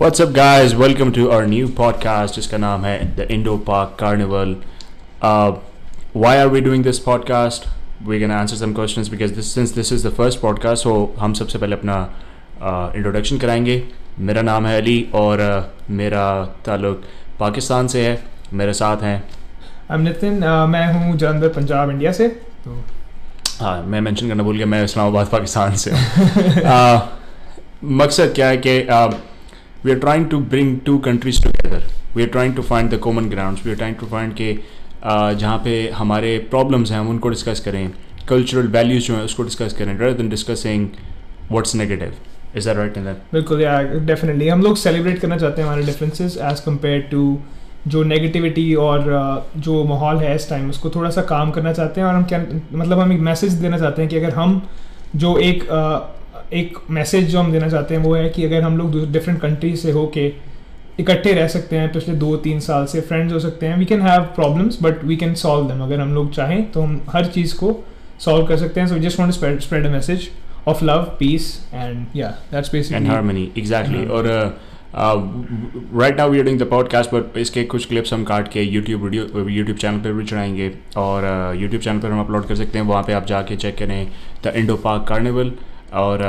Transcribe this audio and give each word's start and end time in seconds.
What's 0.00 0.20
up, 0.20 0.32
guys? 0.34 0.74
Welcome 0.74 1.10
to 1.12 1.22
our 1.34 1.46
new 1.50 1.68
podcast. 1.76 2.34
जिसका 2.34 2.56
नाम 2.56 2.84
है 2.84 3.16
The 3.16 3.24
Indo 3.34 3.52
Park 3.68 3.92
Carnival. 4.00 4.50
Uh, 5.28 5.52
why 6.22 6.32
are 6.40 6.48
we 6.54 6.60
doing 6.66 6.82
this 6.86 6.98
podcast? 7.06 7.64
We're 8.08 8.20
gonna 8.20 8.36
answer 8.38 8.58
some 8.62 8.74
questions 8.78 9.08
because 9.12 9.32
this 9.36 9.52
since 9.52 9.72
this 9.76 9.92
is 9.96 10.02
the 10.06 10.12
first 10.18 10.40
podcast, 10.42 10.84
so 10.86 10.92
हम 11.18 11.32
सबसे 11.34 11.58
पहले 11.58 11.76
अपना 11.76 11.96
introduction 12.96 13.38
कराएँगे 13.38 13.82
मेरा 14.18 14.42
नाम 14.42 14.66
है 14.66 14.80
अली 14.80 15.10
और 15.14 15.38
uh, 15.38 15.90
मेरा 15.90 16.44
ताल्लुक 16.66 17.02
पाकिस्तान 17.40 17.88
से 17.88 18.06
है 18.06 18.22
मेरे 18.52 18.72
साथ 18.72 19.02
हैं 19.02 19.18
I'm 19.90 20.00
नितिन 20.00 20.40
uh, 20.40 20.66
मैं 20.68 20.86
हूँ 20.92 21.16
जलंधर 21.16 21.48
पंजाब 21.48 21.90
इंडिया 21.90 22.12
से 22.12 22.28
तो 22.66 22.82
हाँ 23.60 23.82
मैं 23.82 24.00
मेंशन 24.00 24.28
करना 24.28 24.42
भूल 24.42 24.56
गया 24.56 24.66
मैं 24.66 24.84
इस्लामाबाद 24.84 25.26
पाकिस्तान 25.26 25.76
से 25.76 25.90
हूँ 25.90 26.52
uh, 26.62 27.00
मकसद 28.02 28.32
क्या 28.34 28.48
है 28.48 28.56
कि 28.66 28.78
we 29.86 29.92
are 29.92 29.98
trying 29.98 30.28
to 30.30 30.38
bring 30.52 30.78
two 30.86 30.96
countries 31.00 31.42
together 31.42 31.82
we 32.16 32.22
are 32.22 32.28
trying 32.28 32.54
to 32.54 32.62
find 32.64 32.90
the 32.90 32.98
common 33.00 33.28
grounds 33.30 33.64
we 33.66 33.70
are 33.70 33.76
trying 33.76 33.96
to 33.96 34.06
find 34.06 34.32
के 34.34 34.52
जहाँ 35.02 35.58
पे 35.64 35.74
हमारे 35.94 36.38
प्रॉब्लम्स 36.50 36.90
हैं 36.90 36.98
हम 36.98 37.08
उनको 37.10 37.28
डिस्कस 37.28 37.60
करें 37.60 37.90
कल्चरल 38.28 38.68
वैल्यूज़ 38.68 39.04
जो 39.06 39.14
हैं 39.14 39.22
उसको 39.24 39.42
डिस्कस 39.42 39.76
करें 39.78 39.96
then 39.98 40.28
discussing 40.28 40.88
what's 41.50 41.74
negative 41.74 42.14
is 42.56 42.68
that 42.68 42.76
right 42.76 42.96
in 42.98 43.04
that 43.04 43.32
बिल्कुल 43.32 43.60
या 43.62 43.80
डेफिनेटली 44.06 44.48
हम 44.48 44.62
लोग 44.62 44.76
सेलिब्रेट 44.76 45.18
करना 45.20 45.36
चाहते 45.36 45.62
हैं 45.62 45.68
हमारे 45.68 45.84
डिफरेंसेस 45.86 46.38
एज 46.50 46.60
कंपेयर 46.60 47.08
टू 47.10 47.22
जो 47.86 48.02
नेगेटिविटी 48.04 48.74
और 48.74 49.00
uh, 49.00 49.60
जो 49.62 49.82
माहौल 49.84 50.16
है 50.18 50.34
इस 50.34 50.48
टाइम 50.50 50.68
उसको 50.70 50.90
थोड़ा 50.90 51.10
सा 51.10 51.22
काम 51.24 51.50
करना 51.50 51.72
चाहते 51.72 52.00
हैं 52.00 52.08
और 52.08 52.14
हम 52.14 52.24
क्या 52.24 52.44
मतलब 52.72 52.98
हम 52.98 53.12
एक 53.12 53.20
मैसेज 53.20 53.52
देना 53.60 53.78
चाहते 53.78 54.02
हैं 54.02 54.10
कि 54.10 54.16
अगर 54.16 54.34
हम 54.34 54.60
जो 55.16 55.36
एक 55.40 55.62
uh, 55.64 56.15
एक 56.52 56.78
मैसेज 56.90 57.28
जो 57.30 57.38
हम 57.38 57.52
देना 57.52 57.68
चाहते 57.68 57.94
हैं 57.94 58.02
वो 58.02 58.14
है 58.14 58.28
कि 58.28 58.44
अगर 58.44 58.62
हम 58.62 58.78
लोग 58.78 59.12
डिफरेंट 59.12 59.40
कंट्रीज़ 59.40 59.80
से 59.80 59.90
होके 59.90 60.32
इकट्ठे 61.00 61.32
रह 61.32 61.48
सकते 61.48 61.76
हैं 61.76 61.92
पिछले 61.92 62.14
दो 62.14 62.36
तीन 62.36 62.60
साल 62.60 62.86
से 62.86 63.00
फ्रेंड्स 63.00 63.32
हो 63.34 63.38
सकते 63.38 63.66
हैं 63.66 63.76
we 63.78 63.84
can 63.84 64.02
have 64.02 64.22
problems 64.22 64.78
but 64.82 65.04
we 65.04 65.16
can 65.16 65.34
solve 65.34 65.68
them 65.68 65.82
अगर 65.82 66.00
हम 66.00 66.14
लोग 66.14 66.32
चाहें 66.34 66.70
तो 66.72 66.82
हम 66.82 67.00
हर 67.10 67.26
चीज़ 67.26 67.54
को 67.54 67.84
सॉल्व 68.20 68.46
कर 68.46 68.56
सकते 68.56 68.80
हैं। 68.80 68.86
So 68.86 68.98
just 68.98 69.20
want 69.20 69.32
to 69.32 69.60
spread 69.60 69.86
a 69.86 69.90
message 69.90 70.28
of 70.68 70.84
love 70.84 71.02
peace 71.18 71.68
and 71.74 72.06
and 72.14 73.08
harmony. 73.08 73.44
Exactly. 73.58 73.98
Mhm. 73.98 74.10
और 74.10 74.26
uh, 74.26 74.50
right 76.00 76.16
now 76.16 76.26
we 76.32 76.38
are 76.40 76.46
doing 76.48 76.58
the 76.62 77.38
इसके 77.38 77.64
कुछ 77.64 77.86
क्लिप्स 77.86 78.12
हम 78.12 78.24
काट 78.24 78.48
के 78.48 78.62
यूट्यूब 78.62 79.02
वीडियो 79.02 79.24
YouTube 79.24 79.80
चैनल 79.80 79.98
पर 79.98 80.12
भी 80.12 80.24
चढ़ाएँगे। 80.24 80.70
और 80.96 81.56
यूट्यूब 81.56 81.82
चैनल 81.82 81.98
पर 81.98 82.10
हम 82.10 82.20
अपलोड 82.20 82.46
कर 82.46 82.54
सकते 82.54 82.78
हैं। 82.78 82.86
वहाँ 82.86 83.02
पे 83.02 83.12
आप 83.12 83.26
जाके 83.26 83.56
चेक 83.56 83.78
करें 83.78 84.06
द 84.44 84.52
इंडो 84.56 84.76
पार्क 84.76 85.06
कार्निवल 85.08 85.52
और 85.92 86.22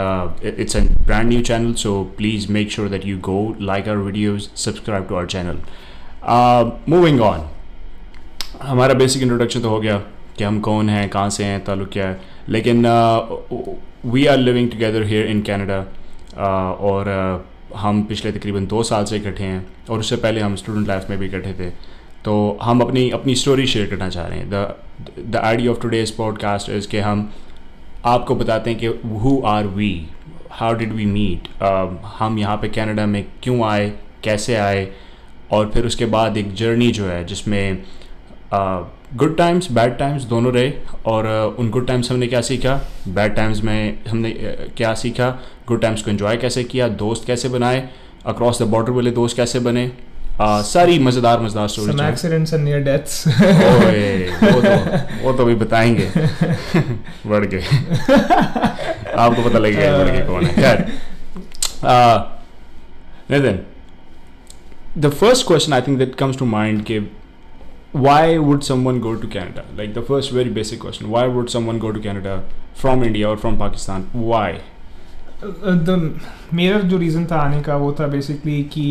it's 0.58 0.78
a 0.78 0.80
brand 1.06 1.30
new 1.30 1.42
channel 1.42 1.74
so 1.74 2.04
please 2.18 2.52
make 2.52 2.72
sure 2.72 2.90
that 2.90 3.06
you 3.06 3.18
go 3.20 3.56
like 3.62 3.88
our 3.88 3.98
videos 3.98 4.52
subscribe 4.56 5.08
to 5.10 5.16
our 5.16 5.26
channel 5.26 5.62
moving 6.90 7.22
on 7.22 7.48
हमारा 8.62 8.94
बेसिक 8.94 9.22
इंट्रोडक्शन 9.22 9.62
तो 9.62 9.70
हो 9.70 9.80
गया 9.80 9.98
कि 10.38 10.44
हम 10.44 10.60
कौन 10.60 10.90
हैं 10.90 11.10
कहाँ 11.10 11.30
से 11.30 11.44
हैं 11.44 11.64
ताल्लुक 11.64 11.90
क्या 11.90 12.08
है। 12.08 12.22
लेकिन 12.50 12.86
we 14.06 14.26
are 14.26 14.38
living 14.38 14.70
together 14.72 15.04
here 15.04 15.28
in 15.28 15.42
Canada 15.42 15.80
और 16.82 17.06
uh, 17.06 17.78
हम 17.78 18.02
पिछले 18.04 18.32
तकरीबन 18.32 18.66
दो 18.68 18.84
साल 18.84 19.06
से 19.06 19.16
इकट्ठे 19.18 19.44
हैं 19.44 19.66
और 19.90 20.00
उससे 20.00 20.16
पहले 20.16 20.42
हम 20.42 20.56
स्टूडेंट 20.56 20.88
लाइफ 20.88 21.10
में 21.10 21.20
भी 21.20 21.26
इकट्ठे 21.26 21.54
थे। 21.54 21.70
तो 22.26 22.58
हम 22.62 22.82
अपनी 22.82 23.10
अपनी 23.10 23.36
स्टोरी 23.36 23.66
शेयर 23.68 23.90
करना 23.90 24.10
चाह 24.10 24.28
रहे 24.28 24.40
हैं। 24.40 24.50
The 24.50 24.76
the 25.20 25.36
idea 25.36 25.72
of 25.72 25.82
today's 25.82 26.12
podcast 26.12 26.70
is 26.70 26.88
कि 26.88 27.00
हम 27.00 27.32
आपको 28.08 28.36
बताते 28.36 28.70
हैं 28.70 28.80
कि 28.80 28.86
who 29.20 29.42
are 29.46 29.68
we 29.68 29.92
how 30.52 30.74
did 30.74 30.94
we 30.94 31.06
meet 31.06 31.48
हम 32.18 32.38
यहाँ 32.40 32.58
पे 32.58 32.68
कनाडा 32.70 33.06
में 33.06 33.24
क्यों 33.44 33.64
आए? 33.66 33.90
कैसे 34.24 34.56
आए? 34.56 34.88
और 35.52 35.70
फिर 35.70 35.86
उसके 35.86 36.06
बाद 36.06 36.38
एक 36.38 36.54
जर्नी 36.54 36.92
जो 36.92 37.06
है 37.06 37.24
जिसमें 37.26 37.84
गुड 39.16 39.38
टाइम्स 39.38 39.72
बैड 39.72 39.98
टाइम्स 39.98 40.24
दोनों 40.24 40.54
रहे। 40.54 40.72
और 41.06 41.26
uh, 41.26 41.60
उन 41.60 41.70
गुड 41.70 41.88
टाइम्स 41.88 42.12
हमने 42.12 42.28
क्या 42.28 42.42
सीखा? 42.42 42.80
बैड 43.08 43.36
टाइम्स 43.36 43.64
में 43.64 44.00
हमने 44.08 44.32
uh, 44.32 44.76
क्या 44.78 44.94
सीखा? 44.94 45.30
गुड 45.68 45.82
टाइम्स 45.82 46.02
को 46.02 46.12
एंजॉय 46.12 46.38
कैसे 46.38 46.64
किया? 46.64 46.88
दोस्त 46.88 47.28
कैसे 47.28 47.50
बनाए? 47.50 47.90
अक्रॉस 48.26 48.62
द 48.62 48.66
बॉर्डर 48.66 48.92
वाले 48.92 49.12
दोस्त 49.12 49.38
कैसे 49.38 49.60
बने? 49.60 49.92
Uh, 50.40 50.62
सारी 50.64 50.98
मज़ेदार 51.00 51.40
मज़ेदार 51.42 51.68
some 51.70 51.86
story 51.86 52.04
accidents 52.08 52.54
and 52.54 52.64
near 52.68 52.82
deaths. 52.88 53.28
वो 53.28 54.62
तो 54.62 54.74
वो 55.24 55.34
तो 55.34 55.44
अभी 55.44 55.56
बताएँगे 55.56 56.08
बढ़ 57.28 57.46
गए 57.46 57.64
आपको 59.18 59.50
पता 59.50 59.60
लगेगा 59.60 59.98
बढ़ 59.98 60.10
गए 60.10 60.26
कौन 60.28 60.46
है 60.46 60.54
खैर 60.56 60.86
uh, 61.94 62.18
Nitin 63.32 63.64
the 65.06 65.12
first 65.24 65.46
question 65.48 65.74
I 65.74 65.82
think 65.88 66.00
that 66.04 66.16
comes 66.24 66.38
to 66.38 66.46
mind 66.54 66.86
कि 66.86 67.00
why 68.06 68.38
would 68.38 68.64
someone 68.64 68.98
go 69.04 69.12
to 69.20 69.28
Canada 69.36 69.64
like 69.82 69.94
the 70.00 70.06
first 70.08 70.32
very 70.40 70.56
basic 70.62 70.80
question 70.80 71.12
why 71.18 71.28
would 71.36 71.54
someone 71.58 71.78
go 71.84 71.92
to 71.92 72.08
Canada 72.08 72.34
from 72.82 73.04
India 73.12 73.30
or 73.30 73.38
from 73.46 73.62
Pakistan 73.66 74.10
why 74.32 74.50
Uh, 75.38 75.72
the 75.88 76.20
मेरा 76.54 76.78
जो 76.92 76.98
reason 76.98 77.26
था 77.32 77.40
आने 77.40 77.62
का 77.64 77.76
वो 77.78 77.92
था 78.00 78.06
basically 78.08 78.62
कि 78.76 78.86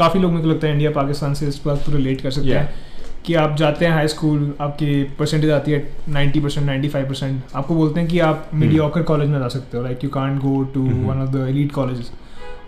काफ़ी 0.00 0.20
लोग 0.20 0.30
मेरे 0.32 0.42
को 0.42 0.48
लगता 0.50 0.66
है 0.66 0.72
इंडिया 0.72 0.90
पाकिस्तान 0.90 1.34
से 1.34 1.46
इस 1.48 1.60
बात 1.66 1.82
को 1.86 1.92
रिलेट 1.92 2.20
कर 2.20 2.30
सकते 2.30 2.48
Yeah. 2.48 2.60
हैं 2.60 2.88
कि 3.26 3.34
आप 3.34 3.56
जाते 3.56 3.84
हैं 3.84 3.92
हाई 3.92 4.08
स्कूल 4.08 4.54
आपकी 4.60 5.02
परसेंटेज 5.18 5.50
आती 5.50 5.72
है 5.72 5.80
90 6.10 6.42
परसेंट 6.42 6.66
नाइन्टी 6.66 6.88
फाइव 6.88 7.08
परसेंट 7.08 7.42
आपको 7.54 7.74
बोलते 7.74 8.00
हैं 8.00 8.08
कि 8.08 8.18
आप 8.18 8.50
मीडियोकर 8.54 9.02
कॉलेज 9.02 9.28
में 9.28 9.38
जा 9.38 9.48
सकते 9.48 9.76
हो 9.76 9.82
like 9.82 10.04
you 10.04 10.10
can't 10.10 10.40
go 10.40 10.62
to. 10.74 10.82
One 10.82 11.20
of 11.22 11.30
the 11.30 11.46
elite 11.48 11.72
colleges 11.72 12.10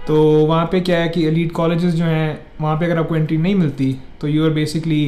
तो 0.07 0.17
वहाँ 0.47 0.65
पे 0.73 0.81
क्या 0.81 0.99
है 0.99 1.09
कि 1.09 1.25
एलीट 1.27 1.53
कॉलेजेस 1.53 1.95
जो 1.95 2.05
हैं 2.05 2.29
वहाँ 2.61 2.77
पे 2.79 2.85
अगर 2.87 2.99
आपको 2.99 3.17
एंट्री 3.17 3.37
नहीं 3.37 3.55
मिलती 3.55 3.97
तो 4.21 4.29
यू 4.29 4.45
आर 4.45 4.51
बेसिकली 4.51 5.01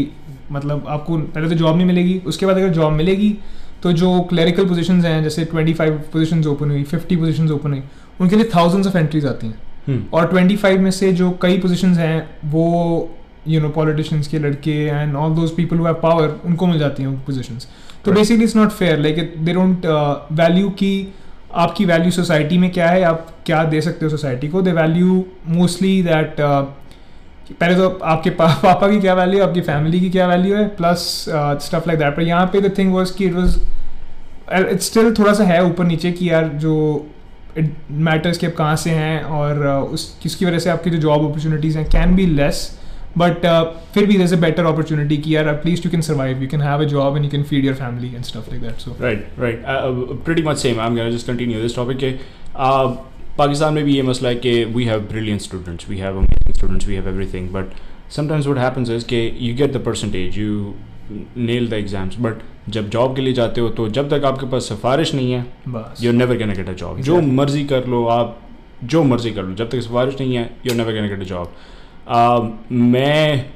मतलब 0.53 0.85
आपको 0.89 1.19
पहले 1.19 1.49
तो 1.49 1.55
जॉब 1.55 1.77
नहीं 1.77 1.87
मिलेगी 1.87 2.19
उसके 2.27 2.47
बाद 2.47 2.57
अगर 2.57 2.69
जॉब 2.69 2.93
मिलेगी 2.93 3.35
तो 3.83 3.93
जो 3.93 4.21
क्लरिकल 4.21 4.67
पोजीशंस 4.67 5.05
हैं 5.05 5.23
जैसे 5.23 5.45
25 5.45 5.81
पोजीशंस 6.13 6.47
ओपन 6.47 6.71
हुई 6.71 6.85
50 6.85 7.17
पोजीशंस 7.17 7.51
ओपन 7.51 7.71
हुई 7.71 7.83
उनके 8.21 8.37
लिए 8.37 8.51
थाउजेंड्स 8.55 8.89
ऑफ़ 8.89 8.97
एंट्रीज 8.97 9.27
आती 9.27 9.47
हैं 9.47 9.55
hmm. 9.55 9.74
और 9.89 10.31
25 10.35 10.79
में 10.79 10.91
से 10.91 11.13
जो 11.13 11.31
कई 11.43 11.59
पोजीशंस 11.59 11.99
हैं 11.99 12.29
वो 12.45 12.67
यू 13.49 13.61
नो 13.61 13.69
पॉलिटिशियंस 13.69 14.29
के 14.29 14.39
लड़के 14.39 14.77
and 14.85 15.17
all 15.17 15.35
those 15.35 15.51
people 15.51 15.77
who 15.77 15.85
have 15.85 15.95
power 15.95 16.41
उनको 16.45 16.67
मिल 16.67 16.79
जाती 16.79 17.03
हैं 17.03 17.11
वो 17.11 17.17
पोजीशंस 17.17 17.69
तो. 18.05 18.13
Basically 18.13 18.45
it's 18.45 18.57
not 18.57 18.71
fair 18.71 18.99
like 18.99 19.35
they 19.39 19.53
don't 19.53 19.87
value 20.33 20.71
की 20.71 21.15
आपकी 21.55 21.85
वैल्यू 21.85 22.11
सोसाइटी 22.11 22.59
में 22.59 22.71
क्या 22.71 22.89
है 22.91 23.03
आप 23.03 23.27
क्या 23.47 23.65
दे 23.65 23.81
सकते 23.81 24.05
हो 24.05 24.11
सोसाइटी 24.11 24.49
को? 24.49 24.63
दे 24.63 24.73
वैल्यू 24.73 25.25
मोस्टली 25.49 26.03
दैट 26.03 26.37
पहले 26.41 27.75
तो 27.77 27.89
आपके 27.89 28.31
पा, 28.31 28.47
पापा 28.63 28.89
की 28.89 29.01
क्या 29.01 29.15
वैल्यू 29.15 29.41
है 29.41 29.49
आपकी 29.49 29.61
फैमिली 29.61 30.01
की 30.01 30.11
क्या 30.11 30.27
वैल्यू 30.27 30.57
है 30.57 30.69
प्लस 30.69 31.25
स्टफ़ 31.29 31.89
लाइक 31.89 31.99
दैट 31.99 32.17
पर 32.17 32.23
यहाँ 32.23 32.47
पे 32.47 32.61
द 32.61 32.75
थिंग 32.79 32.95
वाज 32.95 33.11
कि 33.11 33.25
इट 33.25 33.33
वाज 33.33 33.59
इट्स 34.53 34.87
स्टिल 34.87 35.15
थोड़ा 35.15 35.33
सा 35.33 35.45
है 35.45 35.65
ऊपर 35.65 35.85
नीचे 35.85 36.13
कि 36.13 36.31
यार 36.31 36.49
जो 36.55 36.75
इट 37.59 37.75
मैटर्स 38.07 38.39
कि 38.39 38.47
आप 38.47 38.55
कहाँ 38.55 38.77
से 38.77 38.91
हैं 38.93 39.23
और 39.23 39.59
uh, 39.59 39.93
उस, 39.95 40.17
किसकी 40.23 40.47
वजह 40.47 40.59
से 40.59 40.71
आपकी 40.71 40.91
जो 40.91 40.99
जॉब 40.99 41.25
अपॉर्चुनिटीज़ 41.25 41.79
हैं 41.79 41.89
कैन 41.91 42.15
बी 42.17 42.27
लेस 42.27 42.71
बट 43.19 43.47
फिर 43.95 44.07
भी 44.07 44.17
जैसे 44.19 44.37
बेटर 44.37 44.65
अपॉर्चुनिटी 44.67 45.17
की 45.17 45.35
यार 45.35 45.49
at least 45.49 45.85
you 45.85 45.91
can 45.91 46.01
survive 46.03 46.43
you 46.43 46.49
can 46.49 46.63
have 46.63 46.81
a 46.81 46.87
job 46.89 47.17
and 47.17 47.25
you 47.25 47.31
can 47.31 47.43
feed 47.43 47.65
your 47.65 47.75
family 47.75 48.09
and 48.15 48.25
stuff 48.25 48.51
like 48.51 48.63
that 48.63 48.79
so 48.79 48.97
right 49.01 49.27
right 49.39 49.63
pretty 50.25 50.43
much 50.43 50.59
same 50.59 50.81
I 50.81 50.87
am 50.89 51.11
just 51.11 51.27
continue 51.27 51.61
this 51.63 51.77
topic 51.77 51.99
के 51.99 52.13
पाकिस्तान 53.39 53.75
में 53.75 53.85
भी 53.85 53.95
ये 53.97 54.03
मसला 54.03 54.29
है 54.29 54.35
कि 54.37 54.65
we 54.65 54.85
have 54.85 55.01
brilliant 55.11 55.41
students 55.41 55.89
we 55.89 55.99
have 55.99 56.19
amazing 56.19 56.55
students 56.55 56.87
we 56.89 56.95
have 56.95 57.09
everything 57.09 57.49
but 57.51 57.71
sometimes 58.11 58.47
what 58.47 58.59
happens 58.59 58.91
is 58.91 59.07
के 59.07 59.23
you 59.39 59.55
get 59.55 59.73
the 59.73 59.83
percentage 59.85 60.39
you 60.39 60.75
nail 61.37 61.69
the 61.69 61.79
exams, 61.79 62.17
but 62.27 62.43
जब 62.69 62.89
job 62.91 63.15
के 63.17 63.23
लिए 63.23 63.33
जाते 63.35 63.61
हो 63.61 63.69
तो 63.69 63.89
जब 63.89 64.09
तक 64.11 64.25
आपके 64.25 64.47
पास 64.51 64.69
सिफारिश 64.69 65.15
नहीं 65.15 65.33
है 65.33 65.45
you 66.01 66.13
never 66.13 66.37
gonna 66.43 66.57
get 66.59 66.69
a 66.69 66.77
job. 66.83 67.01
जो 67.01 67.21
मर्ज़ी 67.21 67.65
कर 67.65 67.87
लो 67.87 68.05
आप 68.09 68.39
जो 68.85 69.03
मर्ज़ी 69.03 69.31
कर 69.31 69.43
लो 69.43 69.55
जब 69.55 69.71
तक 69.71 69.81
सिफारिश 69.81 70.21
नहीं 70.21 70.35
है 70.37 70.51
you 70.67 70.75
gonna 70.75 71.11
get 71.15 71.27
a 71.27 71.31
job. 71.33 71.49
Uh, 72.09 72.51
मैं 72.73 73.51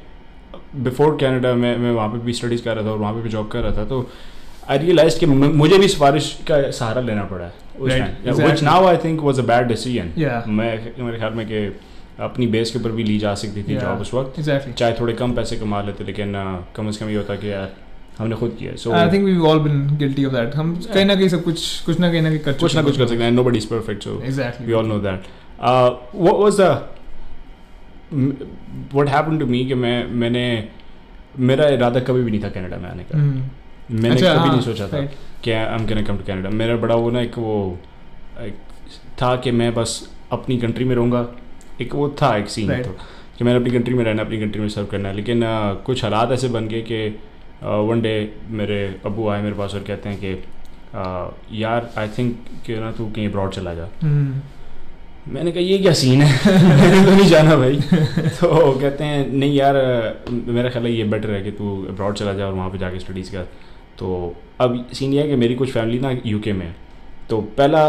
बिफोर 0.76 1.16
कैनेडा 1.20 1.52
में 1.54 1.76
मैं 1.78 1.90
वहाँ 1.90 2.08
पे 2.08 2.18
भी 2.18 2.32
स्टडीज़ 2.32 2.62
कर 2.64 2.74
रहा 2.76 2.84
था 2.84 2.90
और 2.90 2.98
वहाँ 2.98 3.14
पे 3.14 3.20
भी 3.22 3.28
जॉब 3.28 3.48
कर 3.48 3.62
रहा 3.62 3.76
था 3.76 3.84
तो 3.84 4.08
आई 4.70 4.78
रियलाइज़ 4.78 5.18
कि 5.20 5.26
मुझे 5.26 5.78
भी 5.78 5.88
सिफारिश 5.88 6.32
का 6.48 6.70
सहारा 6.70 7.00
लेना 7.00 7.22
पड़ा 7.24 7.44
है 7.44 8.64
now 8.64 8.86
I 8.86 8.96
think 9.04 9.20
was 9.22 9.38
a 9.38 9.42
bad 9.42 9.68
decision 9.68 10.12
मैं 10.48 10.72
मेरे 10.98 11.18
ख्याल 11.18 11.32
में 11.34 11.46
कि 11.46 11.66
अपनी 12.26 12.46
बेस 12.52 12.70
के 12.70 12.78
ऊपर 12.78 12.92
भी 12.92 13.04
ली 13.04 13.18
जा 13.18 13.34
सकती 13.42 13.62
थी 13.62 13.74
Yeah. 13.74 13.82
जॉब 13.82 14.00
उस 14.00 14.12
वक्त। 14.14 14.40
चाहे 14.78 14.92
थोड़े 15.00 15.12
कम 15.14 15.32
पैसे 15.34 15.56
कमा 15.56 15.82
लेते 15.82 16.04
लेकिन 16.04 16.32
कम 16.76 16.90
से 16.90 17.04
कम 17.04 17.10
ये 17.10 17.16
होता 17.16 17.34
कि 17.42 17.52
यार 17.52 17.74
हमने 18.18 18.36
खुद 18.36 18.56
किया 18.58 18.74
so 18.82 18.92
I 18.92 19.10
think 19.12 19.24
we 19.24 19.36
all 19.48 19.58
been 19.66 19.96
guilty 19.96 20.24
of 20.24 20.34
that 20.34 20.54
हम 20.56 20.74
कहीं 20.94 21.04
ना 21.04 21.14
कहीं 21.14 21.28
सब 21.28 21.42
कुछ 21.44 21.80
कुछ 21.86 22.00
ना 22.00 22.10
कहीं 22.12 22.22
ना 22.22 22.28
कहीं 22.30 22.40
कर 22.46 22.52
कुछ 22.62 22.74
ना 22.76 22.82
कुछ 22.82 22.98
कर 22.98 23.06
सकते 23.06 23.24
हैं 23.24 23.30
nobody 23.44 23.58
is 23.58 23.66
perfect 23.68 24.04
so 24.04 24.20
exactly 24.24 24.74
all 24.80 24.90
know 24.92 25.00
that. 25.06 25.28
Uh, 25.68 25.90
what 26.26 26.40
was 26.40 26.58
the 26.62 26.70
what 28.98 29.08
happened 29.08 29.40
to 29.40 29.46
me 29.54 29.64
कि 29.68 29.74
मैं 29.84 29.96
मैंने 30.20 30.44
मेरा 31.48 31.68
इरादा 31.68 32.00
कभी 32.10 32.22
भी 32.22 32.30
नहीं 32.30 32.42
था 32.44 32.48
कनाडा 32.48 32.76
में 32.76 32.88
आने 32.90 33.04
का। 33.04 33.18
मैंने 33.18 34.08
अच्छा, 34.10 34.34
कभी 34.34 34.38
हाँ, 34.38 34.48
नहीं 34.48 34.60
सोचा 34.60 34.86
था 34.88 35.00
कि 35.44 35.50
I 35.50 35.74
am 35.74 35.86
gonna 35.86 36.02
come 36.02 36.16
to 36.18 36.24
Canada 36.26 36.50
मेरा 36.62 36.76
बड़ा 36.84 36.94
वो 36.94 37.10
ना 37.10 37.20
एक 37.20 37.38
वो 37.38 37.56
एक 38.40 38.56
था 39.22 39.34
कि 39.44 39.50
मैं 39.60 39.74
बस 39.74 40.00
अपनी 40.32 40.56
कंट्री 40.58 40.84
में 40.84 40.94
रहूँगा 40.94 41.22
एक 41.80 41.94
वो 41.94 42.08
था 42.22 42.36
एक 42.36 42.48
सीन 42.50 42.70
Right. 42.70 42.84
तो 42.86 42.92
कि 43.38 43.44
मैंने 43.44 43.58
अपनी 43.60 43.70
कंट्री 43.70 43.94
में 43.94 44.04
रहना 44.04 44.22
अपनी 44.22 44.38
कंट्री 44.40 44.60
में 44.60 44.68
सर्व 44.68 44.86
करना 44.86 45.08
है। 45.08 45.14
लेकिन 45.16 45.44
आ, 45.44 45.72
कुछ 45.74 46.02
हालात 46.04 46.32
ऐसे 46.32 46.48
बन 46.48 46.68
गए 46.68 46.80
कि 46.92 47.08
वन 47.88 48.00
डे 48.02 48.14
मेरे 48.58 48.78
अबू 49.06 49.28
आए 49.28 49.42
मेरे 49.42 49.54
पास 49.54 49.74
और 49.74 49.80
कहते 49.88 50.08
हैं 50.08 50.18
कि 50.24 51.62
यार 51.62 51.90
आई 51.98 52.08
थिंक 52.18 52.36
कि 52.66 52.76
ना 52.80 52.90
तू 52.92 53.06
कहीं 53.16 53.28
अब्रॉड 53.28 53.50
चला 53.54 53.74
जा। 53.74 53.88
हम्म, 54.02 54.40
मैंने 55.34 55.50
कहा 55.52 55.60
ये 55.62 55.78
क्या 55.78 55.92
सीन 55.92 56.22
है? 56.22 56.52
मैंने 56.68 57.04
तो 57.04 57.10
नहीं 57.16 57.28
जाना 57.28 57.56
भाई। 57.56 57.76
तो 58.40 58.72
कहते 58.80 59.04
हैं 59.04 59.30
नहीं 59.32 59.54
यार 59.56 59.74
मेरा 60.30 60.70
ख्याल 60.70 60.86
है 60.86 60.92
ये 60.92 61.04
बेटर 61.14 61.30
है 61.30 61.42
कि 61.42 61.50
तू 61.58 61.70
अब्रॉड 61.88 62.14
चला 62.14 62.32
जा 62.34 62.46
और 62.46 62.52
वहाँ 62.54 62.70
पे 62.70 62.78
जाके 62.78 62.98
स्टडीज़ 63.00 63.32
कर। 63.32 63.48
तो 63.98 64.34
अब 64.60 64.84
सीन 64.94 65.12
ये 65.12 65.22
है 65.22 65.28
कि 65.28 65.36
मेरी 65.36 65.54
कुछ 65.54 65.72
फैमिली 65.72 65.98
ना 65.98 66.16
यूके 66.26 66.52
में 66.52 66.66
है। 66.66 66.74
तो 67.30 67.40
पहला 67.58 67.86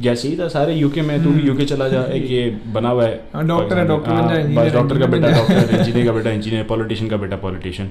जैसे 0.00 0.28
ही 0.28 0.36
था 0.38 0.48
सारे 0.48 0.74
यूके 0.74 1.02
में 1.02 1.16
तू 1.22 1.30
भी 1.30 1.34
हम्म। 1.34 1.48
यूके 1.48 1.64
चला 1.64 1.88
जा 1.88 2.02
एक 2.14 2.30
ये 2.30 2.48
बना 2.74 2.88
हुआ 2.88 3.04
है। 3.04 3.20
हाँ, 3.34 3.46
डॉक्टर 3.48 3.78
है, 3.78 3.86
डॉक्टर 3.86 4.10
बन 4.10 4.16
हाँ, 4.16 4.28
जा, 4.28 4.34
बस 4.34 4.40
इंजीनियर, 4.40 4.72
डॉक्टर 4.72 4.98
का 4.98 5.06
बेटा 5.06 5.30
डॉक्टर 5.30 5.76
इंजीनियर 5.76 6.06
का 6.06 6.12
बेटा 6.12 6.30
इंजीनियर 6.30 6.64
पॉलिटिशियन 6.64 7.10
का 7.10 7.16
बेटा 7.16 7.36
पॉलिटिशियन 7.36 7.88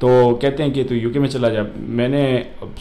तो 0.00 0.08
कहते 0.42 0.62
हैं 0.62 0.72
कि 0.72 0.84
तू 0.84 0.94
यूके 0.94 1.18
में 1.18 1.28
चला 1.28 1.48
जा। 1.48 1.64
मैंने 1.98 2.22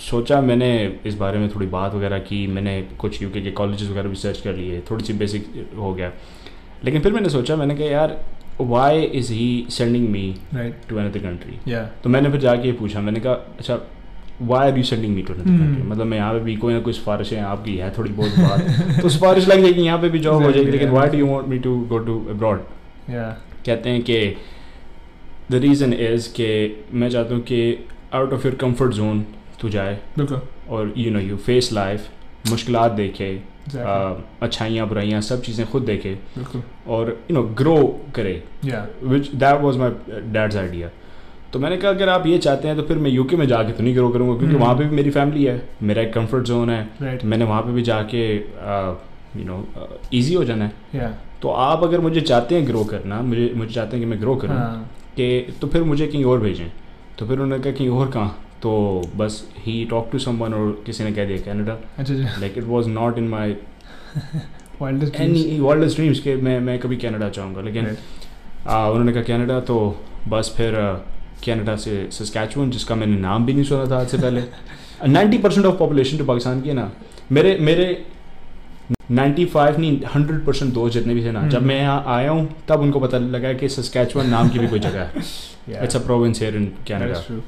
सोचा 0.02 0.40
मैंने 0.42 0.72
इस 1.06 1.16
बारे 1.16 1.40
में 1.40 1.50
थोड़ी 1.56 1.68
बात 1.68 1.94
वगैरह 1.96 2.20
की 2.22 2.46
मैंने 2.48 2.82
कुछ 3.00 3.22
यूके 3.22 3.42
के 3.42 3.52
कॉलेजेस 3.60 3.90
वगैरह 3.90 4.10
भी 4.10 4.16
सर्च 4.18 4.40
कर 4.42 4.54
लिए 4.54 4.82
थोड़ी 4.92 5.04
सी 5.06 5.14
बेसिक 5.14 5.68
हो 5.78 5.94
गया। 5.94 6.12
लेकिन 6.86 7.02
फिर 7.02 7.14
मैंने 7.14 7.30
सोचा 7.30 7.56
मैंने 7.56 7.76
कहा 7.76 7.88
यार 7.88 8.18
why 8.62 9.02
is 9.02 9.32
he 9.34 9.66
sending 9.70 10.08
me 10.10 10.24
to 10.90 10.98
another 10.98 11.20
country 11.20 11.76
तो 12.04 12.10
मैंने 12.10 12.30
फिर 12.30 12.42
जाके 12.42 12.72
पूछा 12.80 13.02
मैंने 13.02 13.20
कहा 13.20 13.34
अच्छा 13.60 13.80
why 14.42 14.72
are 14.72 14.78
you 14.78 14.84
sending 14.84 15.16
me 15.16 15.22
to 15.22 15.34
another. 15.34 15.50
Country 15.50 15.84
मतलब 15.84 16.06
मैं 16.06 16.18
यहाँ 16.18 16.34
पे 16.34 16.40
भी 16.40 16.56
कोई 16.56 16.74
ना 16.74 16.80
कोई 16.80 16.94
सिफारिशें 16.94 17.40
आपकी 17.42 17.76
है 17.78 17.90
थोड़ी 17.98 18.12
बहुत 18.12 18.40
बात। 18.40 19.02
तो 19.02 19.10
सिफारिश 19.10 19.48
लग 19.48 19.62
जाएगी 19.62 19.82
यहाँ 19.82 20.00
पे 20.00 20.10
भी 20.10 20.20
जॉब 20.20 20.44
हो 20.44 20.52
जाएगी 20.52 20.72
लेकिन. 20.72 20.90
Why 20.90 21.10
do 21.10 21.18
you 21.18 21.28
want 21.28 21.48
me 21.48 21.60
to 21.60 21.76
go 21.90 21.98
to 22.00 22.20
abroad 22.30 22.64
कहते 23.10 23.90
हैं 23.90 24.02
कि 24.02 24.36
द 25.52 25.56
रीज़न 25.62 25.94
इज़ 25.94 26.30
कि 26.32 26.50
मैं 26.94 27.10
चाहता 27.10 27.36
हूँ 27.36 27.44
कि 27.44 27.88
out 28.14 28.34
of 28.34 28.48
your 28.48 28.56
comfort 28.58 28.92
zone 28.94 29.26
तू 29.62 29.70
जाए। 29.70 29.98
बिल्कुल। 30.18 30.42
और 30.70 30.94
you 30.98 31.12
know 31.12 31.20
you 31.20 31.38
face 31.40 31.72
life 31.74 32.50
मुश्किल 32.50 32.78
देखे 32.96 33.32
अच्छाइयाँ 33.76 34.88
बुराइयाँ 34.88 35.22
सब 35.22 35.42
चीज़ें 35.42 35.66
खुद 35.68 35.84
देखे। 35.86 36.18
और 36.88 37.10
यू 37.30 37.36
नो 37.36 37.44
ग्रो 37.60 37.76
करे। 38.16 38.42
Which 39.04 39.32
that 39.34 39.62
was 39.62 39.78
my 39.78 39.90
dad's 40.10 40.56
idea 40.58 40.90
तो 41.54 41.60
मैंने 41.60 41.78
कहा 41.78 41.92
अगर 41.92 42.10
आप 42.10 42.26
ये 42.28 42.38
चाहते 42.38 42.68
हैं 42.68 42.78
तो 42.78 42.84
फिर 42.84 42.98
मैं 42.98 43.12
यूके 43.12 43.36
में 43.36 43.46
जाके 43.48 43.72
तो 43.72 43.84
नहीं 43.84 43.96
ग्रो 43.96 44.10
करूँगा 44.10 44.38
क्योंकि 44.38 44.54
हम्म। 44.54 44.64
वहाँ 44.64 44.76
पे 44.78 44.84
भी 44.84 44.96
मेरी 44.96 45.10
फैमिली 45.12 45.44
है 45.44 45.62
मेरा 45.84 46.02
एक 46.02 46.14
कंफर्ट 46.14 46.46
जोन 46.46 46.70
है। 46.70 46.82
राइट 47.02 47.26
मैंने 47.26 47.46
वहाँ 47.46 47.62
पे 47.62 47.72
भी 47.72 47.82
जाके 47.84 48.24
यू 48.36 49.46
नो 49.46 49.66
इजी 50.14 50.34
हो 50.34 50.44
जाना 50.44 50.66
है। 50.66 51.00
या 51.00 51.14
तो 51.42 51.50
आप 51.50 51.84
अगर 51.84 52.00
मुझे 52.00 52.22
चाहते 52.22 52.56
हैं 52.56 52.68
ग्रो 52.68 52.84
करना 52.86 53.22
मुझे 53.24 53.52
मुझे 53.56 53.74
चाहते 53.74 53.98
हैं 53.98 54.06
कि 54.06 54.10
मैं 54.12 54.20
ग्रो 54.22 54.36
करूँ 54.36 54.56
हाँ। 54.56 54.90
कि 55.18 55.58
तो 55.62 55.68
फिर 55.68 55.84
मुझे 55.84 56.08
कहीं 56.08 56.24
और 56.26 56.40
भेजें। 56.40 56.70
तो 57.20 57.26
फिर 57.28 57.40
उन्होंने 57.40 57.64
कहा 57.64 57.74
कहीं 57.74 57.90
और 57.90 58.12
कहाँ? 58.12 58.40
तो 58.62 58.74
बस 59.18 59.44
ही 59.60 59.84
टॉक 59.86 60.10
टू 60.12 60.20
समवन 60.20 60.54
और 60.54 60.72
किसी 60.86 61.04
ने 61.04 61.12
कह 61.12 61.26
दिया 61.26 61.38
Canada 61.46 61.78
like 62.40 62.58
it 62.58 62.64
was 62.64 62.88
not 62.88 63.18
in 63.18 63.28
my 63.28 63.56
wildest 64.82 65.20
world 65.62 65.94
dreams 65.96 66.20
के 66.20 66.36
मैं 66.36 66.60
मैं 66.60 66.78
कभी 66.80 66.98
कनाडा 66.98 67.30
चाहूँगा 67.30 67.62
लेकिन 67.62 67.96
आ, 68.68 68.88
उन्होंने 68.88 69.14
कहा 69.14 69.24
कनाडा 69.24 69.60
तो 69.60 69.76
बस 70.28 70.54
फिर 70.58 70.76
कनाडा 71.46 71.76
से 71.76 72.08
सस्कैचुअन 72.12 72.70
जिसका 72.70 72.96
मैंने 72.96 73.18
नाम 73.18 73.46
भी 73.46 73.54
नहीं 73.54 73.64
सुना 73.64 73.86
था 73.92 74.00
आज 74.00 74.08
से 74.08 74.18
पहले। 74.18 74.44
नाइन्टी 75.08 75.38
परसेंट 75.38 75.66
ऑफ़ 75.66 75.78
पॉपुलेशन 75.78 76.18
जो 76.18 76.26
पाकिस्तान 76.26 76.62
की 76.62 76.70
है 76.70 76.76
ना। 76.76 76.92
मेरे 77.32 77.58
मेरे 77.62 77.88
95 79.12 79.78
नहीं 79.80 80.00
100 80.02 80.40
परसेंट 80.46 80.74
दोस्त 80.74 80.94
जितने 80.94 81.14
भी 81.14 81.26
थे 81.26 81.32
ना। 81.32 81.48
जब 81.48 81.58
हम्म। 81.58 81.68
मैं 81.68 81.80
यहाँ 81.80 82.04
आया 82.08 82.32
हूँ 82.32 82.48
तब 82.68 82.82
उनको 82.82 83.00
पता 83.00 83.18
लगा 83.18 83.54
कि 83.54 83.70
सस्कैचुअन 83.70 84.30
नाम 84.30 84.50
की 84.50 84.60
भी 84.60 84.68
कोई 84.68 84.80
जगह 84.80 85.02
है। 85.02 85.84
It's 85.84 85.96
a 85.96 86.00
province 86.00 86.42
here 86.42 86.56
in 86.56 86.66
Canada 86.88 87.42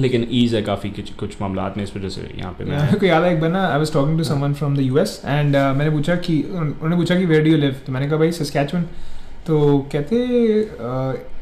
लेकिन 0.00 0.26
ईज 0.30 0.54
है 0.54 0.62
काफ़ी 0.62 0.90
कुछ 0.90 1.10
कुछ 1.10 1.36
मामला 1.40 1.72
में 1.76 1.82
इस 1.84 1.96
वजह 1.96 2.08
से 2.08 2.28
यहाँ 2.38 2.52
पे 2.52 2.64
मैं 2.64 2.94
को 2.94 3.06
याद 3.06 3.24
है 3.24 3.32
एक 3.32 3.40
बार 3.40 3.50
ना 3.50 3.66
I 3.68 3.78
was 3.78 3.92
talking 3.92 4.18
to 4.18 4.24
someone 4.24 4.52
from 4.54 4.76
the 4.76 4.80
US 4.80 5.20
and 5.24 5.56
मैंने 5.56 5.90
पूछा 5.90 6.16
कि 6.16 6.42
उन्होंने 6.42 6.96
पूछा 6.96 7.16
कि 7.16 7.26
वेयर 7.26 7.44
डू 7.44 7.50
यू 7.50 7.56
लिव 7.56 7.76
तो 7.86 7.92
मैंने 7.92 8.08
कहा 8.08 8.18
भाई 8.18 8.32
सस्कैचुअन 8.32 8.84
तो 9.48 9.58
कहते 9.92 10.16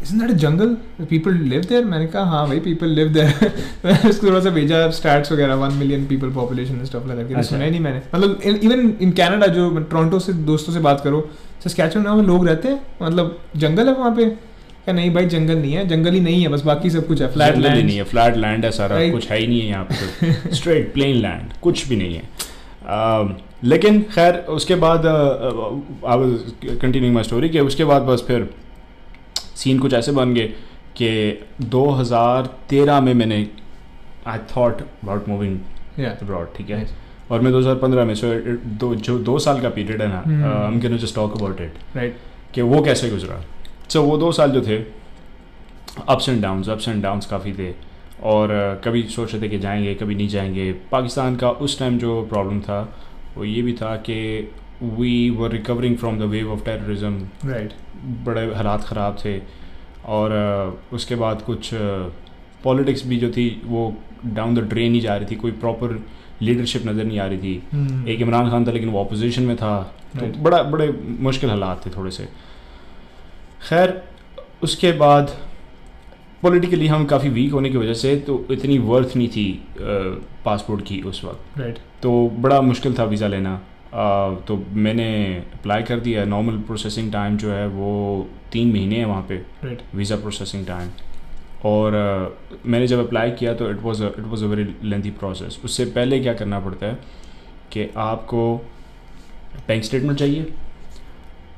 is 0.03 0.13
that 0.17 0.31
a 0.31 0.35
jungle 0.43 0.75
people 1.11 1.35
live 1.53 1.63
there 1.69 1.85
मैंने 1.85 2.07
कहा 2.07 2.25
हाँ 2.31 2.47
भाई 2.49 2.59
पीपल 2.67 2.89
लिव 2.99 3.09
देयर 3.13 3.51
मैंने 3.85 4.09
उसको 4.09 4.27
थोड़ा 4.27 4.41
सा 4.41 4.51
भेजा 4.51 4.89
स्टैट्स 4.99 5.33
वगैरह 5.33 5.55
one 5.63 5.73
million 5.75 6.05
people 6.07 6.31
population 6.35 6.85
stuff 6.85 7.09
that 7.09 7.31
अच्छा। 7.31 7.43
सुना 7.43 7.65
ही 7.65 7.71
नहीं 7.71 7.81
मैंने। 7.81 8.03
मतलब 8.15 8.41
इवन 8.65 8.93
इन 9.03 9.13
कनाडा 9.13 9.47
जो 9.57 9.69
टोरंटो 9.79 10.19
से 10.19 10.33
दोस्तों 10.51 10.73
से 10.73 10.81
बात 10.81 11.01
करो 11.05 11.29
सस्कैचुअन 11.65 12.09
में 12.17 12.23
लोग 12.25 12.47
रहते 12.49 12.69
हैं? 12.69 12.81
मतलब 13.03 13.39
जंगल 13.57 13.89
है 13.89 13.95
वहाँ 13.95 14.15
पे? 14.17 14.27
क्या 14.85 14.95
नहीं 14.95 15.11
भाई 15.15 15.27
जंगल 15.27 15.57
नहीं 15.57 15.73
है 15.73 15.87
जंगल 15.89 16.13
ही 16.15 16.21
नहीं 16.21 16.43
है 16.43 16.49
बस 16.49 16.63
बाकी 16.65 16.91
सब 16.91 17.07
कुछ 17.07 17.23
है 17.23 17.33
फ्लैट 17.33 17.57
लैंड 17.57 17.85
नहीं 17.85 17.97
है 17.97 18.05
फ्लैट 18.13 18.37
लैंड 18.37 18.65
है 18.65 18.71
सारा 18.73 19.01
कुछ 19.11 19.31
है 19.31 19.39
ही 19.41 19.47
नहीं 19.47 19.61
है 19.61 19.67
यहाँ 19.69 19.85
पे 19.85 20.55
स्ट्रेट 20.55 20.93
प्लेन 20.95 21.17
लैंड 21.23 21.53
कुछ 21.63 21.87
भी 21.89 21.97
नहीं 21.97 22.15
है। 22.15 22.35
Um, 22.97 23.31
लेकिन 23.65 24.01
खैर 24.15 24.37
उसके 24.51 24.75
बाद 24.75 25.07
I 25.07 26.19
was 26.19 26.79
continuing 26.81 27.15
my 27.15 27.25
story 27.25 27.49
कि 27.49 27.61
उसके 27.61 27.85
बाद 27.85 28.03
बस 28.03 28.25
फिर 28.27 28.49
सीन 29.57 29.79
कुछ 29.79 29.95
ऐसे 29.95 30.13
बन 30.13 30.35
गए 30.35 30.47
कि 31.01 31.09
2013 31.65 33.01
में 33.01 33.13
मैंने 33.15 33.47
I 34.27 34.39
thought 34.57 34.81
about 34.81 35.29
moving 35.29 35.59
abroad 36.01 36.55
ठीक 36.57 36.71
है? 36.71 36.87
और 37.31 37.41
मैं 37.41 37.53
2015 37.53 38.07
में 38.07 38.15
सो 38.15 38.27
दो 38.81 38.95
जो 38.95 39.19
दो 39.19 39.39
साल 39.39 39.61
का 39.61 39.69
पीरियड 39.69 40.03
है 40.03 40.09
ना. 40.09 40.19
I 40.19 40.73
am 40.73 40.81
gonna 40.81 40.97
just 40.97 41.15
talk 41.15 41.37
about 41.37 41.61
it 41.61 41.97
right 41.97 42.17
कि 42.55 42.63
वो 42.63 42.83
कैसे 42.83 43.11
गुजरा। 43.11 43.41
सो 43.89 44.03
वो 44.03 44.17
दो 44.17 44.33
साल 44.33 44.51
जो 44.51 44.63
थे 44.63 44.77
ups 46.09 46.29
and 46.29 46.43
downs 46.43 46.69
ups 46.69 46.89
and 46.89 47.03
downs 47.03 47.27
काफ़ी 47.27 47.53
थे 47.53 47.73
और 48.23 48.81
कभी 48.85 49.03
सोच 49.03 49.33
रहे 49.33 49.43
थे 49.43 49.49
कि 49.49 49.59
जाएँगे 49.59 49.95
कभी 49.95 50.15
नहीं 50.15 50.29
जाएँगे। 50.29 50.73
पाकिस्तान 50.93 51.37
का 51.37 51.51
उस 51.51 51.79
टाइम 51.79 51.99
जो 51.99 52.23
प्रॉब्लम 52.23 52.61
था 52.61 52.81
वो 53.37 53.45
ये 53.45 53.63
भी 53.63 53.73
था 53.73 53.95
कि 54.09 54.17
we 54.83 55.31
were 55.31 55.51
recovering 55.51 55.97
from 55.99 56.19
the 56.19 56.23
wave 56.31 56.53
of 56.53 56.65
terrorism 56.65 57.51
right 57.51 57.73
बड़े 58.27 58.45
हालात 58.55 58.85
ख़राब 58.85 59.17
थे। 59.25 59.39
और 60.09 60.33
उसके 60.93 61.15
बाद 61.15 61.43
कुछ 61.43 61.71
पॉलिटिक्स 62.65 63.07
भी 63.07 63.17
जो 63.17 63.31
थी 63.31 63.49
वो 63.65 63.83
डाउन 64.27 64.55
द 64.55 64.59
ड्रेन 64.69 64.95
ही 64.95 65.01
जा 65.01 65.17
रही 65.17 65.27
थी। 65.31 65.37
कोई 65.37 65.53
प्रॉपर 65.63 65.99
लीडरशिप 66.43 66.87
नज़र 66.87 67.05
नहीं 67.05 67.19
आ 67.19 67.27
रही 67.27 67.39
थी। 67.39 67.63
Hmm. 67.69 68.09
एक 68.09 68.21
इमरान 68.21 68.51
खान 68.51 68.67
था 68.67 68.73
लेकिन 68.73 68.89
वो 68.89 69.05
अपोजिशन 69.05 69.43
में 69.43 69.57
था। 69.57 69.73
right. 70.15 70.35
तो 70.35 70.43
बड़ा 70.43 70.63
बड़े 70.63 70.89
मुश्किल 71.21 71.51
हालात 71.51 71.87
थे 71.87 71.91
थोड़े 71.91 72.11
से। 72.11 72.29
खैर 73.69 74.03
उसके 74.63 74.93
बाद 74.93 75.31
पॉलिटिकली 76.43 76.87
हम 76.87 77.05
काफ़ी 77.07 77.29
वीक 77.29 77.53
होने 77.53 77.71
की 77.71 77.79
वजह 77.79 77.95
से 77.95 78.17
तो 78.17 78.45
इतनी 78.51 78.79
वर्थ 78.79 79.17
नहीं 79.17 79.29
थी 79.29 79.47
पासपोर्ट 80.45 80.85
की 80.87 81.01
उस 81.03 81.25
वक्त। 81.25 81.59
Right 81.59 81.75
right. 81.75 82.03
तो 82.03 82.29
बड़ा 82.39 82.61
मुश्किल 82.61 82.99
था 82.99 83.05
वीज़ा 83.05 83.29
लेना। 83.29 83.55
अ, 83.55 84.41
तो 84.49 84.57
मैंने 84.77 85.09
अप्लाई 85.55 85.83
कर 85.83 86.01
दिया। 86.01 86.25
नॉर्मल 86.25 86.59
प्रोसेसिंग 86.63 87.13
टाइम 87.13 87.37
जो 87.37 87.51
है 87.53 87.67
वो 87.69 88.29
तीन 88.53 88.73
महीने 88.73 88.97
हैं 88.97 89.07
वहाँ 89.07 89.23
पे। 89.29 89.37
राइट 89.65 89.83
वीज़ा 89.95 90.17
प्रोसेसिंग 90.17 90.67
टाइम 90.67 90.91
और 91.65 91.95
अ, 91.95 92.59
मैंने 92.67 92.87
जब 92.87 93.07
अप्लाई 93.07 93.31
किया 93.31 93.55
तो 93.55 93.71
it 93.71 93.83
was 93.83 94.03
it 94.03 94.25
was 94.25 94.43
a 94.43 94.47
very 94.47 94.67
lengthy 94.83 95.11
process 95.11 95.59
उससे 95.65 95.85
पहले 95.85 96.21
क्या 96.21 96.35
करना 96.35 96.61
पड़ता 96.61 96.87
है 96.87 96.99
कि 97.73 97.89
आपको 97.97 98.43
बैंक 99.69 99.85
स्टेटमेंट 99.85 100.19
चाहिए। 100.19 100.53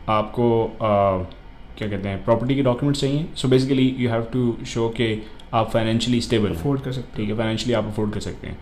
आपको 0.08 0.46
अ, 0.64 1.30
क्या 1.78 1.88
कहते 1.88 2.08
हैं 2.08 2.24
प्रॉपर्टी 2.24 2.54
के 2.54 2.62
डॉक्यूमेंट्स 2.62 3.00
चाहिए। 3.00 3.26
So 3.36 3.48
basically 3.48 3.84
you 3.98 4.08
have 4.10 4.22
to 4.32 4.56
show 4.66 4.88
कि 4.96 5.06
आप 5.54 5.70
फाइनेंशियली 5.70 6.20
स्टेबल 6.20 6.54
अफोर्ड 6.54 6.80
कर 6.82 6.92
सकते 6.92 7.16
ठीक 7.16 7.28
है 7.28 7.36
फाइनेंशियली 7.36 7.74
आप 7.74 7.86
अफोर्ड 7.86 8.12
कर 8.12 8.20
सकते 8.20 8.46
हैं। 8.46 8.56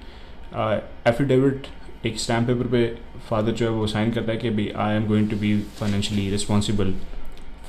एफिडेविट 1.09 1.67
एक 2.07 2.19
स्टैम्प 2.21 2.47
पेपर 2.49 2.67
पे 2.73 2.85
फादर 3.29 3.53
जो 3.53 3.67
है 3.67 3.73
वो 3.73 3.87
साइन 3.87 4.11
करता 4.13 4.33
है 4.33 4.39
कि 4.39 4.51
भाई 4.51 4.69
I 4.87 4.97
am 4.97 5.07
going 5.07 5.31
to 5.31 5.37
be 5.37 5.59
financially 5.79 6.29
responsible 6.31 6.93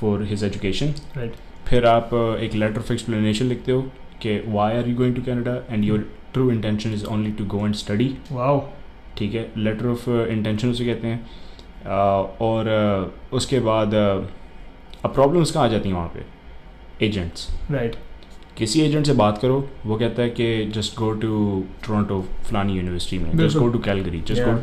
for 0.00 0.22
his 0.24 0.44
education 0.44 0.94
right 1.16 1.34
फिर 1.66 1.86
आप 1.86 2.10
uh, 2.10 2.42
एक 2.42 2.54
लेटर 2.54 2.78
ऑफ़ 2.78 2.92
एक्सप्लेनेशन 2.92 3.46
लिखते 3.46 3.72
हो 3.72 3.82
कि 4.22 4.40
why 4.46 4.76
are 4.76 4.88
you 4.88 4.96
going 4.96 5.16
to 5.16 5.22
Canada 5.22 5.56
and 5.70 5.84
your 5.84 6.08
true 6.32 6.50
intention 6.50 6.92
is 6.94 7.04
only 7.06 7.32
to 7.32 7.44
go 7.56 7.66
and 7.66 7.74
study 7.74 8.14
wow 8.32 8.64
ठीक 9.18 9.34
है 9.34 9.50
letter 9.56 9.86
of 9.86 10.08
intention 10.10 10.70
उसे 10.70 10.84
कहते 10.84 11.06
हैं। 11.06 11.26
Uh, 11.78 12.22
और 12.42 12.68
uh, 12.68 13.34
उसके 13.34 13.58
बाद 13.60 13.94
uh, 13.94 14.37
अब 15.04 15.14
प्रॉब्लम्स 15.14 15.50
कहाँ 15.50 15.64
आ 15.64 15.68
जाती 15.68 15.88
हैं 15.88 15.96
वहाँ 15.96 16.08
पे? 16.14 16.24
एजेंट्स 17.06 17.48
राइट 17.70 17.96
किसी 18.56 18.80
एजेंट 18.80 19.06
से 19.06 19.12
बात 19.14 19.38
करो 19.42 19.58
वो 19.86 19.96
कहता 19.96 20.22
है 20.22 20.30
कि 20.30 20.46
जस्ट 20.74 20.96
गो 20.98 21.10
टू 21.24 21.62
टोरंटो 21.86 22.20
फलानी 22.48 22.72
यूनिवर्सिटी 22.76 23.18
में 23.24 23.36
just 23.38 23.58
go 23.58 23.68
to 23.68 23.78
Calgary 23.78 24.22
just 24.28 24.42
go 24.42 24.58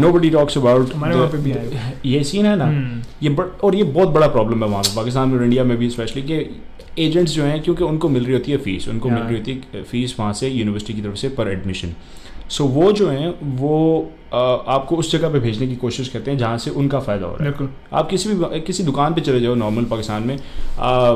nobody 0.12 0.30
talks 0.30 0.56
about 0.58 0.92
हमारे 0.94 1.14
वहाँ 1.16 1.28
पे 1.30 1.38
भी 1.38 1.52
आए 1.52 1.92
ये 2.06 2.22
सीन 2.24 2.46
है 2.46 2.56
ना? 2.56 2.64
हम्म, 2.64 3.00
ये 3.22 3.30
बड़ 3.30 3.46
और 3.64 3.74
ये 3.76 3.82
बहुत 3.84 4.08
बड़ा 4.08 4.26
प्रॉब्लम 4.28 4.64
है 4.64 4.68
वहाँ 4.70 4.82
पे 4.82 4.94
पाकिस्तान 4.96 5.28
में 5.28 5.36
और 5.38 5.44
इंडिया 5.44 5.64
में 5.64 5.76
भी 5.78 5.90
स्पेशली 5.90 6.22
कि 6.22 6.38
एजेंट्स 6.98 7.32
जो 7.32 7.44
हैं 7.44 7.62
क्योंकि 7.62 7.84
उनको 7.84 8.08
मिल 8.08 8.24
रही 8.24 8.32
होती 8.34 8.52
है 8.52 8.58
फ़ीस 8.58 8.88
उनको 8.88 9.08
मिल 9.08 9.18
हाँ। 9.18 9.28
रही 9.28 9.38
होती 9.38 9.60
है 9.74 9.82
फ़ीस 9.82 10.16
वहाँ 10.18 10.32
से 10.40 10.48
यूनिवर्सिटी 10.48 10.94
की 10.94 11.02
तरफ़ 11.02 11.16
से 11.16 11.28
पर 11.38 11.48
एडमिशन 11.48 11.94
सो 12.50 12.64
वो 12.68 12.90
जो 12.92 13.08
हैं 13.08 13.34
वो 13.56 13.76
आपको 14.32 14.96
उस 14.96 15.10
जगह 15.12 15.28
पे 15.28 15.38
भेजने 15.40 15.66
की 15.66 15.76
कोशिश 15.76 16.08
करते 16.08 16.30
हैं 16.30 16.38
जहाँ 16.38 16.58
से 16.58 16.70
उनका 16.72 16.98
फ़ायदा 17.00 17.26
हो 17.26 17.36
रहा 17.36 17.48
है। 17.48 17.68
आप 17.92 18.08
किसी 18.10 18.28
भी 18.28 18.60
किसी 18.60 18.82
दुकान 18.84 19.14
पे 19.14 19.20
चले 19.20 19.40
जाओ 19.40 19.54
नॉर्मल 19.56 19.84
पाकिस्तान 19.84 20.22
में 20.22 20.36
आ, 20.36 21.10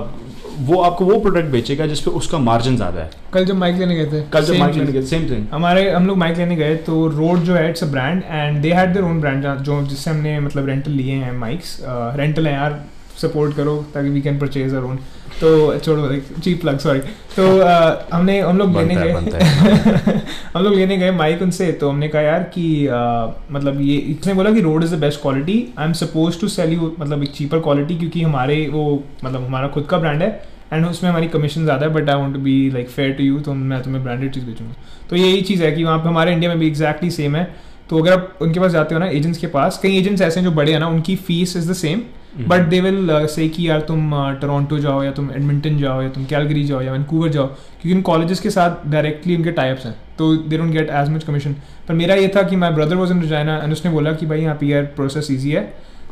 वो 0.61 0.81
आपको 0.83 1.05
वो 1.05 1.19
प्रोडक्ट 1.21 1.47
बेचेगा 1.51 1.87
जिस 1.87 2.01
पे 2.01 2.11
उसका 2.13 2.39
मार्जिन 2.39 2.77
ज़्यादा 2.77 3.01
है। 3.01 3.11
कल 3.33 3.45
जब 3.45 3.57
माइक 3.59 3.77
लेने 3.77 3.95
गए 3.97 4.07
थे 4.07 4.23
कल 4.33 4.45
जब 4.45 4.59
माइक 4.59 4.75
लेने 4.75 4.93
गए 4.93 5.03
सेम 5.05 5.29
थिंग 5.31 5.47
हमारे 5.53 5.91
हम 5.91 6.07
लोग 6.07 6.17
माइक 6.19 6.37
लेने 6.39 6.57
गए 6.57 6.75
तो 6.87 7.07
रोड 7.11 7.39
जो 7.41 7.55
है 7.55 7.69
it's 7.71 7.85
a 7.85 7.87
brand 7.93 8.23
and 8.25 8.61
they 8.63 8.73
had 8.73 8.93
their 8.93 9.05
own 9.05 9.21
brand 9.21 9.47
जो 9.61 9.83
जिससे 9.85 10.11
हमने 10.11 10.39
मतलब 10.41 10.67
रेंटल 10.67 10.93
लिए 10.93 11.15
हैं 11.15 11.33
माइक्स 11.39 11.79
रेंटल 11.83 12.47
है 12.47 12.53
यार 12.53 12.83
सपोर्ट 13.23 13.57
करो 13.57 13.77
ताकि 13.95 14.09
we 14.09 14.21
can 14.23 14.39
purchase 14.39 14.75
our 14.75 14.85
own 14.85 14.99
तो 15.41 15.79
छोड़ो 15.79 16.17
चीप 16.41 16.61
प्लग 16.61 16.79
सॉरी 16.79 17.01
तो 17.37 17.45
uh, 17.59 18.15
हमने 18.15 18.39
हम 18.41 18.59
लोग 18.59 18.77
लेने 18.77 18.95
गए। 18.95 19.11
हम 20.55 20.63
लोग 20.65 20.75
लेने 20.75 20.97
गए 20.97 21.11
माइक 21.11 21.43
उनसे 21.43 21.71
तो 21.73 21.89
हमने 21.89 22.09
कहा 22.09 22.23
यार 22.23 22.43
कि 22.55 22.67
uh, 22.87 23.53
मतलब 23.53 23.81
ये 23.81 23.97
इसने 23.97 24.35
बोला 24.35 24.53
कि 24.53 24.61
Rode 24.61 24.85
is 24.85 24.95
the 24.95 24.99
best 24.99 25.21
quality 25.23 25.57
I 25.79 25.87
am 25.87 25.93
suppose 25.93 26.41
to 26.41 26.49
sell 26.49 26.73
you 26.73 26.95
मतलब 27.01 27.23
एक 27.23 27.33
चीपर 27.33 27.61
क्वालिटी 27.61 27.97
क्योंकि 27.97 28.23
हमारे 28.23 28.67
वो 28.69 29.05
मतलब 29.25 29.45
हमारा 29.45 29.69
खुद 29.69 29.87
का 29.91 29.99
ब्रांड 29.99 30.23
है 30.23 30.31
एंड 30.73 30.87
उसमें 30.87 31.11
हमारी 31.11 31.29
कमीशन 31.29 31.65
ज़्यादा 31.65 31.87
है 31.87 31.93
but 31.93 32.09
I 32.11 32.17
won't 32.17 32.37
be 32.37 32.71
like 32.71 32.89
fair 32.89 33.13
to 33.13 33.25
you 33.25 33.41
तो 33.41 33.55
मैं 33.55 33.83
तुम्हें 33.83 34.03
ब्रांडेड 34.05 34.33
चीज़ 34.35 34.45
बेचूँगा. 34.45 34.75
तो 35.11 35.17
यही 35.17 35.43
चीज़ 35.43 35.65
है 35.65 35.73
कि 35.73 35.85
वहाँ 35.85 35.99
पे 35.99 36.09
हमारे 36.09 36.33
इंडिया 36.33 36.51
में 36.51 36.59
भी 36.59 36.67
एग्जैक्टली 36.67 37.11
सेम 37.11 37.37
है। 37.37 37.45
तो 37.91 37.99
अगर 37.99 38.13
आप 38.13 38.39
उनके 38.43 38.61
पास 38.61 38.73
जाते 38.73 38.95
हो 38.95 38.99
ना 39.01 39.07
एजेंट्स 39.09 39.39
के 39.39 39.47
पास 39.49 39.79
कई 39.83 39.97
एजेंट्स 39.99 40.23
ऐसे 40.23 40.41
हैं 40.41 40.47
जो 40.47 40.53
बड़े 40.53 40.73
हैं 40.73 40.81
ना 40.81 40.89
उनकी 40.89 41.17
fees 41.19 41.57
is 41.57 41.71
the 41.71 41.75
same 41.77 42.03
hmm. 42.37 42.49
But 42.49 42.63
they 42.69 42.81
will 42.81 43.27
say 43.29 43.49
कि 43.49 43.69
यार 43.69 43.81
तुम 43.81 44.11
टोरंटो 44.41 44.79
जाओ 44.79 45.03
या 45.03 45.11
तुम 45.13 45.31
एडमिंटन 45.31 45.79
जाओ 45.79 46.03
या 46.03 46.09
तुम 46.09 46.25
कैलगरी 46.25 46.65
जाओ 46.65 46.81
या 46.81 46.93
वैनकूवर 46.93 47.29
जाओ 47.29 47.47
क्योंकि 47.47 47.95
उन 47.95 48.03
कॉलेजेस 48.03 48.41
के 48.41 48.51
साथ 48.51 48.87
डायरेक्टली 48.91 49.37
उनके 49.37 49.51
टाइप्स 49.53 49.87
हैं 49.87 49.95
तो 50.19 50.35
they 50.37 50.59
don't 50.59 50.71
get 50.71 50.91
as 50.93 51.11
much 51.11 51.25
commission 51.25 51.53
पर 51.89 51.95
मेरा 51.95 52.15
ये 52.15 52.29
था 52.37 52.43
कि 52.43 52.57
my 52.57 52.71
brother 52.73 52.97
was 52.97 53.13
in 53.13 53.23
Regina 53.23 53.57
and 53.59 53.73
उसने 53.73 53.91
बोला 53.91 54.13
कि 54.13 54.27
भाई 54.27 54.41
यहाँ 54.41 54.57
पी 54.57 54.73
आर 54.73 54.85
प्रोसेस 54.97 55.31
ईजी 55.31 55.51
है 55.51 55.63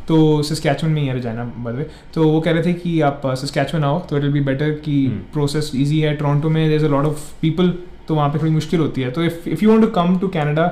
तो 0.08 0.42
सस्कैचमन 0.42 0.90
में 0.90 1.00
ही 1.02 1.06
है 1.08 1.16
रजाना 1.16 1.44
द 1.66 1.84
तो 2.14 2.28
वो 2.28 2.40
कह 2.40 2.52
रहे 2.52 2.62
थे 2.64 2.72
कि 2.74 3.00
आप 3.00 3.22
सस्कैचमन 3.36 3.84
आओ 3.84 3.98
तो 4.00 4.16
इट 4.16 4.22
विल 4.22 4.32
बी 4.32 4.40
बेटर 4.42 4.70
कि. 4.84 5.06
प्रोसेस 5.32 5.70
ईजी 5.74 6.00
है 6.00 6.14
टोरंटो 6.16 6.48
में 6.48 6.66
there 6.68 6.76
is 6.76 6.84
a 6.84 6.88
lot 6.88 7.04
of 7.04 7.30
people 7.42 7.74
तो 8.08 8.14
वहाँ 8.14 8.28
पे 8.28 8.38
थोड़ी 8.38 8.50
मुश्किल 8.52 8.80
होती 8.80 9.02
है 9.02 9.10
तो 9.10 9.24
if 9.24 9.48
if 9.48 9.64
you 9.64 9.70
want 9.70 9.82
to 9.82 9.88
come 9.92 10.18
to 10.18 10.28
Canada 10.28 10.66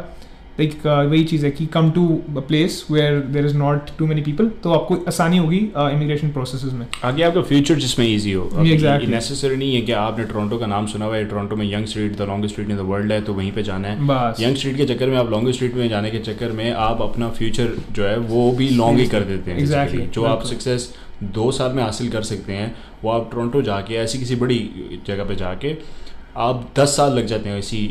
like 0.60 0.86
वही 0.86 1.24
चीज़ 1.24 1.44
है 1.46 1.50
कि 1.52 1.66
come 1.74 1.90
to 1.90 2.06
a 2.36 2.40
place 2.48 2.84
where 2.90 3.18
there 3.34 3.46
is 3.46 3.56
not 3.58 3.90
too 3.98 4.06
many 4.06 4.22
people 4.22 4.48
तो 4.62 4.72
आपको 4.72 4.96
आसानी 5.08 5.38
होगी 5.38 5.58
इमिग्रेशन 5.76 6.30
प्रोसेस 6.30 6.64
में। 6.72 6.86
आगे 7.04 7.22
आपका 7.22 7.42
फ्यूचर 7.42 7.78
जिसमें 7.78 8.06
ईजी 8.06 8.32
हो। 8.32 8.48
Exactly. 8.64 9.08
नेसेसरी 9.10 9.56
नहीं 9.56 9.74
है 9.74 9.80
कि 9.82 9.92
आपने 10.00 10.24
टोरंटो 10.24 10.58
का 10.58 10.66
नाम 10.66 10.86
सुना 10.86 11.04
हुआ 11.04 11.16
है 11.16 11.24
टोरंटो 11.28 11.56
में 11.56 11.64
Yonge 11.72 11.86
Street 11.86 12.16
the 12.16 12.22
longest 12.28 12.54
street 12.54 12.70
in 12.70 12.76
the 12.76 12.86
world 12.88 13.12
है 13.12 13.20
तो 13.22 13.34
वहीं 13.34 13.52
पे 13.52 13.62
जाना 13.62 13.88
है। 13.88 13.96
यंग 14.40 14.56
स्ट्रीट 14.56 14.76
के 14.76 14.84
चक्कर 14.84 15.10
में 15.10 15.16
आप 15.16 15.30
लॉन्गेस्ट 15.30 15.56
स्ट्रीट 15.56 15.74
में 15.74 15.88
जाने 15.88 16.10
के 16.10 16.18
चक्कर 16.26 16.52
में 16.52 16.70
आप 16.88 17.02
अपना 17.02 17.28
फ्यूचर 17.38 17.72
जो 17.92 18.04
है 18.04 18.16
वो 18.34 18.50
भी 18.52 18.68
लॉन्ग 18.70 18.98
ही 18.98 19.06
कर 19.06 19.24
देते 19.24 19.50
हैं। 19.50 19.66
Exactly, 19.66 20.06
जो 20.14 20.24
आप 20.24 20.44
सक्सेस 20.46 20.92
दो 21.34 21.50
साल 21.52 21.72
में 21.72 21.82
हासिल 21.82 22.10
कर 22.10 22.22
सकते 22.24 22.52
हैं 22.52 22.74
वो 23.04 23.10
आप 23.10 23.30
टोरंटो 23.32 23.62
जाके 23.62 23.94
ऐसी 23.94 24.18
किसी 24.18 24.36
बड़ी 24.36 24.58
जगह 25.06 25.24
पे 25.24 25.36
जाके 25.36 25.76
आप 26.38 26.68
दस 26.78 26.96
साल 26.96 27.18
लग 27.18 27.26
जाते 27.26 27.48
हैं 27.48 27.58
इसी 27.58 27.82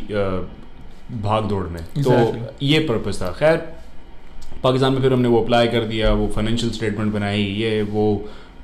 भाग 1.22 1.44
दौड़ 1.44 1.66
में 1.66 1.80
Exactly. 1.80 2.34
तो 2.34 2.66
ये 2.66 2.78
पर्पज़ 2.78 3.20
था। 3.22 3.30
खैर 3.38 3.56
पाकिस्तान 4.62 4.92
में 4.92 5.00
फिर 5.00 5.12
हमने 5.12 5.28
वो 5.28 5.42
अप्लाई 5.42 5.68
कर 5.68 5.84
दिया 5.84 6.12
वो 6.12 6.28
फाइनेंशियल 6.28 6.72
स्टेटमेंट 6.72 7.12
बनाई 7.12 7.42
ये 7.42 7.82
वो 7.82 8.04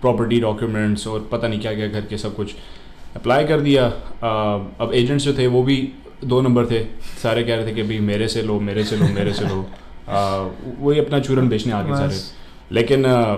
प्रॉपर्टी 0.01 0.41
डॉक्यूमेंट्स 0.41 1.07
और 1.07 1.29
पता 1.33 1.49
नहीं 1.49 1.61
क्या 1.61 1.75
क्या 1.75 1.89
करके 1.89 2.19
सब 2.19 2.35
कुछ 2.37 2.55
अप्लाई 3.17 3.45
कर 3.45 3.61
दिया। 3.61 3.87
आ, 3.87 4.55
अब 4.81 4.91
एजेंट्स 4.95 5.25
जो 5.25 5.35
थे 5.39 5.47
वो 5.47 5.63
भी 5.63 5.93
दो 6.25 6.41
नंबर 6.41 6.67
थे। 6.67 6.85
सारे 7.23 7.43
कह 7.43 7.57
रहे 7.57 7.67
थे 7.67 7.73
कि 7.73 7.83
भाई 7.83 7.99
मेरे 7.99 8.29
से 8.29 8.43
लो 8.43 8.61
मेरे 8.61 8.85
से 8.85 8.97
लो 8.97 9.05
मेरे 9.05 9.33
से 9.33 9.45
लो। 9.45 9.67
वही 10.79 10.99
अपना 10.99 11.21
चूरन 11.21 11.49
बेचने 11.49 11.73
आ 11.73 11.83
बस। 11.83 11.99
सारे। 11.99 12.75
लेकिन 12.75 13.07
आ, 13.07 13.37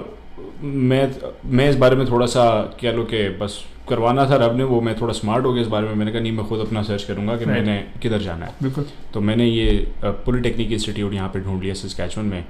मैं 0.63 1.15
मैं 1.45 1.71
इस 1.71 1.77
बारे 1.77 1.97
में 1.97 2.11
थोड़ा 2.11 2.27
सा 2.27 2.63
कह 2.81 2.93
लो 2.93 3.05
कि 3.05 3.29
बस 3.29 3.65
करवाना 3.89 4.25
था 4.31 4.37
रब 4.37 4.57
ने 4.57 4.65
वो 4.65 4.81
मैं 4.81 4.95
थोड़ा 5.01 5.13
स्मार्ट 5.15 5.45
हो 5.45 5.53
गया 5.53 5.63
इस 5.63 5.69
बारे 5.69 5.87
में। 5.87 5.95
मैंने 5.95 6.13
कहा 6.13 6.21
नहीं 6.21 6.33
मैं 6.33 6.47
खुद 6.47 6.61
अपना 6.61 6.83
सर्च 6.83 7.03
करूँगा 7.03 7.37
कि. 7.37 7.47
मैंने 7.47 7.77
किधर 8.03 8.21
जाना 8.21 8.47
है। 8.47 8.55
बिल्कुल। 8.63 8.87
तो 9.15 9.21
मैंने 9.21 9.47
ये 9.47 9.71
पॉलिटेक्निक 10.05 10.73
इंस्टीट्यूट 10.73 11.15
यहाँ 11.15 11.29
पे 11.29 11.41
ढूंढ 11.41 11.63
लिया 11.63 11.75
सस्कैचुअन 11.75 12.27
में। 12.27 12.45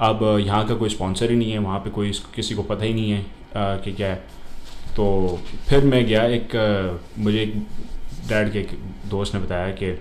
अब 0.00 0.22
यहाँ 0.40 0.66
का 0.66 0.74
कोई 0.74 0.88
स्पॉन्सर 0.88 1.30
ही 1.30 1.36
नहीं 1.36 1.52
है 1.52 1.58
वहाँ 1.58 1.78
पे 1.78 1.90
कोई 1.90 2.12
किसी 2.34 2.54
को 2.54 2.62
पता 2.62 2.84
ही 2.84 2.94
नहीं 2.94 3.10
है 3.10 3.20
अ, 3.20 3.26
कि 3.84 3.92
क्या 3.92 4.08
है। 4.08 4.16
तो 4.96 5.38
फिर 5.68 5.84
मैं 5.84 6.04
गया 6.06 6.24
एक 6.26 6.54
मुझे 7.18 7.42
एक 7.42 7.54
डैड 8.28 8.52
के 8.52 8.58
एक 8.58 8.78
दोस्त 9.10 9.34
ने 9.34 9.40
बताया 9.40 9.70
कि 9.72 9.98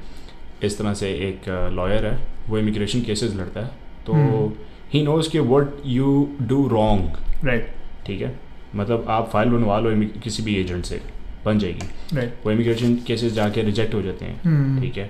इस 0.63 0.77
तरह 0.77 0.93
से 0.93 1.09
एक 1.29 1.49
लॉयर 1.73 2.05
है 2.05 2.17
वो 2.49 2.57
इमिग्रेशन 2.57 3.01
केसेस 3.01 3.35
लड़ता 3.35 3.59
है। 3.59 3.71
तो 4.05 4.13
हम्म। 4.13 4.51
ही 4.93 5.01
नोज़ 5.03 5.29
कि 5.29 5.39
what 5.39 5.81
you 5.85 6.29
do 6.41 6.67
wrong 6.67 7.17
right 7.45 7.73
ठीक 8.05 8.21
है? 8.21 8.46
मतलब 8.77 9.05
आप 9.09 9.29
फ़ाइल 9.33 9.49
बनवा 9.49 9.79
लो 9.79 9.91
किसी 10.23 10.43
भी 10.43 10.55
एजेंट 10.55 10.85
से 10.85 11.01
बन 11.45 11.59
जाएगी। 11.59 12.15
राइट 12.15 12.33
वो 12.45 12.51
इमिग्रेशन 12.51 12.95
केसेस 13.07 13.33
जाके 13.33 13.61
रिजेक्ट 13.63 13.93
हो 13.93 14.01
जाते 14.01 14.25
हैं 14.25 14.41
हम्म। 14.43 14.81
ठीक 14.81 14.97
है? 14.97 15.09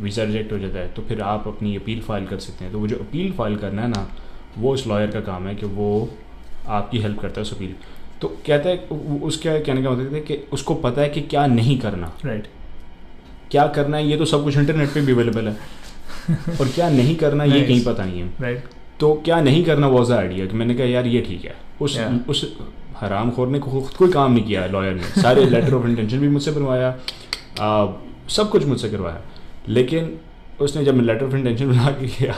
वीज़ा 0.00 0.24
रिजेक्ट 0.24 0.52
हो 0.52 0.58
जाता 0.58 0.78
है 0.78 0.88
तो 0.92 1.02
फिर 1.08 1.20
आप 1.22 1.48
अपनी 1.48 1.74
अपील 1.76 2.00
फ़ाइल 2.02 2.26
कर 2.26 2.38
सकते 2.40 2.64
हैं। 2.64 2.72
तो 2.72 2.78
वो 2.78 2.86
जो 2.88 2.96
अपील 2.98 3.32
फ़ाइल 3.32 3.56
करना 3.56 3.82
है 3.82 3.88
ना 3.88 4.06
वो 4.58 4.72
उस 4.74 4.86
लॉयर 4.86 5.10
का 5.10 5.20
काम 5.22 5.46
है 5.48 5.54
कि 5.54 5.66
वो 5.76 5.88
आपकी 6.68 6.98
हेल्प 6.98 7.20
करता 7.20 7.40
है 7.40 7.42
उस 7.42 7.54
अपील 7.54 7.74
तो 8.20 8.28
कहता 8.46 8.68
है 8.68 8.76
उसका 9.22 9.58
कहने 9.60 9.82
का 9.82 9.90
मतलब 9.90 10.14
है 10.14 10.20
कि 10.20 10.36
उसको 10.52 10.74
पता 10.82 11.02
है 11.02 11.08
कि 11.08 11.20
क्या 11.22 11.46
नहीं 11.46 11.78
करना। 11.78 12.12
Right 12.24 12.42
right. 12.42 12.52
क्या 13.50 13.66
करना 13.76 13.96
है 13.96 14.06
ये 14.06 14.16
तो 14.16 14.24
सब 14.24 14.44
कुछ 14.44 14.56
इंटरनेट 14.58 14.94
पे 14.94 15.00
भी 15.00 15.12
अवेलेबल 15.12 15.48
है। 15.48 15.56
और 16.60 16.68
क्या 16.68 16.88
नहीं 16.90 17.14
करना 17.16 17.44
ये 17.44 17.52
Nice. 17.52 17.66
कहीं 17.68 17.84
पता 17.84 18.04
नहीं 18.04 18.20
है। 18.20 18.28
राइट 18.40 18.64
तो 19.00 19.12
क्या 19.24 19.40
नहीं 19.40 19.64
करना 19.64 19.88
वॉज़ 19.88 20.08
द 20.08 20.12
आइडिया 20.12 20.46
कि 20.46 20.56
मैंने 20.56 20.74
कहा 20.74 20.86
यार 20.86 21.06
ये 21.06 21.20
ठीक 21.28 21.44
है। 21.44 21.54
उस 21.80 21.96
Yeah. 21.98 22.28
उस 22.30 22.44
हराम 23.00 23.30
खोर 23.30 23.48
ने 23.48 23.58
खुद 23.58 23.88
कोई 23.98 24.10
काम 24.12 24.32
नहीं 24.32 24.44
किया 24.44 24.66
लॉयर 24.66 24.94
ने। 24.94 25.22
सारे 25.22 25.44
लेटर 25.46 25.74
ऑफ़ 25.74 25.86
इंटेंशन 25.86 26.18
भी 26.18 26.28
मुझसे 26.28 26.50
बनवाया 26.50 26.96
सब 28.30 28.50
कुछ 28.50 28.64
मुझसे 28.66 28.88
करवाया। 28.88 29.20
लेकिन 29.68 30.16
उसने 30.60 30.84
जब 30.84 30.94
मैं 30.94 31.04
लेटर 31.04 31.26
ऑफ़ 31.26 31.34
इंटेंशन 31.36 31.68
बना 31.68 31.90
के 31.90 32.08
किया 32.08 32.34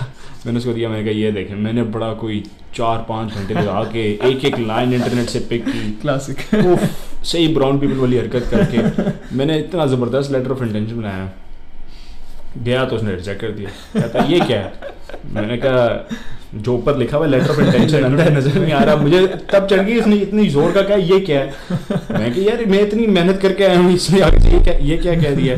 मैंने 0.47 0.59
उसको 0.59 0.73
दिया 0.73 0.89
मैंने 0.89 1.05
कहा 1.05 1.13
ये 1.15 1.33
देखें 1.33 1.55
मैंने 1.57 1.83
बड़ा 1.95 2.13
कोई 2.15 2.43
चार 2.75 3.05
पाँच 3.09 3.33
घंटे 3.33 3.55
लगा 3.55 3.83
के 3.93 4.05
एक 4.29 4.45
एक 4.45 4.59
लाइन 4.59 4.93
इंटरनेट 4.95 5.29
से 5.29 5.39
पिक 5.51 5.65
की। 5.65 5.91
क्लासिक 6.01 6.39
सही 7.25 7.49
ब्राउन 7.55 7.79
पीपल 7.79 7.97
वाली 7.97 8.19
हरकत 8.19 8.49
करके 8.51 9.37
मैंने 9.37 9.59
इतना 9.59 9.87
ज़बरदस्त 9.87 10.33
लेटर 10.33 10.53
ऑफ़ 10.53 10.63
इंटेंशन 10.65 10.97
बनाया। 10.97 11.31
गया 12.65 12.85
तो 12.85 12.97
उसने 12.97 13.15
रिजेक्ट 13.15 13.41
कर 13.41 13.51
दिया। 13.53 13.71
कहता 13.93 14.25
ये 14.27 14.41
क्या 14.41 14.61
है? 14.61 14.95
मैंने 15.35 15.57
कहा 15.59 16.09
जो 16.57 16.75
ऊपर 16.75 16.97
लिखा 16.97 17.17
हुआ 17.17 17.27
लेटर 17.27 17.51
ऑफ़ 17.51 17.61
इंटेंशन 17.61 18.03
अंदर 18.05 18.33
नज़र 18.33 18.59
नहीं 18.61 18.73
आ 18.73 18.83
रहा। 18.83 18.97
मुझे 18.97 19.27
तब 19.53 19.67
चढ़ 19.67 19.81
गई 19.81 19.99
इसने 19.99 20.17
इतनी 20.17 20.49
ज़ोर 20.49 20.73
का 20.73 20.83
क्या 20.83 20.97
ये 20.97 21.21
क्या 21.21 21.41
है? 21.41 21.55
मैं 22.13 22.33
कि 22.35 22.49
यार 22.49 22.65
मैं 22.67 22.81
इतनी 22.83 23.07
मेहनत 23.09 23.41
करके 23.43 23.65
आया 23.65 23.79
हूँ 23.79 23.93
इसमें 23.93 24.21
आगे 24.23 24.41
से 24.41 24.51
ये 24.51 24.61
क्या 24.61 24.75
ये 24.83 24.97
क्या 24.99 25.15
कह 25.23 25.35
दिया? 25.35 25.57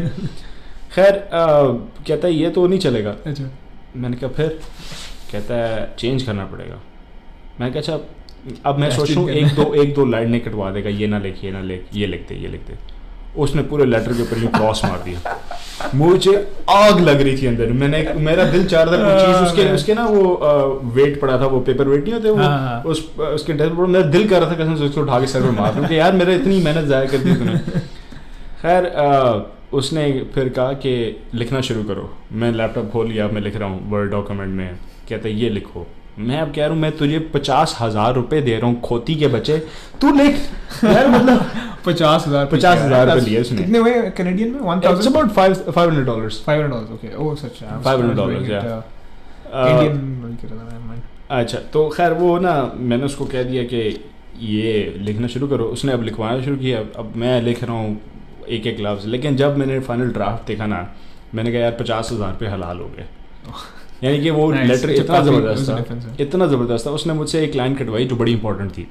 खैर 0.95 1.29
कहता 1.33 2.27
है 2.27 2.35
ये 2.35 2.51
तो 2.51 2.67
नहीं 2.67 2.79
चलेगा। 2.81 3.17
अच्छा। 3.27 3.51
मैंने 3.97 4.17
कहा 4.17 4.31
फिर? 4.31 4.59
कहता 5.33 5.55
है 5.57 5.95
चेंज 5.99 6.23
करना 6.23 6.45
पड़ेगा। 6.47 6.81
मैंने 7.61 7.73
कहा 7.73 7.81
अच्छा 7.81 7.99
अब 8.67 8.79
मैं 8.79 8.91
सोच 8.91 9.11
रहा 9.11 9.21
हूँ 9.21 9.31
एक 9.31 9.55
दो 9.55 9.73
एक 9.83 9.95
दो 9.95 10.05
लाइन 10.07 10.31
नहीं 10.31 10.41
कटवा 10.41 10.71
देगा 10.71 10.91
ये 10.91 11.07
ना 11.07 11.19
लिख 11.19 11.45
ये 11.45 11.51
ना 11.51 11.61
लिख 11.63 11.87
ये 11.95 12.07
लिख 12.07 12.29
दे 12.29 12.35
ये 12.35 12.49
लिख 12.49 12.61
दे। 12.67 12.77
उसने 13.39 13.63
पूरे 13.65 13.85
लेटर 13.87 14.13
के 14.13 14.23
ऊपर 14.23 14.47
क्रॉस 14.57 14.85
मार 14.85 15.03
दिया। 15.05 15.37
मुझे 15.95 16.35
आग 16.71 17.01
लग 17.01 17.21
रही 17.21 17.37
थी 17.39 17.47
अंदर। 17.47 17.73
मैंने 17.81 18.03
मेरा 18.21 18.45
दिल 18.51 18.67
चाह 18.67 18.83
रहा 18.83 18.93
था 18.93 19.03
कोई 19.03 19.27
चीज़ 19.27 19.45
उसके 19.45 19.63
हाँ, 19.63 19.75
उसके 19.75 19.95
ना 19.95 20.07
वो 20.07 20.81
वेट 20.95 21.21
पड़ा 21.21 21.39
था 21.41 21.47
वो 21.47 21.61
पेपर 21.69 21.89
वेट 21.89 22.03
नहीं 22.05 22.15
होते 22.15 22.31
वो 22.31 22.37
हाँ, 22.37 22.59
हाँ। 22.59 22.83
उस 22.85 23.05
उसके 23.19 23.53
डेस्क 23.53 23.77
पर 23.77 23.87
मेरा 23.87 24.07
दिल 24.09 24.29
कर 24.29 24.41
रहा 24.41 24.51
था 24.51 24.57
कसम 24.57 24.85
उसको 24.85 25.01
उठा 25.01 25.21
के 25.21 25.27
सर 25.27 25.43
पर 25.43 25.51
मार 25.61 25.75
दूँ 25.75 25.87
कि 25.87 25.99
यार 25.99 26.13
मेरा 26.15 26.33
इतनी 26.35 26.61
मेहनत 26.63 26.89
ज़ाया 26.89 27.05
कर 27.07 27.19
दी 27.19 27.35
तूने। 27.35 27.57
खैर 28.63 28.91
उसने 29.73 30.11
फिर 30.35 30.49
कहा 30.49 30.73
कि 30.83 30.95
लिखना 31.35 31.61
शुरू 31.61 31.83
करो। 31.85 32.11
मैं 32.33 32.53
लैपटॉप 32.53 32.91
खोल 32.93 33.09
लिया 33.09 33.29
मैं 33.29 33.41
लिख 33.43 33.57
रहा 33.57 33.69
हूँ 33.69 33.91
वर्ड 33.91 34.11
डॉक्यूमेंट 34.11 34.57
में। 34.57 34.79
कहते 35.09 35.31
ये 35.31 35.49
लिखो। 35.51 35.87
मैं 36.19 36.41
अब 36.41 36.53
कह 36.55 36.63
रहा 36.63 36.69
हूँ 36.69 36.79
मैं 36.79 36.91
तुझे 36.97 37.19
पचास 37.35 37.77
हज़ार 37.81 38.15
रुपए 38.15 38.41
दे 38.41 38.57
रहा 38.57 38.67
हूँ 38.67 38.81
खोती 38.81 39.15
के 39.15 39.29
बच्चे 39.29 39.59
तू 40.01 40.13
लिख 40.13 40.35
यार 40.85 41.09
मतलब 41.09 41.51
पचास 41.87 42.27
हज़ार 42.27 42.47
पे 42.47 42.57
50,000 42.57 42.89
किया 42.89 42.99
है। 42.99 43.05
रुपए 43.07 43.21
लिए 43.21 43.41
उसने। 43.41 43.59
कितने 43.59 43.79
हुए 43.79 43.93
कैनेडियन 44.17 44.51
में? 44.53 44.61
One 44.61 44.81
thousand 44.81 45.07
about 45.07 45.31
five 45.33 45.55
five 45.55 45.89
hundred 45.89 46.07
dollars 46.07 46.43
five 46.47 46.63
hundred 46.63 46.75
dollar 46.75 46.95
okay 46.95 47.15
oh 47.25 47.35
सच 47.37 47.63
है। 47.63 47.83
500 47.85 48.15
dollars, 48.19 48.51
yeah. 48.51 48.83
इंडियन 49.49 49.97
अच्छा 51.31 51.59
तो 51.73 51.89
खैर 51.89 52.13
वो 52.15 52.39
ना 52.39 52.53
मैंने 52.77 53.05
उसको 53.05 53.25
कह 53.27 53.43
दिया 53.43 53.63
कि 53.65 53.81
ये 54.43 54.73
लिखना 54.99 55.27
शुरू 55.29 55.47
करो। 55.49 55.65
उसने 55.77 55.93
अब 55.93 56.03
लिखवाना 56.03 56.43
शुरू 56.43 56.57
किया। 56.57 56.79
अब 56.97 57.13
मैं 57.17 57.41
लिख 57.43 57.63
रहा 57.65 57.77
हूँ 57.77 58.01
एक 58.49 58.67
एक 58.67 58.81
लफ्ज़ 58.81 59.07
लेकिन 59.07 59.37
जब 59.37 59.57
मैंने 59.57 59.79
फाइनल 59.89 60.11
ड्राफ्ट 60.13 60.47
देखा 60.47 60.67
ना 60.67 60.87
मैंने 61.35 61.53
कहा 61.53 61.61
यार 61.61 61.77
पचास 61.81 62.11
हज़ार 62.13 62.31
रुपये 62.31 62.49
हलाल 62.49 62.79
हो 62.79 62.89
गए। 62.97 63.07
यानी 64.05 64.21
कि 64.21 64.31
वो 64.31 64.51
लेटर 64.53 64.91
इतना 64.91 65.21
ज़बरदस्त 65.21 65.71
था। 65.71 66.17
इतना 66.21 66.47
ज़बरदस्त 66.47 66.87
था। 66.87 66.91
उसने 66.91 67.13
मुझसे 67.13 67.45
एक 67.45 67.55
लाइन 67.55 67.75
कटवाई 67.75 68.05
जो 68.05 68.17
बड़ी 68.17 68.33
इंपॉर्टेंट 68.33 68.71
थी। 68.71 68.87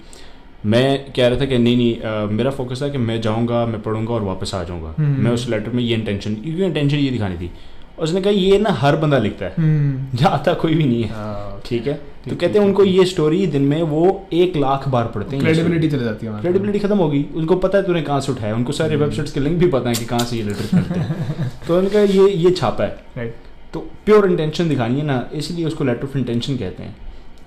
मैं 0.65 1.11
कह 1.15 1.27
रहा 1.27 1.39
था 1.39 1.45
कि 1.45 1.57
नहीं 1.57 1.77
नहीं 1.77 1.95
अ, 1.95 2.25
मेरा 2.31 2.51
फोकस 2.51 2.81
था 2.81 2.87
कि 2.89 2.97
मैं 2.97 3.21
जाऊँगा 3.21 3.65
मैं 3.65 3.81
पढ़ूँगा 3.81 4.13
और 4.13 4.21
वापस 4.23 4.53
आ 4.55 4.63
जाऊँगा। 4.63 4.93
हम्म। 4.97 5.23
मैं 5.23 5.31
उस 5.31 5.49
लेटर 5.49 5.71
में 5.71 5.83
ये 5.83 5.95
इंटेंशन 5.95 6.35
क्योंकि 6.35 6.63
इंटेंशन 6.63 6.97
ये 6.97 7.09
दिखानी 7.11 7.35
थी। 7.35 7.51
उसने 7.99 8.21
कहा 8.21 8.31
ये 8.31 8.57
ना 8.59 8.69
हर 8.69 8.95
बंदा 8.95 9.17
लिखता 9.17 9.45
है। 9.45 9.53
हम्म। 9.57 10.17
जाता 10.17 10.53
कोई 10.53 10.73
भी 10.75 10.83
नहीं 10.83 11.03
है। 11.03 11.09
हाँ, 11.09 11.61
ठीक 11.65 11.87
है? 11.87 11.93
तो 12.29 12.35
कहते 12.35 12.59
हैं 12.59 12.65
उनको 12.65 12.83
ये 12.83 13.05
स्टोरी 13.05 13.45
दिन 13.47 13.61
में 13.61 13.81
वो 13.83 14.27
एक 14.33 14.57
लाख 14.57 14.87
बार 14.87 15.05
पढ़ते 15.05 15.35
हैं। 15.35 15.45
क्रेडिबिलिटी 15.45 15.89
चली 15.89 16.03
जाती 16.03 16.25
है 16.25 16.39
क्रेडिबिलिटी 16.41 16.79
खत्म 16.79 16.97
होगी। 16.97 17.25
उनको 17.35 17.55
पता 17.55 17.77
है 17.77 17.83
तूने 17.85 18.01
कहाँ 18.01 18.19
से 18.21 18.31
उठाया। 18.31 18.55
उनको 18.55 18.71
सारे 18.71 18.93
हम्म। 18.95 19.03
वेबसाइट्स 19.03 19.31
के 19.31 19.39
लिंक 19.39 19.57
भी 19.59 19.67
पता 19.67 19.89
है 19.89 19.95
कि 19.95 20.05
कहाँ 20.05 20.25
से 20.25 20.37
ये 20.37 20.43
लेटर 20.43 20.65
करते 20.71 20.99
हैं। 20.99 21.51
तो 21.67 21.77
उनका 21.79 22.01
ये 22.01 22.29
ये 22.29 22.51
छापा 22.51 22.83
है। 22.83 22.97
राइट 23.17 23.35
तो 23.77 23.85
प्योर 24.05 24.29
इंटेंशन 24.31 24.69
दिखानी 24.69 24.99
है 24.99 25.05
ना 25.05 25.29
इसलिए 25.33 25.65
उसको 25.65 25.83
लेटर 25.83 26.03
ऑफ़ 26.03 26.17
इंटेंशन 26.17 26.57
कहते 26.57 26.83
हैं 26.83 26.95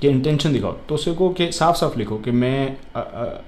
कि 0.00 0.08
इंटेंशन 0.08 0.52
दिखाओ। 0.52 0.72
तो 0.72 0.94
उसको 0.94 1.14
को 1.14 1.28
कि 1.30 1.50
साफ़ 1.52 1.76
साफ़ 1.76 1.98
लिखो 1.98 2.18
कि 2.18 2.30
मैं 2.30 2.76
अ, 2.94 3.00
अ, 3.00 3.42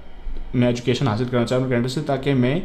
मैं 0.55 0.69
एजुकेशन 0.69 1.07
हासिल 1.07 1.27
करना 1.27 1.45
चाह 1.45 1.57
रहा 1.57 1.65
हूँ 1.65 1.71
कैनेडा 1.73 1.87
से 1.87 2.01
ताकि 2.01 2.33
मैं 2.33 2.55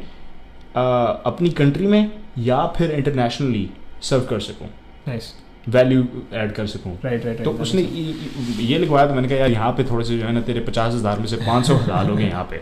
अ, 0.76 0.80
अपनी 1.26 1.50
कंट्री 1.50 1.86
में 1.86 2.10
या 2.38 2.66
फिर 2.66 2.90
इंटरनेशनली 2.90 3.70
सर्व 4.02 4.24
कर 4.24 4.40
सकूँ। 4.40 4.66
नाइस 5.08 5.32
वैल्यू 5.68 6.04
ऐड 6.32 6.52
कर 6.52 6.66
सकूँ। 6.66 6.92
राइट 7.04 7.24
राइट 7.26 7.44
तो 7.44 7.50
उसने 7.50 7.82
ये- 7.82 8.80
लिखवाया 8.80 9.06
तो 9.06 9.14
मैंने 9.14 9.28
कहा 9.28 9.38
यार 9.38 9.50
यहाँ 9.50 9.72
पे 9.72 9.84
थोड़े 9.84 10.04
से 10.04 10.18
जो 10.18 10.26
है 10.26 10.32
ना 10.32 10.40
तेरे 10.40 10.60
पचास 10.60 10.94
हज़ार 10.94 11.18
में 11.18 11.26
से 11.26 11.36
पाँच 11.36 11.66
सौ 11.66 11.74
हज़ार 11.74 12.06
लोग 12.08 12.16
गए 12.18 12.24
यहाँ 12.24 12.44
पे। 12.44 12.60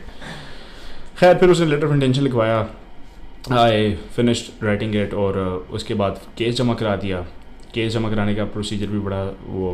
खैर 1.21 1.39
फिर 1.39 1.51
उसने 1.51 1.67
लेटर 1.67 1.87
ऑफ़ 1.87 1.93
इंटेंशन 1.95 2.23
लिखवाया 2.23 2.69
आई 3.53 3.93
फिनिश्ड 4.17 4.65
राइटिंग 4.65 4.97
इट 4.97 5.15
और 5.15 5.39
उसके 5.71 5.95
बाद 5.95 6.21
केस 6.39 6.57
जमा 6.57 6.75
करा 6.75 6.97
दिया। 6.97 7.27
केस 7.77 7.93
जमा 7.93 8.11
कराने 8.11 8.35
का 8.35 8.45
प्रोसीजर 8.47 8.87
भी 8.87 8.99
बड़ा 9.01 9.23
वो 9.47 9.71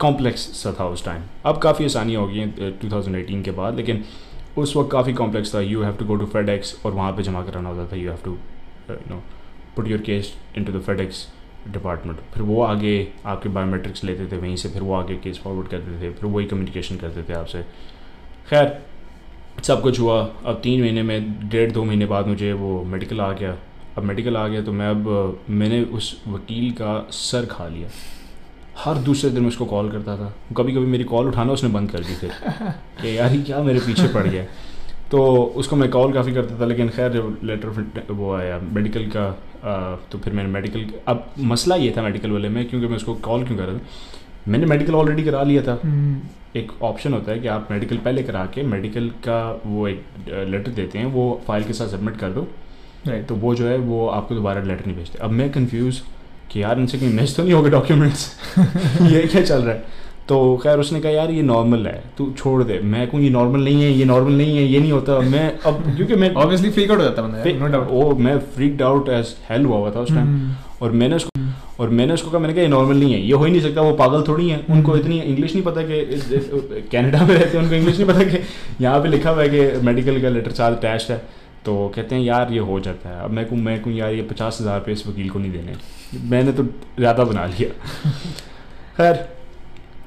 कॉम्प्लेक्स 0.00 0.40
सा 0.56 0.72
था 0.80 0.86
उस 0.88 1.04
टाइम 1.04 1.22
अब 1.46 1.58
काफ़ी 1.60 1.84
आसानियाँ 1.84 2.20
हो 2.22 2.28
गई 2.28 2.38
हैं 2.38 2.78
टू 2.78 2.90
थाउज़ेंड 2.90 3.16
एटीन 3.16 3.42
के 3.42 3.50
बाद, 3.52 3.76
लेकिन 3.76 4.04
उस 4.58 4.76
वक्त 4.76 4.90
काफ़ी 4.92 5.12
कॉम्प्लेक्स 5.14 5.54
था। 5.54 5.60
You 5.62 5.82
have 5.82 5.96
to 5.96 6.04
go 6.04 6.16
to 6.16 6.26
FedEx 6.28 6.74
और 6.86 6.92
वहाँ 6.92 7.12
पे 7.12 7.22
जमा 7.22 7.42
कराना 7.44 7.68
होता 7.68 7.92
था। 7.92 7.96
You 7.96 8.10
have 8.10 8.18
to 8.24 8.36
no 9.10 9.22
put 9.76 9.88
your 9.88 10.00
case 10.02 10.32
into 10.64 10.72
the 10.72 10.82
FedEx 10.82 11.26
department 11.68 12.18
फिर 12.34 12.42
वो 12.42 12.62
आगे 12.62 12.96
आपके 13.26 13.48
बायोमेट्रिक्स 13.48 14.04
लेते 14.04 14.26
थे 14.26 14.36
वहीं 14.36 14.56
से, 14.56 14.68
फिर 14.68 14.82
वो 14.82 14.94
आगे 14.94 15.16
केस 15.16 15.38
फॉरवर्ड 15.38 15.68
करते 15.68 16.00
थे, 16.00 16.10
फिर 16.10 16.30
वही 16.30 16.46
कम्युनिकेशन 16.46 16.96
करते 16.96 17.22
थे 17.22 17.32
आपसे। 17.34 17.62
खैर, 18.50 18.78
सब 19.62 19.82
कुछ 19.82 20.00
हुआ। 20.00 20.20
अब 20.20 20.60
तीन 20.62 20.80
महीने 20.80 21.02
में, 21.02 21.48
डेढ़ 21.48 21.72
दो 21.72 21.84
महीने 21.84 22.06
बाद 22.06 22.26
मुझे 22.26 22.52
वो 22.52 22.82
मेडिकल 22.84 23.20
आ 23.20 23.32
गया। 23.32 23.56
अब 23.98 24.04
मेडिकल 24.04 24.36
आ 24.36 24.46
गया 24.48 24.62
तो 24.62 24.72
मैं 24.72 24.88
अब 24.88 25.38
मैंने 25.50 25.82
उस 25.82 26.22
वकील 26.28 26.70
का 26.70 27.08
सर 27.10 27.46
खा 27.46 27.66
लिया। 27.68 27.88
हर 28.78 28.98
दूसरे 28.98 29.30
दिन 29.30 29.42
मैं 29.42 29.48
उसको 29.48 29.66
कॉल 29.66 29.90
करता 29.90 30.16
था। 30.16 30.32
कभी 30.56 30.72
कभी 30.72 30.86
मेरी 30.86 31.04
कॉल 31.04 31.28
उठाना 31.28 31.52
उसने 31.52 31.70
बंद 31.70 31.90
कर 31.90 32.00
दी 32.00 32.14
फिर। 32.14 32.30
कि 33.02 33.16
यार 33.18 33.32
ये 33.32 33.42
क्या 33.42 33.62
मेरे 33.62 33.80
पीछे 33.80 34.06
पड़ 34.08 34.26
गया। 34.26 34.44
तो 35.10 35.20
उसको 35.56 35.76
मैं 35.76 35.90
कॉल 35.90 36.12
काफ़ी 36.12 36.32
करता 36.32 36.60
था 36.60 36.66
लेकिन 36.66 36.88
खैर 36.88 37.12
जब 37.12 37.38
लेटर 37.44 38.12
वो 38.12 38.32
आया 38.34 38.58
मेडिकल 38.72 39.06
का 39.16 39.26
आ, 39.64 39.96
तो 40.12 40.18
फिर 40.18 40.32
मैंने 40.32 40.50
मेडिकल 40.50 40.86
अब 41.08 41.24
मसला 41.52 41.76
ये 41.76 41.94
था 41.96 42.02
मेडिकल 42.02 42.30
वाले 42.30 42.48
में 42.48 42.68
क्योंकि 42.68 42.86
मैं 42.86 42.96
उसको 42.96 43.14
कॉल 43.14 43.44
क्यों 43.44 43.56
कर 43.56 43.64
रहा 43.64 43.78
था 43.78 44.50
मैंने 44.50 44.66
मेडिकल 44.66 44.94
ऑलरेडी 44.94 45.24
करा 45.24 45.42
लिया 45.42 45.62
था। 45.62 45.78
हम्म, 45.84 46.20
एक 46.56 46.72
ऑप्शन 46.82 47.12
होता 47.12 47.32
है 47.32 47.38
कि 47.38 47.48
आप 47.48 47.68
मेडिकल 47.70 47.96
पहले 47.96 48.22
करा 48.22 48.44
के 48.46 48.62
मेडिकल 48.62 49.08
का 49.26 49.40
वो 49.66 49.88
एक 49.88 50.04
लेटर 50.48 50.70
देते 50.70 50.98
हैं 50.98 51.06
वो 51.06 51.24
फ़ाइल 51.46 51.64
के 51.64 51.72
साथ 51.72 51.88
सबमिट 51.88 52.16
कर 52.16 52.30
दो। 52.30 52.46
राइट 53.06 53.26
तो 53.26 53.34
वो 53.36 53.54
जो 53.54 53.66
है 53.66 53.76
वो 53.78 54.06
आपको 54.08 54.34
दोबारा 54.34 54.62
लेटर 54.62 54.86
नहीं 54.86 54.96
भेजते। 54.96 55.18
अब 55.18 55.30
मैं 55.30 55.50
कंफ्यूज 55.52 56.00
कि 56.52 56.62
यार 56.62 56.78
इनसे 56.80 56.98
कहीं 56.98 57.12
मिस 57.14 57.36
तो 57.36 57.42
नहीं 57.42 57.52
होगा 57.52 57.70
डॉक्यूमेंट्स 57.70 58.30
ये 59.02 59.22
क्या 59.22 59.42
चल 59.42 59.62
रहा 59.62 59.74
है? 59.74 59.96
तो 60.28 60.56
खैर 60.62 60.78
उसने 60.78 61.00
कहा 61.00 61.12
यार 61.12 61.30
ये 61.30 61.42
नॉर्मल 61.42 61.86
है 61.86 62.02
तू 62.18 62.30
छोड़ 62.38 62.62
दे। 62.64 62.78
मैं 62.84 63.06
कहूँ 63.10 63.20
ये 63.22 63.30
नॉर्मल 63.30 63.64
नहीं 63.64 63.82
है 63.82 63.90
ये 63.92 64.04
नॉर्मल 64.04 64.32
नहीं 64.32 64.56
है 64.56 64.64
ये 64.64 64.80
नहीं 64.80 64.92
होता। 64.92 65.18
मैं 65.20 65.46
अब 65.60 65.82
क्योंकि 65.96 66.14
मैं 66.14 66.32
ऑब्वियसली 66.34 66.70
फ्रीक 66.70 66.90
आउट 66.90 66.98
हो 66.98 67.04
जाता 67.04 67.22
बंदा 67.22 67.58
नो 67.58 67.72
डाउट 67.72 67.90
वो 67.90 68.14
मैं 68.16 68.38
फ्रीक्ड 68.56 68.82
आउट 68.82 69.08
एज 69.08 69.34
हेल 69.50 69.64
हुआ 69.66 69.78
हुआ 69.78 69.90
था 69.90 70.00
उस 70.00 70.08
टाइम 70.08 70.50
और 70.82 70.92
मैंने 70.92 71.16
उसको 71.16 71.46
और 71.82 71.90
मैंने 71.90 72.12
उसको 72.14 72.30
कहा 72.30 72.40
मैंने 72.40 72.54
कहा 72.54 72.62
ये 72.62 72.68
नॉर्मल 72.68 72.96
नहीं 72.96 73.12
है 73.12 73.20
ये 73.20 73.32
हो 73.32 73.44
ही 73.44 73.50
नहीं 73.50 73.62
सकता 73.62 73.80
वो 73.82 73.92
पागल 73.96 74.22
थोड़ी 74.28 74.48
है। 74.48 74.58
उनको 74.70 74.92
हम्म। 74.92 75.00
इतनी 75.00 75.20
इंग्लिश 75.20 75.54
नहीं 75.54 75.64
पता 75.64 75.82
कि 75.82 76.80
कनाडा 76.92 77.24
में 77.26 77.34
रहते 77.34 77.56
हैं 77.56 77.64
उनको 77.64 77.74
इंग्लिश 77.74 77.98
नहीं 77.98 78.08
पता 78.08 78.24
कि 78.24 78.38
यहाँ 78.84 79.00
पे 79.02 79.08
लिखा 79.08 79.30
हुआ 79.30 79.42
है 79.42 79.48
कि 79.48 79.86
मेडिकल 79.86 80.20
का 80.22 80.28
लेटर 80.28 80.52
साथ 80.52 80.72
अटैच्ड 80.72 81.12
है। 81.12 81.20
तो 81.68 81.88
कहते 81.94 82.14
हैं 82.14 82.22
यार 82.22 82.52
ये 82.52 82.58
हो 82.66 82.80
जाता 82.80 83.08
है। 83.08 83.22
अब 83.22 83.30
मैं 83.30 83.44
कहूँ 83.46 83.58
मैं 83.62 83.80
कहूँ 83.82 83.96
यार 83.96 84.12
ये 84.12 84.22
पचास 84.26 84.60
हज़ार 84.60 84.78
रुपये 84.78 84.94
इस 84.94 85.06
वकील 85.06 85.30
को 85.30 85.38
नहीं 85.38 85.52
देने 85.52 85.74
मैंने 86.30 86.52
तो 86.52 86.64
ज़्यादा 86.98 87.24
बना 87.24 87.46
लिया। 87.46 87.68
खैर 88.96 89.26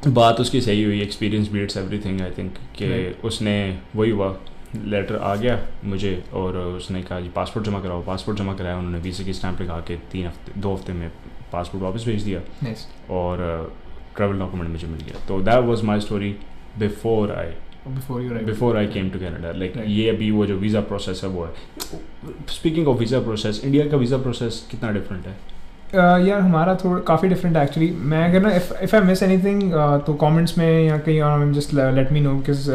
बात 0.08 0.40
उसकी 0.40 0.62
सही 0.62 0.84
हुई 0.84 1.02
experience 1.02 1.48
beats 1.52 1.78
everything 1.78 2.22
I 2.22 2.32
think 2.38 2.54
कि 2.78 3.16
उसने 3.24 3.54
वही 3.96 4.12
हुआ 4.12 4.36
लेटर 4.76 5.16
आ 5.18 5.36
गया 5.36 5.60
मुझे 5.86 6.14
और 6.34 6.58
उसने 6.58 7.02
कहा 7.04 7.20
जी 7.20 7.30
पासपोर्ट 7.36 7.66
जमा 7.66 7.80
कराओ 7.82 8.04
पासपोर्ट 8.04 8.38
जमा 8.38 8.54
कराया 8.54 8.78
उन्होंने 8.78 9.00
वीज़े 9.00 9.26
की 9.26 9.34
स्टैंप 9.34 9.62
लगा 9.62 9.80
के 9.88 9.96
तीन 10.12 10.28
हफ़्ते 10.28 10.60
दो 10.62 10.74
हफ़्ते 10.74 10.94
में 10.94 11.10
पासपोर्ट 11.52 11.84
वापस 11.84 12.06
भेज 12.06 12.24
दिया 12.24 12.42
और 13.16 13.44
ट्रैवल 14.16 14.40
डॉक्यूमेंट 14.40 14.72
मुझे 14.72 14.88
मिल 14.88 15.02
गया। 15.02 15.26
तो 15.28 15.42
that 15.42 15.66
was 15.66 15.84
my 15.84 16.00
story 16.00 16.36
before 16.80 17.32
I 17.32 17.52
before 17.88 18.22
you 18.22 18.30
right 18.32 18.46
before 18.46 18.78
I 18.78 18.88
came 18.88 19.10
to 19.10 19.20
Canada 19.20 19.52
like 19.60 19.74
ये 19.88 20.10
अभी 20.10 20.32
वो 20.32 20.46
जो 20.46 20.58
वीज़ा 20.58 20.82
प्रोसेस 20.90 21.22
है 21.24 21.30
वो 21.30 21.46
है। 21.46 21.52
Speaking 22.50 22.88
of 22.88 22.98
visa 23.00 23.20
process 23.22 23.62
India 23.66 23.86
का 23.92 23.98
वीज़ा 23.98 24.18
प्रोसेस 24.18 24.66
कितना 24.72 24.92
डिफरेंट 24.92 25.26
है? 25.28 25.36
Uh, 25.92 26.28
यार 26.28 26.40
हमारा 26.42 26.76
थोड़ा 26.84 27.00
काफ़ी 27.08 27.30
डिफरेंट 27.30 27.58
है 27.58 27.64
एक्चुअली 27.64 27.90
मैं 28.12 28.24
अगर 28.26 28.42
ना 28.42 28.52
इफ़ 28.56 28.96
आई 28.96 29.02
मिस 29.04 29.24
एनीथिंग 29.24 29.72
तो 30.06 30.14
कमेंट्स 30.22 30.58
में 30.58 30.84
या 30.84 30.98
कहीं 30.98 31.22
और 31.22 31.52
just 31.54 31.74
let 31.74 32.12
me 32.12 32.20
know 32.22 32.34
because 32.34 32.70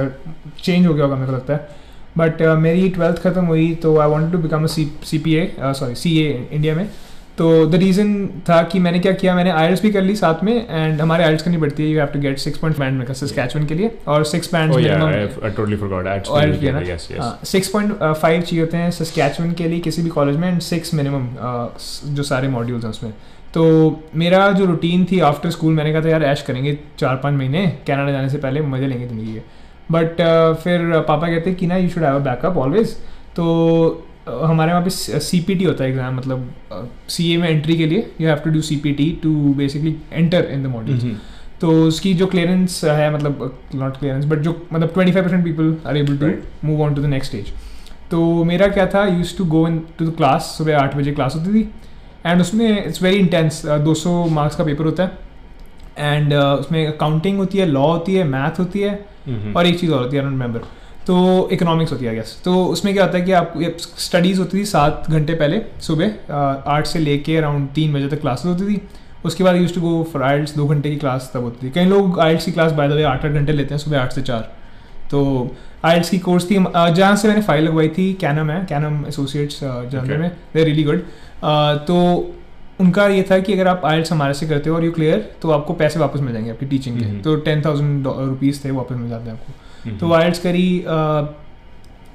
change 0.63 0.87
हो 0.87 0.95
गया 0.95 1.05
होगा 1.05 1.17
मेरे 1.17 1.27
को 1.27 1.37
लगता 1.37 1.55
है। 1.55 1.85
बट 2.19 2.43
uh, 2.43 2.57
मेरी 2.59 2.89
ट्वेल्थ 2.91 3.23
ख़त्म 3.23 3.45
हुई 3.47 3.75
तो 3.83 3.97
I 3.99 4.09
wanted 4.11 4.33
to 4.33 4.39
become 4.39 4.65
a 4.65 4.67
C 4.67 5.19
P 5.19 5.35
A 5.35 5.51
sorry 5.61 5.95
C 5.95 6.17
A 6.21 6.49
India 6.53 6.75
में। 6.75 6.89
तो 7.39 7.67
द 7.67 7.75
रीज़न 7.75 8.27
था 8.49 8.63
कि 8.63 8.79
मैंने 8.79 8.99
क्या 8.99 9.13
किया 9.13 9.35
मैंने 9.35 9.51
आयल्स 9.53 9.83
भी 9.83 9.91
कर 9.93 10.03
ली 10.03 10.15
साथ 10.17 10.43
में 10.45 10.55
एंड 10.55 11.01
हमारे 11.01 11.25
आयल्स 11.25 11.43
करनी 11.43 11.57
पड़ती 11.59 11.83
है। 11.83 11.89
You 11.89 11.99
have 11.99 12.09
to 12.13 12.21
get 12.21 12.39
six 12.39 12.59
point 12.59 12.79
band 12.79 12.99
में 12.99 13.13
सस्कैचुअन 13.15 13.67
के 13.67 13.75
लिए। 13.75 13.91
और 14.09 14.25
six 14.25 14.53
band 14.55 14.73
I 14.73 15.51
totally 15.51 15.79
forgot. 15.83 16.07
I 16.07 16.19
किया 16.61 16.73
ना? 16.73 17.39
सिक्स 17.45 17.69
पॉइंट 17.69 17.93
फाइव 18.03 18.41
चाहिए 18.41 18.61
होते 18.61 18.77
हैं 18.77 18.91
सस्कैचुअन 18.91 19.53
के 19.53 19.69
लिए 19.69 19.81
किसी 19.81 20.03
भी 20.03 20.11
कॉलेज 20.11 20.37
में 20.37 20.49
एंड 20.49 20.61
सिक्स 20.63 20.95
मिनिमम 20.95 21.29
जो 22.15 22.23
सारे 22.23 22.49
मॉड्यूल्स 22.49 22.85
हैं 22.85 22.91
उसमें। 22.91 23.13
तो 23.55 23.65
मेरा 24.15 24.51
जो 24.53 24.65
रूटीन 24.67 25.05
थी 25.11 25.21
आफ्टर 25.27 25.51
स्कूल 25.51 25.75
मैंने 25.75 25.93
कहा 25.93 26.03
था 26.03 26.09
यार 26.09 26.25
ऐश 26.25 26.43
करेंगे 26.43 26.79
चार 26.99 27.17
पाँच 27.23 27.35
महीने 27.35 27.67
कनाडा 27.89 28.13
जाने 28.13 28.29
से 28.31 28.39
पहले 28.39 28.61
मज़े 28.73 28.87
लेंगे 28.87 29.07
ज़िंदगी 29.07 29.35
के। 29.35 29.41
बट 29.93 30.17
फिर 30.63 31.01
पापा 31.09 31.29
कहते 31.29 31.55
कि 31.55 31.67
ना 31.67 31.77
you 31.77 31.89
should 31.89 32.05
have 32.05 32.15
a 32.15 32.25
backup 32.25 32.57
always 32.59 32.97
तो 33.37 33.45
uh, 33.91 34.16
हमारे 34.29 34.73
वहाँ 34.73 34.85
पे 34.85 34.91
सी 35.21 35.41
पी 35.41 35.55
टी 35.55 35.65
होता 35.65 35.85
है 35.85 35.91
एग्ज़ाम 35.91 36.17
मतलब 36.17 36.91
सी 37.09 37.33
ए 37.35 37.37
में 37.37 37.49
एंट्री 37.49 37.77
के 37.77 37.87
लिए 37.87 38.11
you 38.21 38.29
have 38.29 38.39
to 38.45 38.51
do 38.51 38.61
C 38.61 38.77
P 38.77 38.93
T 38.93 39.11
to 39.23 39.33
basically 39.55 39.97
enter 40.13 40.49
in 40.53 40.63
the 40.63 40.75
Mhm. 41.01 41.15
तो 41.61 41.71
उसकी 41.83 42.13
जो 42.15 42.27
क्लियरेंस 42.27 42.81
है 42.85 43.13
मतलब 43.15 43.59
नॉट 43.75 43.97
क्लियरेंस 43.97 44.25
बट 44.25 44.39
जो 44.39 44.51
मतलब 44.73 44.93
twenty 44.95 45.13
five 45.13 45.25
percent 45.25 45.45
people 45.45 45.77
are 45.87 45.97
able 45.97 46.17
to 46.19 46.31
move 46.65 46.83
on 46.83 46.95
to 46.95 47.03
the 47.03 47.07
next 47.07 47.33
stage 47.33 47.53
तो 48.11 48.19
मेरा 48.45 48.67
क्या 48.69 48.87
था 48.87 49.05
use 49.07 49.37
to 49.39 49.45
go 49.45 49.67
into 49.99 50.07
the 50.07 50.15
class 50.17 50.55
सुबह 50.59 50.79
आठ 50.79 50.97
बजे 50.97 51.13
क्लास 51.13 51.37
होती 51.37 51.53
थी 51.55 51.69
एंड 52.27 52.41
उसमें 52.41 52.87
इट्स 52.87 53.03
वेरी 53.03 53.17
इंटेंस 53.17 53.63
दो 53.85 53.95
सौ 53.95 54.13
मार्क्स 54.31 54.57
का 54.57 54.65
पेपर 54.65 54.85
होता 54.85 55.05
है 55.05 56.15
एंड 56.15 56.35
उसमें 56.35 56.87
अकाउंटिंग 56.87 57.39
होती 57.39 57.59
है 57.59 57.67
लॉ 57.67 57.87
होती 57.87 58.15
है 58.15 58.25
मैथ 58.29 58.59
होती 58.61 58.81
है 58.81 58.99
Mhm. 59.29 59.57
और 59.57 59.67
एक 59.67 59.79
चीज़ 59.81 59.93
और 59.93 60.03
होती 60.03 60.17
है 60.17 60.23
आई 60.23 60.29
डोंट 60.29 60.41
रिमेंबर 60.41 60.61
तो 61.07 61.17
इकोनॉमिक्स 61.53 61.93
होती 61.93 62.05
है 62.05 62.15
गैस 62.15 62.37
तो 62.45 62.65
उसमें 62.67 62.93
क्या 62.95 63.05
होता 63.05 63.19
है 63.19 63.25
कि 63.25 63.33
आप 63.33 63.55
स्टडीज़ 64.01 64.39
होती 64.39 64.59
थी 64.59 64.65
सात 64.65 65.05
घंटे 65.09 65.35
पहले 65.35 65.61
सुबह 65.81 66.33
आठ 66.69 66.87
से 66.87 66.99
लेके 66.99 67.37
अराउंड 67.37 67.69
तीन 67.75 67.93
बजे 67.93 68.09
तक 68.09 68.21
क्लासेस 68.21 68.47
होती 68.47 68.75
थी 68.75 68.81
उसके 69.25 69.45
बाद 69.45 69.57
use 69.57 69.75
to 69.75 69.81
go 69.81 70.03
for 70.13 70.23
IELTS 70.23 70.55
दो 70.57 70.67
घंटे 70.67 70.91
की 70.91 70.97
क्लास 70.97 71.31
तब 71.35 71.43
होती 71.43 71.67
थी 71.67 71.71
कई 71.71 71.85
लोग 71.85 72.21
आइल्स 72.21 72.45
की 72.45 72.53
क्लास 72.53 72.73
बाय 72.73 72.89
द 72.89 72.93
वे 72.93 73.03
आठ 73.05 73.25
आठ 73.25 73.33
घंटे 73.33 73.53
लेते 73.53 73.75
हैं 73.75 73.79
सुबह 73.79 74.01
आठ 74.01 74.13
से 74.13 74.23
चार 74.23 74.53
तो 75.11 75.23
आइल्स 75.85 76.11
की 76.11 76.19
कोर्स 76.19 76.51
थी 76.51 76.59
जहाँ 76.75 77.17
से 77.17 77.29
मैंने 77.29 77.43
फ़ाइल 77.43 77.65
लगवाई 77.65 77.89
थी 77.89 78.13
कैनम 78.21 78.51
है 78.51 78.65
कैनम 78.65 79.05
एसोसिएट्स 79.09 79.63
Okay. 79.63 80.19
में 80.19 80.31
दे 80.55 80.65
रियली 80.65 80.85
गुड 80.85 81.03
तो 81.87 81.99
उनका 82.81 83.07
ये 83.09 83.23
था 83.31 83.39
कि 83.39 83.53
अगर 83.53 83.69
आप 83.69 83.85
आइल्स 83.85 84.13
हमारे 84.13 84.35
से 84.35 84.47
करते 84.47 84.71
हो 84.71 84.77
और 84.77 84.85
यू 84.85 84.93
क्लियर 84.93 85.29
तो 85.43 85.51
आपको 85.51 85.75
पैसे 85.75 86.01
वापस 86.01 86.21
मिल 86.21 86.33
जाएँगे 86.33 86.51
आपकी 86.51 86.67
टीचिंग 86.67 86.99
के 86.99 87.05
हम्म। 87.05 87.21
तो 87.21 87.37
टेन 87.47 87.63
थाउज़ेंड 87.65 88.07
रुपीज़ 88.07 88.65
थे 88.65 88.71
वापस 88.71 88.97
मिल 88.97 89.09
जाते 89.09 89.31
हैं 89.31 89.33
आपको. 89.33 89.66
तो 90.01 90.13
आइल्स 90.13 90.39
करी 90.47 90.67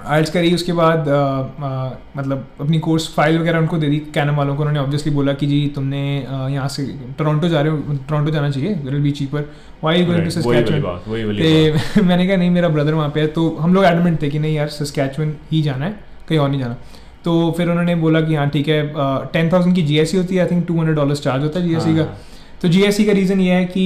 आइल्स 0.07 0.29
करी 0.31 0.53
उसके 0.55 0.73
बाद 0.73 1.07
अ, 1.07 1.13
अ, 1.13 1.97
मतलब 2.17 2.45
अपनी 2.61 2.79
कोर्स 2.79 3.07
फ़ाइल 3.15 3.37
वगैरह 3.39 3.59
उनको 3.59 3.77
दे 3.77 3.87
दी 3.89 3.97
कैनम 4.13 4.35
वालों 4.35 4.55
को। 4.55 4.61
उन्होंने 4.61 4.79
ऑब्वियसली 4.79 5.13
बोला 5.13 5.33
कि 5.33 5.47
जी 5.47 5.59
तुमने 5.75 5.99
यहाँ 6.53 6.67
से 6.67 6.85
टोरंटो 7.17 7.47
जा 7.49 7.61
रहे 7.61 7.71
हो 7.71 7.93
टोरंटो 8.09 8.31
जाना 8.31 8.49
चाहिए 8.49 8.73
will 8.85 8.99
be 9.01 9.11
cheaper 9.19 9.49
why 9.83 10.03
going 10.05 10.23
to. 10.23 10.29
Saskatchewan 10.29 10.81
मैंने 12.05 12.27
कहा 12.27 12.35
नहीं 12.37 12.49
मेरा 12.49 12.69
ब्रदर 12.69 12.93
वहाँ 12.93 13.09
पे 13.09 13.19
है। 13.21 13.27
तो 13.37 13.49
हम 13.59 13.73
लोग 13.73 13.85
एडमिट 13.85 14.21
थे 14.21 14.29
कि 14.29 14.39
नहीं 14.39 14.55
यार 14.55 14.67
सस्कैचुअन 14.79 15.33
ही 15.51 15.61
जाना 15.61 15.85
है 15.85 15.91
कहीं 16.29 16.39
और 16.39 16.49
नहीं 16.49 16.59
जाना। 16.59 16.77
तो 17.25 17.53
फिर 17.57 17.69
उन्होंने 17.69 17.95
बोला 17.95 18.21
कि 18.21 18.35
हाँ 18.35 18.49
ठीक 18.49 18.67
है 18.67 18.81
टेन 19.33 19.51
थाउज़ेंड 19.53 19.75
की 19.75 19.81
जीएससी 19.83 20.17
होती 20.17 20.35
है 20.35 20.41
I 20.43 20.49
think 20.51 20.65
two 20.67 20.77
hundred 20.77 20.95
dollars 20.95 21.21
charge 21.23 21.43
होता 21.43 21.59
है 21.59 21.67
जीएससी 21.67 21.95
का। 21.95 22.03
हाँ, 22.03 22.17
तो 22.61 22.67
जीएससी 22.67 23.05
का 23.05 23.11
रीज़न 23.13 23.39
ये 23.39 23.53
है 23.53 23.65
कि 23.67 23.83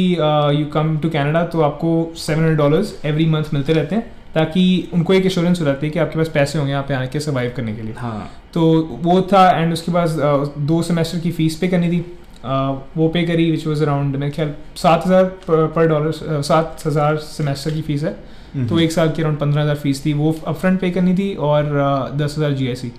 यू 0.59 0.65
कम 0.71 0.97
टू 0.97 1.09
कनाडा 1.09 1.43
तो 1.45 1.61
आपको 1.61 1.91
seven 2.17 2.39
hundred 2.39 2.57
dollars 2.57 2.93
every 3.05 3.25
month 3.25 3.53
मिलते 3.53 3.73
रहते 3.73 3.95
हैं 3.95 4.13
ताकि 4.33 4.63
उनको 4.93 5.13
एक 5.13 5.25
इंश्योरेंस 5.25 5.59
हो 5.59 5.65
जाती 5.65 5.85
है 5.87 5.91
कि 5.91 5.99
आपके 5.99 6.17
पास 6.19 6.29
पैसे 6.29 6.57
होंगे 6.59 6.71
यहाँ 6.71 6.83
पे 6.87 6.93
आने 6.93 7.07
के 7.07 7.19
सर्वाइव 7.19 7.53
करने 7.57 7.73
के 7.75 7.81
लिए। 7.81 7.93
हाँ। 7.97 8.29
तो 8.53 8.63
वो 9.03 9.21
था 9.31 9.49
एंड 9.51 9.73
उसके 9.73 9.91
बाद 9.91 10.19
अ, 10.19 10.53
दो 10.59 10.81
सेमेस्टर 10.83 11.19
की 11.19 11.31
फ़ीस 11.31 11.55
पे 11.57 11.67
करनी 11.67 11.89
थी। 11.89 11.99
अ, 12.43 12.55
वो 12.97 13.07
पे 13.09 13.23
करी 13.23 13.49
विच 13.51 13.65
वॉज़ 13.67 13.83
अराउंड 13.83 14.15
मेरे 14.15 14.31
ख्याल 14.31 14.53
सात 14.77 15.05
हज़ार 15.05 15.23
पर 15.49 15.87
डॉलर 15.87 16.41
सात 16.43 16.83
हज़ार 16.87 17.17
सेमेस्टर 17.27 17.71
की 17.71 17.81
फ़ीस 17.81 18.03
है। 18.03 18.15
हम्म। 18.55 18.67
तो 18.67 18.79
एक 18.79 18.91
साल 18.91 19.11
की 19.11 19.21
अराउंड 19.21 19.39
पंद्रह 19.39 19.61
हज़ार 19.61 19.75
फ़ीस 19.77 20.05
थी। 20.05 20.13
वो 20.13 20.35
अपफ्रंट 20.47 20.79
पे 20.81 20.91
करनी 20.91 21.15
थी 21.15 21.33
और 21.43 21.71
दस 22.15 22.35
हज़ार 22.37 22.51
जी 22.53 22.91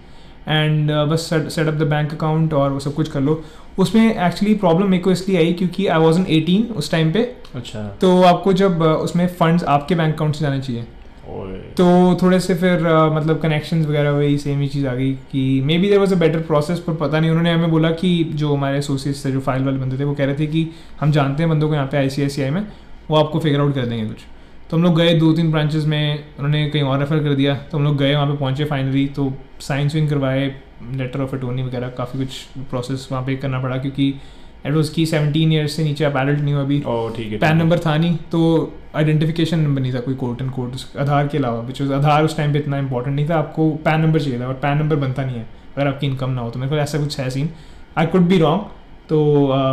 एंड 0.49 0.91
बस 1.11 1.29
set 1.31 1.67
up 1.67 1.75
the 1.75 1.87
bank 1.91 2.13
account 2.15 2.53
और 2.55 2.71
वो 2.73 2.81
सब 2.81 2.95
कुछ 2.95 3.09
कर 3.09 3.21
लो। 3.21 3.43
उसमें 3.79 4.05
एक्चुअली 4.05 4.55
प्रॉब्लम 4.55 4.89
मेरे 4.89 5.03
को 5.03 5.11
इसलिए 5.11 5.39
आई 5.39 5.53
क्योंकि 5.53 5.87
आई 5.87 5.99
वॉज़ 5.99 6.21
एटीन 6.21 6.63
उस 6.77 6.91
टाइम 6.91 7.13
पे। 7.13 7.23
अच्छा। 7.55 7.83
तो 8.01 8.21
आपको 8.25 8.53
जब 8.53 8.83
उसमें 8.83 9.27
फंड्स 9.29 9.65
आपके 9.65 9.95
बैंक 9.95 10.15
अकाउंट 10.15 10.35
से 10.35 10.45
जाने 10.45 10.61
चाहिए। 10.61 10.87
तो 11.77 11.87
थोड़े 12.23 12.39
से 12.41 12.55
फिर 12.55 12.85
अ, 12.87 13.09
मतलब 13.13 13.41
कनेक्शन 13.41 13.85
वगैरह 13.85 14.11
वही 14.11 14.37
सेम 14.39 14.61
ही 14.61 14.69
चीज़ 14.69 14.87
आ 14.87 14.95
गई 14.95 15.13
कि 15.33 15.61
may 15.65 15.79
be 15.79 15.89
there 15.89 15.99
was 15.99 16.15
a 16.15 16.19
better 16.19 16.41
process 16.43 16.79
पर 16.79 16.95
पता 16.97 17.21
नहीं 17.21 17.31
उन्होंने 17.31 17.53
हमें 17.53 17.71
बोला 17.71 17.91
कि 17.93 18.13
जो 18.35 18.55
हमारे 18.55 18.79
एसोसिएट्स 18.79 19.25
थे 19.25 19.31
जो 19.33 19.41
फ़ाइल 19.41 19.65
वाले 19.65 19.79
बंदे 19.79 19.99
थे 19.99 20.05
वो 20.05 20.15
कह 20.15 20.25
रहे 20.25 20.35
थे 20.35 20.47
कि 20.47 20.67
हम 21.01 21.13
जानते 21.13 21.43
हैं 21.43 21.51
बंदों 21.51 21.69
को 21.69 21.75
यहाँ 21.75 21.87
पे 21.87 22.07
ICICI 22.09 22.51
में 22.51 22.67
वो 23.11 23.17
आपको 23.17 23.39
फिगर 23.39 23.61
आउट 23.61 23.75
कर 23.75 23.87
देंगे 23.87 24.07
कुछ। 24.07 24.25
तो 24.71 24.77
हम 24.77 24.83
लोग 24.83 24.97
गए 24.97 25.15
दो 25.15 25.33
तीन 25.33 25.51
ब्रांचेस 25.51 25.85
में 25.85 26.25
उन्होंने 26.39 26.69
कहीं 26.71 26.83
और 26.83 26.99
रेफर 26.99 27.23
कर 27.25 27.35
दिया 27.35 27.55
तो 27.71 27.79
हम 27.79 27.85
लोग 27.85 27.97
गए 27.99 28.15
वहाँ 28.15 28.27
पे 28.27 28.37
पहुँचे 28.37 28.65
फाइनली 28.65 29.07
तो 29.17 29.33
साइंस 29.61 29.95
विन 29.95 30.09
करवाए 30.09 30.49
लेटर 30.97 31.21
ऑफ़ 31.21 31.35
अटोनी 31.37 31.63
वगैरह 31.63 31.89
काफ़ी 31.99 32.19
कुछ 32.19 32.65
प्रोसेस 32.71 33.09
वहाँ 33.13 33.25
पे 33.27 33.37
करना 33.37 33.61
पड़ा 33.61 33.77
क्योंकि 33.79 34.09
एट 34.67 34.73
वॉज़ 34.73 34.93
की 34.95 35.07
सेवनटीन 35.07 35.53
ईयर्स 35.53 35.73
से 35.73 35.85
नीचे 35.85 36.05
आप 36.05 36.17
एडल्ट 36.17 36.41
नहीं 36.41 36.55
हो 36.55 36.61
अभी। 36.61 36.83
ओ 36.87 37.09
ठीक 37.17 37.33
है 37.33 37.39
पैन 37.39 37.57
नंबर 37.57 37.79
था 37.79 37.97
नहीं 37.97 38.17
तो 38.33 38.41
आइडेंटिफिकेशन 38.97 39.61
नंबर 39.61 39.83
नहीं 39.83 39.95
था 39.95 40.01
कोई 40.01 40.15
कोर्ट 40.15 40.43
एंड 40.43 40.51
कोर्ट 40.51 40.97
आधार 40.99 41.29
के 41.29 41.39
अलावा 41.39 41.61
बिकॉज़ 41.63 41.93
आधार 41.93 42.25
उस 42.25 42.37
टाइम 42.37 42.53
पे 42.53 42.59
इतना 42.59 42.79
इंपॉर्टेंट 42.79 43.17
नहीं 43.17 43.29
था 43.29 43.37
आपको 43.39 43.71
पैन 43.85 44.01
नंबर 44.01 44.21
चाहिए 44.21 44.41
था 44.41 44.49
और 44.49 44.55
पैन 44.63 44.79
नंबर 44.79 44.97
बनता 44.97 45.25
नहीं 45.25 45.37
है। 45.37 45.47
अगर 45.77 45.87
आपकी 45.87 46.07
इनकम 46.07 46.31
ना 46.31 46.41
हो 46.41 46.51
तो 46.51 46.59
मेरे 46.59 46.71
को 46.71 46.77
ऐसा 46.77 46.99
कुछ 46.99 47.19
है 47.21 47.29
scene 47.31 47.51
I 47.99 48.07
could 48.07 48.27
be 48.29 48.39
wrong 48.39 48.76
तो 49.09 49.19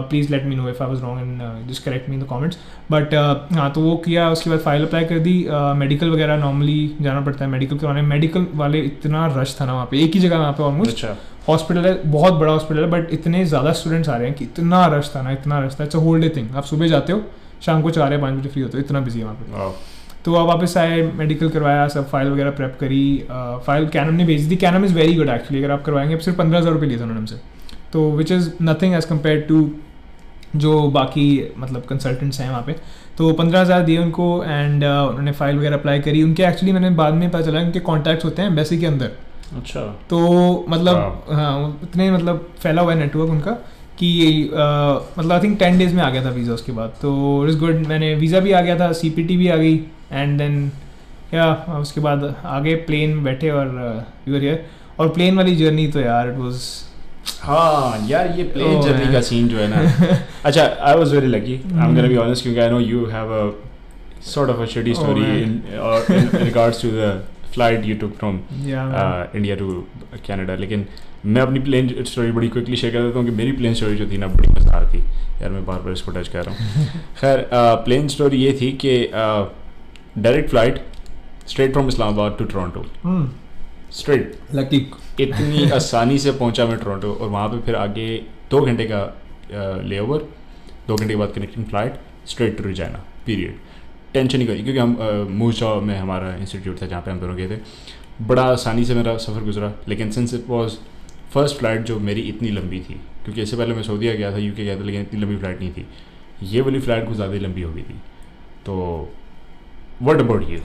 please 0.09 0.31
let 0.31 0.45
me 0.45 0.55
know 0.55 0.69
if 0.69 0.81
I 0.83 0.89
was 0.89 1.01
wrong 1.01 1.21
and 1.21 1.67
just 1.69 1.83
correct 1.83 2.09
me 2.09 2.15
in 2.15 2.21
the 2.21 2.27
comments 2.29 2.57
but 2.91 3.13
हाँ 3.53 3.71
तो 3.73 3.81
वो 3.81 3.95
किया 4.05 4.29
उसके 4.29 4.49
बाद 4.49 4.59
फ़ाइल 4.61 4.85
अप्लाई 4.85 5.05
कर 5.05 5.19
दी। 5.19 5.35
मेडिकल 5.77 6.09
वगैरह 6.09 6.37
नॉर्मली 6.37 6.95
जाना 7.01 7.21
पड़ता 7.21 7.45
है 7.45 7.51
मेडिकल 7.51 7.77
करवाने 7.77 8.01
मेडिकल 8.03 8.47
वाले 8.55 8.79
इतना 8.81 9.25
रश 9.37 9.55
था 9.61 9.65
ना 9.65 9.73
वहाँ 9.73 9.85
पे। 9.91 10.03
एक 10.03 10.13
ही 10.13 10.19
जगह 10.19 10.37
वहाँ 10.37 10.53
पे 10.53 10.63
ऑलमोस्ट 10.63 10.91
अच्छा। 10.91 11.15
हॉस्पिटल 11.47 11.85
है 11.85 11.93
बहुत 12.11 12.33
बड़ा 12.33 12.51
हॉस्पिटल 12.51 12.81
है 12.81 12.89
बट 12.89 13.09
इतने 13.13 13.45
ज़्यादा 13.45 13.71
स्टूडेंट्स 13.73 14.09
आ 14.09 14.15
रहे 14.17 14.27
हैं 14.27 14.35
कि 14.37 14.45
इतना 14.45 14.85
रश 14.95 15.11
था 15.15 15.21
ना 15.21 15.31
इतना 15.31 15.59
रश 15.65 15.79
था। 15.79 15.83
It's 15.83 15.95
a 15.95 15.99
whole 15.99 16.21
day 16.21 16.29
thing 16.35 16.55
आप 16.55 16.63
सुबह 16.65 16.87
जाते 16.87 17.13
हो 17.13 17.21
शाम 17.65 17.81
को 17.81 17.89
चार 17.91 18.13
या 18.13 18.19
पाँच 18.19 18.39
बजे 18.39 18.49
फ्री 18.49 18.61
होते 18.61 18.77
हो। 18.77 18.83
इतना 18.83 18.99
बिज़ी 18.99 19.19
है 19.19 19.25
वहाँ 19.25 19.37
पे। 19.37 19.91
तो 20.25 20.33
अब 20.33 20.47
वापस 20.47 20.77
आए 20.77 21.01
मेडिकल 21.15 21.49
करवाया 21.49 21.87
सब 21.87 22.07
फ़ाइल 22.09 22.29
वगैरह 22.29 22.51
प्रेप 22.51 22.77
करी। 22.79 23.03
फ़ाइल 23.65 23.87
कैनम 23.93 24.13
ने 24.13 24.25
भेज 24.25 24.45
दी। 24.45 24.55
CanAm 24.57 24.85
is 24.85 24.93
very 24.95 25.15
good 25.15 25.29
actually 25.29 25.63
अगर 25.63 25.73
आप 25.73 25.83
करवाएँगे 25.85 26.17
सिर्फ़ 26.19 26.37
पंद्रह 26.37 26.59
हज़ार 26.59 26.73
रुपये 26.73 26.89
लिए 26.89 26.97
थे 26.97 27.01
उन्होंने 27.01 27.19
हमसे। 27.19 27.39
तो 27.93 28.09
which 28.11 28.31
is 28.31 28.49
nothing 28.61 28.93
as 28.95 29.07
compare 29.07 29.41
to 29.49 29.69
जो 30.55 30.81
बाकी 30.91 31.25
मतलब 31.57 31.85
कंसल्टेंट्स 31.89 32.39
हैं 32.39 32.49
वहाँ 32.49 32.61
पे। 32.63 32.75
तो 33.17 33.31
पंद्रह 33.33 33.61
हज़ार 33.61 33.83
दिए 33.83 33.97
उनको 33.97 34.43
एंड 34.43 34.83
उन्होंने 34.83 35.31
फ़ाइल 35.31 35.57
वगैरह 35.57 35.77
अप्लाई 35.77 35.99
करी। 35.99 36.23
उनके 36.23 36.43
एक्चुअली 36.43 36.71
मैंने 36.73 36.89
बाद 36.97 37.13
में 37.13 37.29
पता 37.29 37.41
चला 37.41 37.61
उनके 37.61 37.79
कॉन्टैक्ट्स 37.81 38.25
होते 38.25 38.41
हैं 38.41 38.49
एम्बेसी 38.49 38.77
के 38.77 38.85
अंदर। 38.85 39.11
अच्छा। 39.57 39.81
तो 40.09 40.19
मतलब 40.69 41.25
हाँ 41.29 41.79
इतने 41.83 42.09
मतलब 42.11 42.47
फैला 42.59 42.81
हुआ 42.81 42.93
है 42.93 42.99
नेटवर्क 42.99 43.29
उनका 43.29 43.51
कि 43.97 44.43
अ, 44.43 44.57
मतलब 45.17 45.31
आई 45.31 45.39
थिंक 45.39 45.57
टेन 45.59 45.77
डेज़ 45.77 45.95
में 45.95 46.01
आ 46.03 46.09
गया 46.09 46.23
था 46.25 46.29
वीज़ा 46.31 46.53
उसके 46.53 46.71
बाद। 46.71 46.93
तो 47.01 47.43
इट 47.43 47.49
इज़ 47.49 47.59
गुड 47.59 47.85
मैंने 47.87 48.13
वीज़ा 48.15 48.39
भी 48.39 48.51
आ 48.51 48.61
गया 48.61 48.79
था 48.79 48.91
सीपीटी 48.93 49.37
भी 49.37 49.47
आ 49.47 49.55
गई 49.55 49.75
एंड 50.11 50.37
देन 50.37 50.71
या 51.33 51.51
उसके 51.79 52.01
बाद 52.01 52.23
आगे 52.45 52.75
प्लेन 52.87 53.23
बैठे 53.23 53.49
और 53.51 53.67
यूर 54.27 54.41
हियर 54.41 54.65
और 54.99 55.09
प्लेन 55.09 55.37
वाली 55.37 55.55
जर्नी 55.55 55.87
तो 55.87 55.99
यार 55.99 56.29
इट 56.29 56.37
वाज 56.37 56.61
हाँ 57.41 58.05
यार 58.07 58.33
ये 58.37 58.43
प्लेन 58.53 58.75
Oh, 58.77 58.83
जर्नी 58.85 59.11
का 59.13 59.21
सीन 59.27 59.47
जो 59.47 59.57
है 59.57 59.67
ना। 59.69 60.17
अच्छा 60.45 60.63
I 60.89 60.95
was 60.97 61.13
very 61.15 61.27
lucky 61.27 61.53
I 61.55 61.87
am 61.87 61.95
gonna 61.95 62.07
be 62.07 62.17
honest 62.23 62.43
क्योंकि 62.43 62.59
I 62.59 62.69
know 62.69 62.79
you 62.79 63.05
have 63.13 63.33
a 63.39 63.51
sort 64.25 64.51
of 64.51 64.59
a 64.63 64.65
shitty 64.71 64.91
Oh, 64.95 64.99
story 64.99 65.23
man. 65.29 65.39
in 65.45 65.79
or 65.85 65.95
in 66.17 66.27
regards 66.49 66.77
to 66.81 66.91
the 66.97 67.07
flight 67.55 67.87
you 67.87 67.95
took 68.03 68.13
from 68.19 68.37
या 68.67 68.83
uh, 68.99 69.39
India 69.39 69.57
लेकिन 70.59 70.85
मैं 71.25 71.41
अपनी 71.41 71.59
plane 71.65 71.89
story 72.03 72.31
बड़ी 72.31 72.47
quickly 72.53 72.75
share 72.77 72.93
कर 72.93 73.01
देता 73.03 73.19
हूँ 73.19 73.25
कि 73.25 73.31
मेरी 73.35 73.51
प्लेन 73.57 73.73
स्टोरी 73.73 73.95
जो 73.95 74.07
थी 74.11 74.17
ना 74.17 74.27
बड़ी 74.27 74.47
मज़ेदार 74.49 74.85
थी। 74.93 74.99
यार 75.41 75.49
मैं 75.49 75.65
बार 75.65 75.79
बार 75.81 75.93
इसको 75.93 76.11
टच 76.11 76.27
कर 76.27 76.45
रहा 76.45 76.55
हूँ। 76.55 76.85
खैर 77.19 77.45
प्लेन 77.85 78.07
स्टोरी 78.15 78.37
ये 78.37 78.51
थी 78.61 78.71
कि 78.85 78.95
direct 79.13 80.49
flight 80.49 80.83
straight 81.49 81.71
from 81.73 81.87
Islamabad 81.87 82.35
to 82.39 82.45
Toronto 82.53 82.85
straight 83.99 84.35
lucky 84.55 84.79
इतनी 85.19 85.69
आसानी 85.71 86.17
से 86.19 86.31
पहुँचा 86.31 86.65
मैं 86.65 86.77
टोरंटो 86.77 87.13
और 87.13 87.29
वहाँ 87.29 87.47
पे 87.49 87.59
फिर 87.65 87.75
आगे 87.75 88.05
दो 88.51 88.61
घंटे 88.61 88.85
का 88.91 89.01
ले 89.83 89.99
ओवर 89.99 90.27
दो 90.87 90.95
घंटे 90.95 91.07
के 91.07 91.15
बाद 91.15 91.31
connecting 91.35 91.65
flight 91.65 91.99
straight 92.27 92.57
to 92.57 92.63
Regina 92.63 93.03
period 93.25 93.59
tension 94.13 94.37
नहीं 94.37 94.47
करी 94.47 94.63
क्योंकि 94.63 94.79
हम 94.79 95.27
मूसा 95.31 95.73
में 95.81 95.97
हमारा 95.97 96.33
इंस्टीट्यूट 96.35 96.81
था 96.81 96.87
जहाँ 96.87 97.01
पे 97.01 97.11
हम 97.11 97.19
दोनों 97.19 97.35
गए 97.35 97.47
थे। 97.49 97.59
बड़ा 98.21 98.43
आसानी 98.43 98.85
से 98.85 98.95
मेरा 98.95 99.15
सफ़र 99.17 99.43
गुजरा 99.43 99.71
लेकिन 99.87 100.11
since 100.11 100.33
it 100.33 100.43
was 100.47 100.77
first 101.33 101.57
flight 101.57 101.83
जो 101.85 101.99
मेरी 101.99 102.21
इतनी 102.29 102.49
लंबी 102.51 102.79
थी 102.79 102.99
क्योंकि 103.23 103.41
इससे 103.41 103.57
पहले 103.57 103.73
मैं 103.75 103.83
सऊदीया 103.83 104.13
गया 104.15 104.31
था 104.31 104.37
यूके 104.37 104.63
गया 104.63 104.75
था 104.79 104.83
लेकिन 104.83 105.01
इतनी 105.01 105.19
लंबी 105.21 105.37
फ़्लाइट 105.37 105.59
नहीं 105.59 105.71
थी। 105.71 105.85
ये 106.51 106.61
वाली 106.61 106.79
फ़्लाइट 106.79 107.07
कुछ 107.07 107.15
ज़्यादा 107.15 107.33
ही 107.33 107.39
लंबी 107.39 107.61
हो 107.61 107.71
गई 107.73 107.81
थी। 107.81 107.95
तो 108.65 108.75
वट 110.01 110.19
अबाउट 110.21 110.43
यू 110.43 110.57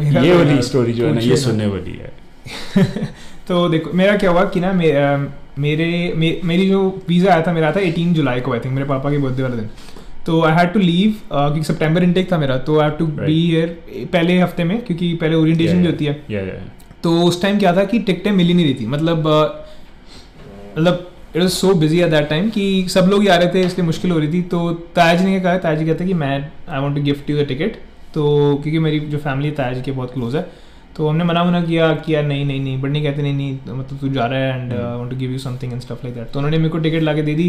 ये 0.00 0.32
तो 0.32 0.38
वाली 0.38 0.62
स्टोरी 0.62 0.92
जो 0.92 1.06
है 1.06 1.12
ना 1.14 1.20
ये 1.20 1.36
सुनने 1.36 1.66
वाली 1.66 1.92
है। 1.92 2.12
तो 3.48 3.68
देखो 3.68 3.90
मेरा 3.94 4.16
क्या 4.16 4.30
हुआ 4.30 4.44
कि 4.46 4.60
ना 4.60 4.72
मे, 4.72 4.92
मेरे 5.58 6.12
मे, 6.16 6.40
मेरी 6.44 6.68
जो 6.68 6.80
वीज़ा 7.08 7.32
आया 7.32 7.42
था 7.42 7.52
मेरा 7.52 7.70
था 7.72 7.80
18 7.82 8.12
जुलाई 8.14 8.40
को 8.40 8.52
आई 8.52 8.58
थिंक 8.60 8.74
मेरे 8.74 8.86
पापा 8.88 9.10
के 9.10 9.18
बर्थडे 9.18 9.42
वाले 9.42 9.56
दिन। 9.56 9.68
तो 10.26 10.40
आई 10.42 10.54
हैड 10.54 10.72
टू 10.72 10.78
लीव 10.80 11.10
क्योंकि 11.28 11.62
सितंबर 11.64 12.02
इनटेक 12.02 12.30
था 12.32 12.38
मेरा 12.38 12.56
तो 12.60 12.78
I 12.78 12.88
have 12.88 12.96
to 12.98 13.06
be 13.06 13.32
here 13.32 14.06
पहले 14.12 14.40
हफ़्ते 14.40 14.64
में 14.64 14.80
क्योंकि 14.84 15.12
पहले 15.14 15.36
ओरिएंटेशन 15.36 15.72
Yeah, 15.72 15.82
भी 15.82 15.86
होती 15.86 16.04
है। 16.04 16.22
या 16.30 16.40
या 16.42 16.54
तो 17.02 17.12
उस 17.22 17.40
टाइम 17.42 17.58
क्या 17.58 17.76
था 17.76 17.84
कि 17.84 17.98
टिकटें 18.00 18.30
मिल 18.32 18.46
ही 18.46 18.54
नहीं 18.54 18.64
रही 18.64 18.74
थी। 18.74 18.86
मतलब 18.86 19.18
मतलब 20.78 21.10
it 21.34 21.42
was 21.42 21.52
so 21.52 21.72
busy 21.76 22.00
at 22.00 22.10
that 22.10 22.28
time 22.28 22.48
कि 22.50 22.86
सब 22.90 23.08
लोग 23.10 23.22
ही 23.22 23.28
आ 23.28 23.36
रहे 23.36 23.54
थे 23.54 23.60
इसलिए 23.60 23.86
मुश्किल 23.86 24.10
हो 24.10 24.18
रही 24.18 24.32
थी। 24.32 24.42
तो 24.50 24.70
ताज 24.96 25.24
ने 25.24 25.40
कहा 25.40 25.56
ताज 25.58 25.84
कहते 25.84 26.06
कि 26.06 26.14
मैं 26.14 26.36
I 26.68 26.80
want 26.80 26.96
to 26.96 27.02
gift 27.02 27.30
you 27.30 27.42
the 27.42 27.46
ticket 27.48 27.76
तो 28.14 28.24
क्योंकि 28.62 28.78
मेरी 28.78 29.00
जो 29.00 29.18
फैमिली 29.18 29.50
ताज 29.52 29.82
के 29.84 29.92
बहुत 29.92 30.12
क्लोज 30.12 30.36
है। 30.36 30.46
तो 30.96 31.08
हमने 31.08 31.24
मना 31.24 31.42
मना 31.44 31.60
किया 31.62 31.92
कि 31.94 32.14
यार 32.14 32.24
नहीं 32.24 32.44
नहीं 32.46 32.60
नहीं 32.60 32.80
बट 32.80 32.90
नहीं 32.90 33.02
कहते 33.02 33.22
नहीं 33.22 33.32
नहीं 33.34 33.78
मतलब 33.78 33.98
तू 34.00 34.08
जा 34.08 34.26
रहा 34.26 34.38
है 34.38 34.60
and 34.60 34.72
hmm. 34.72 34.98
Want 34.98 35.10
to 35.10 35.16
give 35.16 35.30
you 35.30 35.38
something 35.38 35.72
and 35.72 35.80
stuff 35.82 36.04
like 36.04 36.14
that 36.14 36.30
तो 36.32 36.38
उन्होंने 36.38 36.58
मेरे 36.58 36.68
को 36.68 36.78
टिकट 36.78 37.02
ला 37.02 37.12
दे 37.12 37.34
दी। 37.34 37.48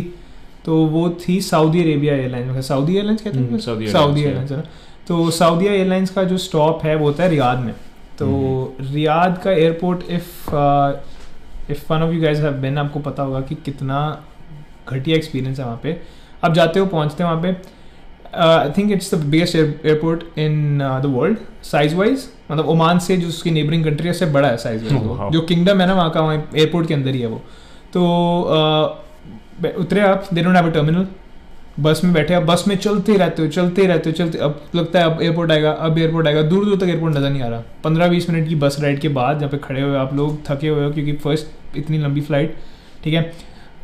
तो 0.66 0.78
वो 0.88 1.10
थी 1.22 1.40
Saudi 1.42 1.82
Arabia 1.82 2.16
airlines 2.16 2.68
Saudi 2.68 2.96
airlines 2.96 3.22
कहते 3.22 3.38
हम्म, 3.38 3.52
हैं 3.52 3.60
सऊदी 3.60 3.88
सऊदी 3.88 4.24
एयरलाइंस 4.24 4.52
है 4.52 4.58
ना? 4.58 4.64
तो 5.08 5.30
सऊदी 5.32 5.66
एयरलाइंस 5.66 6.10
का 6.10 6.24
जो 6.24 6.38
स्टॉप 6.38 6.84
है 6.84 6.96
वो 6.96 7.06
होता 7.06 7.24
है 7.24 7.30
रियाद 7.30 7.60
में। 7.60 7.74
तो 8.20 8.28
रियाद 8.82 9.38
का 9.44 9.52
airport 9.52 10.04
if 10.12 10.50
if 11.72 11.94
one 11.94 12.02
of 12.02 12.14
you 12.14 12.22
guys 12.22 12.42
have 12.44 12.54
been 12.62 12.78
आपको 12.78 13.00
पता 13.00 13.24
होगा 13.24 13.42
कि 13.42 13.56
कितना 13.66 14.00
घटिया 14.90 15.18
एक्सपीरियंस 15.18 15.60
है 15.60 15.66
वहाँ 15.66 15.80
पे। 15.84 15.98
आप 16.44 16.54
जाते 16.54 16.80
हो 16.80 16.86
पहुँचते 16.86 17.24
हैं 17.24 17.30
वहाँ 17.32 17.42
पे। 17.44 17.77
I 18.36 18.70
think 18.78 18.92
it's 18.92 19.14
the 19.14 19.18
biggest 19.26 19.56
airport 19.56 20.24
in 20.40 20.78
the 20.78 21.14
world 21.16 21.38
size 21.64 21.96
wise 21.96 22.28
मतलब 22.52 22.70
ओमान 22.70 23.00
से 23.00 23.18
जो 23.18 23.28
उसकी 23.28 23.52
नेबरिंग 23.52 23.84
कंट्री 23.84 24.08
है 24.08 24.12
उससे 24.12 24.26
बड़ा 24.34 24.48
है 24.48 24.58
साइज़ 24.58 24.84
वाइज 24.84 25.32
जो 25.34 25.42
किंगडम 25.44 25.82
है 25.82 25.88
ना 25.88 25.94
वहाँ 25.94 26.10
का 26.12 26.22
वहाँ 26.22 26.50
एयरपोर्ट 26.56 26.88
के 26.88 26.94
अंदर 26.94 27.16
ही 27.16 27.22
है 27.22 27.28
वो। 27.28 27.42
तो 27.94 28.02
uh, 29.62 29.80
उतरे 29.80 30.02
आप 30.02 30.28
they 30.34 30.42
don't 30.42 30.56
have 30.56 30.68
a 30.68 30.74
terminal 30.74 31.08
bus 31.80 32.02
में 32.04 32.14
बैठे 32.14 32.34
आप 32.34 32.44
बस 32.44 32.64
में 32.68 32.76
चलते 32.76 33.12
ही 33.12 33.18
रहते 33.18 33.42
हो 33.42 33.48
चलते 33.48 33.82
ही 33.82 33.88
रहते 33.88 34.10
हो 34.10 34.16
चलते 34.16 34.38
अब 34.38 34.62
लगता 34.76 35.00
है 35.00 35.06
अब 35.06 35.22
एयरपोर्ट 35.22 35.52
आएगा 35.52 35.72
अब 35.72 35.98
एयरपोर्ट 35.98 36.28
आएगा। 36.28 36.42
दूर 36.44 36.66
दूर 36.66 36.78
तक 36.78 36.88
एयरपोर्ट 36.88 37.16
नज़र 37.16 37.30
नहीं 37.30 37.42
आ 37.42 37.48
रहा। 37.48 37.64
पंद्रह 37.84 38.08
बीस 38.10 38.30
मिनट 38.30 38.48
की 38.50 38.56
बस 38.56 38.78
राइड 38.82 39.00
के 39.00 39.10
बाद 39.18 39.40
जहाँ 39.40 39.50
पे 39.52 39.58
खड़े 39.58 39.82
हुए 39.82 39.98
आप 39.98 40.14
लोग 40.16 40.40
थके 40.50 40.68
हुए 40.68 40.84
हो 40.86 40.92
क्योंकि 40.92 41.14
फ़र्स्ट 41.24 41.78
इतनी 41.78 41.98
लंबी 41.98 42.22
फ़्लाइट 42.22 42.56
ठीक 43.04 43.14
है? 43.14 43.22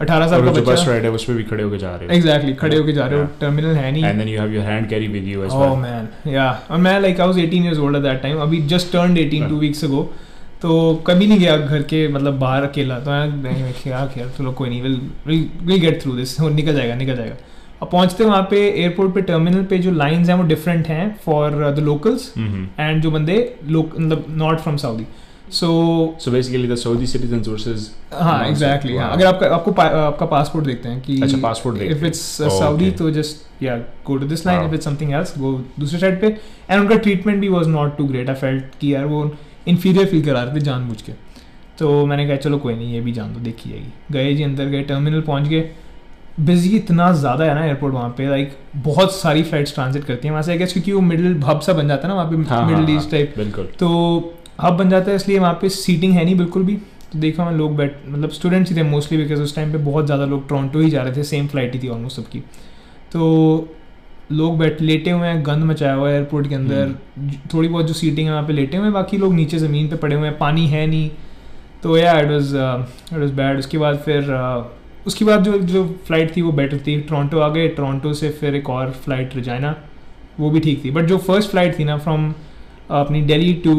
अठारह 0.04 0.28
साल 0.28 0.46
का 0.46 0.52
जो 0.52 0.62
बस 0.64 0.86
राइड 0.88 1.04
है 1.04 1.12
उस 1.12 1.24
पे 1.26 1.34
भी 1.34 1.44
खड़े 1.52 1.64
होकर 1.64 1.78
जा 1.78 1.96
रहे 1.96 2.08
हो। 2.08 2.14
एग्जैक्टली 2.16 2.54
खड़े 2.64 2.78
होके 2.78 2.94
जा 2.94 3.06
रहे 3.08 3.20
हो 3.20 3.28
टर्मिनल 3.42 3.76
है 3.76 3.92
नहीं। 3.92 4.04
And 4.04 4.22
then 4.22 4.34
you 4.34 4.42
have 4.42 4.58
your 4.58 4.66
hand 4.68 4.92
carry 4.94 5.14
with 5.16 5.32
you 5.32 5.46
as 5.48 5.54
Oh 5.54 5.64
well. 5.64 5.80
man, 5.84 6.12
yeah. 6.34 6.72
और 6.72 6.78
मैं 6.88 7.00
like 7.02 7.22
I 7.22 7.28
was 7.28 7.40
18 7.40 7.70
years 7.70 7.82
old 7.86 8.02
at 8.02 8.06
that 8.10 8.22
time. 8.26 8.42
अभी 8.48 8.68
just 8.74 8.94
turned 8.96 9.24
18 9.24 9.50
two 9.54 9.64
weeks 9.64 9.88
ago. 9.90 10.04
तो 10.62 10.74
कभी 11.08 11.26
नहीं 11.28 11.40
गया 11.40 11.56
घर 11.58 11.82
के 11.84 12.08
मतलब 12.08 12.38
बाहर 12.40 12.64
अकेला। 12.64 13.00
तो 13.00 13.12
नहीं 13.32 13.72
क्या 13.82 14.06
चलो 14.38 14.52
कोई 14.60 14.70
नहीं 14.70 14.82
will 14.82 15.00
will 15.28 15.80
get 15.80 16.02
through 16.02 16.12
this 16.16 16.40
निकल 16.42 16.76
जाएगा 16.76 16.96
निकल 16.96 17.16
जाएगा। 17.16 17.36
अब 17.82 17.90
पहुँचते 17.92 18.24
वहाँ 18.24 18.42
पे 18.52 18.60
एयरपोर्ट 18.70 19.14
पे 19.16 19.22
टर्मिनल 19.22 19.64
पे 19.70 19.78
जो 19.78 19.92
लाइंस 19.92 20.30
हैं 20.30 20.36
वो 20.36 20.44
डिफरेंट 20.48 20.88
हैं 20.88 21.16
फॉर 21.26 21.72
द 21.72 21.80
लोकल्स. 21.84 22.34
एंड 22.80 23.02
जो 23.04 23.12
बंदे 23.12 23.36
मतलब 23.64 24.26
not 24.38 24.60
from 24.60 24.78
Saudi 24.78 25.06
so 25.54 25.68
So 26.20 26.32
basically 26.34 26.68
the 26.70 26.78
Saudi 26.82 27.08
citizens 27.10 27.48
versus 27.48 27.88
हाँ 28.14 28.46
एग्जैक्टली 28.48 28.94
Wow. 28.94 29.10
अगर 29.12 29.26
आपका 29.26 29.48
आपको 29.56 29.72
पा- 29.72 29.92
आपका 29.96 30.26
पासपोर्ट 30.26 30.66
देखते 30.66 30.90
हैं 30.90 31.02
कि 31.02 31.20
अच्छा, 31.22 31.38
passport 31.38 31.78
देखते 31.80 31.96
इफ़ 31.96 32.06
इट्स 32.06 32.22
सऊदी 32.42 32.90
तो 33.02 33.10
जस्ट 33.12 33.64
या 33.64 33.78
go 34.08 34.16
to 34.18 34.28
this 34.28 34.46
line 34.46 34.66
if 34.66 34.74
it's 34.76 34.86
something 34.86 35.14
else 35.14 35.38
go 35.38 35.52
दूसरे 35.80 36.00
साइड 36.00 36.20
पे। 36.22 36.28
एंड 36.70 36.80
उनका 36.82 36.96
ट्रीटमेंट 36.98 37.40
भी 37.42 37.50
was 37.50 37.68
not 37.68 37.98
too 37.98 38.06
great 38.08 38.30
I 38.30 38.36
felt 38.36 38.80
कि 38.82 38.94
यार 38.94 39.06
वो 39.06 39.30
इन्फीरियर 39.68 40.08
फील 40.08 40.26
करा 40.26 40.44
रहे 40.44 40.56
थे 40.56 40.60
जानबूझ 40.66 41.02
के 41.02 41.12
तो 41.80 42.06
मैंने 42.06 42.28
कहा 42.28 42.36
चलो 42.38 42.58
कोई 42.58 42.76
नहीं 42.76 42.94
ये 42.94 43.02
भी 43.02 43.12
जान 43.12 43.34
दो 43.34 43.40
देखी 43.40 43.70
जाएगी। 43.70 44.14
गए 44.14 44.34
जी 44.36 44.44
अंदर 44.44 44.66
गए 44.66 44.82
टर्मिनल 44.90 45.22
पहुँच 45.22 45.48
गए। 45.48 45.70
बिज़ी 46.40 46.70
इतना 46.78 47.12
ज़्यादा 47.14 47.46
है 47.46 47.54
ना 47.56 47.66
एयरपोर्ट 47.66 47.94
वहाँ 47.94 48.10
पे 48.18 48.28
लाइक 48.30 48.58
बहुत 48.84 49.16
सारी 49.16 49.44
फ्लाइट्स 49.44 49.74
ट्रांजिट 49.74 50.04
करती 50.04 50.28
हैं 50.28 50.32
वहाँ 50.32 50.44
से। 50.44 50.52
आई 50.52 50.58
गेस 50.58 50.74
क्योंकि 50.74 50.92
वो 50.92 51.02
मिडिल 51.02 51.42
हब 51.46 51.60
सा 51.62 51.74
बन 51.74 51.88
जाता 51.88 52.08
है 52.08 52.14
ना 52.14 52.22
वहाँ 52.22 52.30
पे 52.32 52.50
हाँ, 52.50 52.66
मिडिल 52.68 52.86
हाँ, 52.86 52.98
ईस्ट 52.98 53.12
टाइप 53.12 53.34
बिल्कुल। 53.38 53.66
तो 53.80 53.90
हब 54.62 54.78
बन 54.78 54.90
जाता 54.90 55.12
है 55.12 55.16
इसलिए 55.16 55.40
वहाँ 55.40 55.54
पे 55.62 55.70
सीटिंग 55.72 56.14
है 56.14 56.24
नहीं 56.26 56.36
बिल्कुल 56.38 56.64
भी। 56.64 56.76
तो 57.12 57.20
देखा 57.20 57.46
मैं 57.46 57.52
लोग 57.54 57.76
बैठ 57.76 57.96
मतलब 58.08 58.30
स्टूडेंट्स 58.32 58.72
ही 58.72 58.76
थे 58.78 58.84
मोस्टली 58.84 59.18
बिकॉज़ 59.18 59.42
उस 59.42 59.56
टाइम 59.56 59.72
पे 59.72 59.78
बहुत 59.80 60.06
ज़्यादा 60.06 60.26
लोग 60.26 60.48
टोरंटो 60.50 60.80
ही 60.80 60.90
जा 60.90 61.02
रहे 61.04 61.16
थे 61.16 61.24
सेम 61.24 61.48
फ़्लाइट 61.48 61.74
ही 61.74 61.80
थी 61.80 61.88
ऑलमोस्ट 61.90 62.18
सबकी। 62.18 62.40
तो 63.12 63.68
लोग 64.32 64.58
बैठ 64.58 64.82
लेटे 64.82 65.12
हुए 65.12 65.28
हैं 65.28 65.46
गंद 65.46 65.64
मचाया 65.64 65.94
हुआ 65.94 66.10
है 66.10 66.16
एयरपोर्ट 66.16 66.48
के 66.50 66.56
अंदर। 66.56 66.94
थोड़ी 67.54 67.68
बहुत 67.68 67.88
जो 67.88 67.94
सीटिंग 67.94 68.28
है 68.28 68.34
वहाँ 68.34 68.48
पे 68.48 68.54
लेटे 68.54 68.78
हुए 68.78 68.86
हैं 68.86 68.94
बाकी 68.94 69.18
लोग 69.18 69.34
नीचे 69.34 69.58
ज़मीन 69.60 69.88
पे 69.90 69.96
पड़े 69.98 70.16
हुए 70.16 70.28
हैं 70.28 70.38
पानी 70.38 70.66
है 70.68 70.86
नहीं। 70.88 71.10
तो 71.84 71.98
या 71.98 72.20
it 72.20 72.30
was 72.30 72.54
it 72.56 73.20
was 73.20 73.32
bad 73.32 73.60
उसके 73.60 73.78
बाद 73.78 73.98
फिर 74.06 74.22
uh, 74.24 74.64
उसके 75.08 75.26
बाद 75.26 75.44
जो 75.44 75.58
जो 75.60 75.84
फ़्लाइट 76.08 76.36
थी 76.36 76.42
वो 76.42 76.52
बेटर 76.54 76.78
थी। 76.78 77.00
टोरंटो 77.02 77.40
आ 77.40 77.50
गए 77.50 77.68
टोरंटो 77.70 78.14
से 78.14 78.30
फिर 78.32 78.56
एक 78.56 78.70
और 78.70 78.92
फ़्लाइट 79.06 79.36
रजाना 79.38 79.76
वो 80.40 80.50
भी 80.50 80.60
ठीक 80.60 80.84
थी। 80.86 80.92
बट 80.92 81.06
जो 81.06 81.18
फ़र्स्ट 81.20 81.50
फ़्लाइट 81.50 81.78
थी 81.80 81.84
ना 81.84 81.98
फ्रॉम 81.98 82.32
अपनी 83.00 83.22
Delhi 83.32 83.54
to 83.64 83.74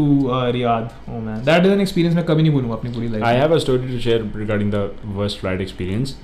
Riyadh 0.53 0.89
oh 1.09 1.21
man 1.21 1.45
that 1.45 1.67
is 1.67 1.73
an 1.73 1.81
experience 1.81 2.17
मैं 2.17 2.25
कभी 2.25 2.43
नहीं 2.43 2.53
भूलूँगा 2.53 2.75
अपनी 2.77 2.91
पूरी 2.93 3.09
life 3.09 3.25
I 3.25 3.37
have 3.43 3.55
a 3.59 3.61
story 3.67 3.93
to 3.93 4.01
share 4.09 4.25
regarding 4.41 4.75
the 4.75 4.83
worst 5.21 5.45
flight 5.45 5.61
experience. 5.67 6.17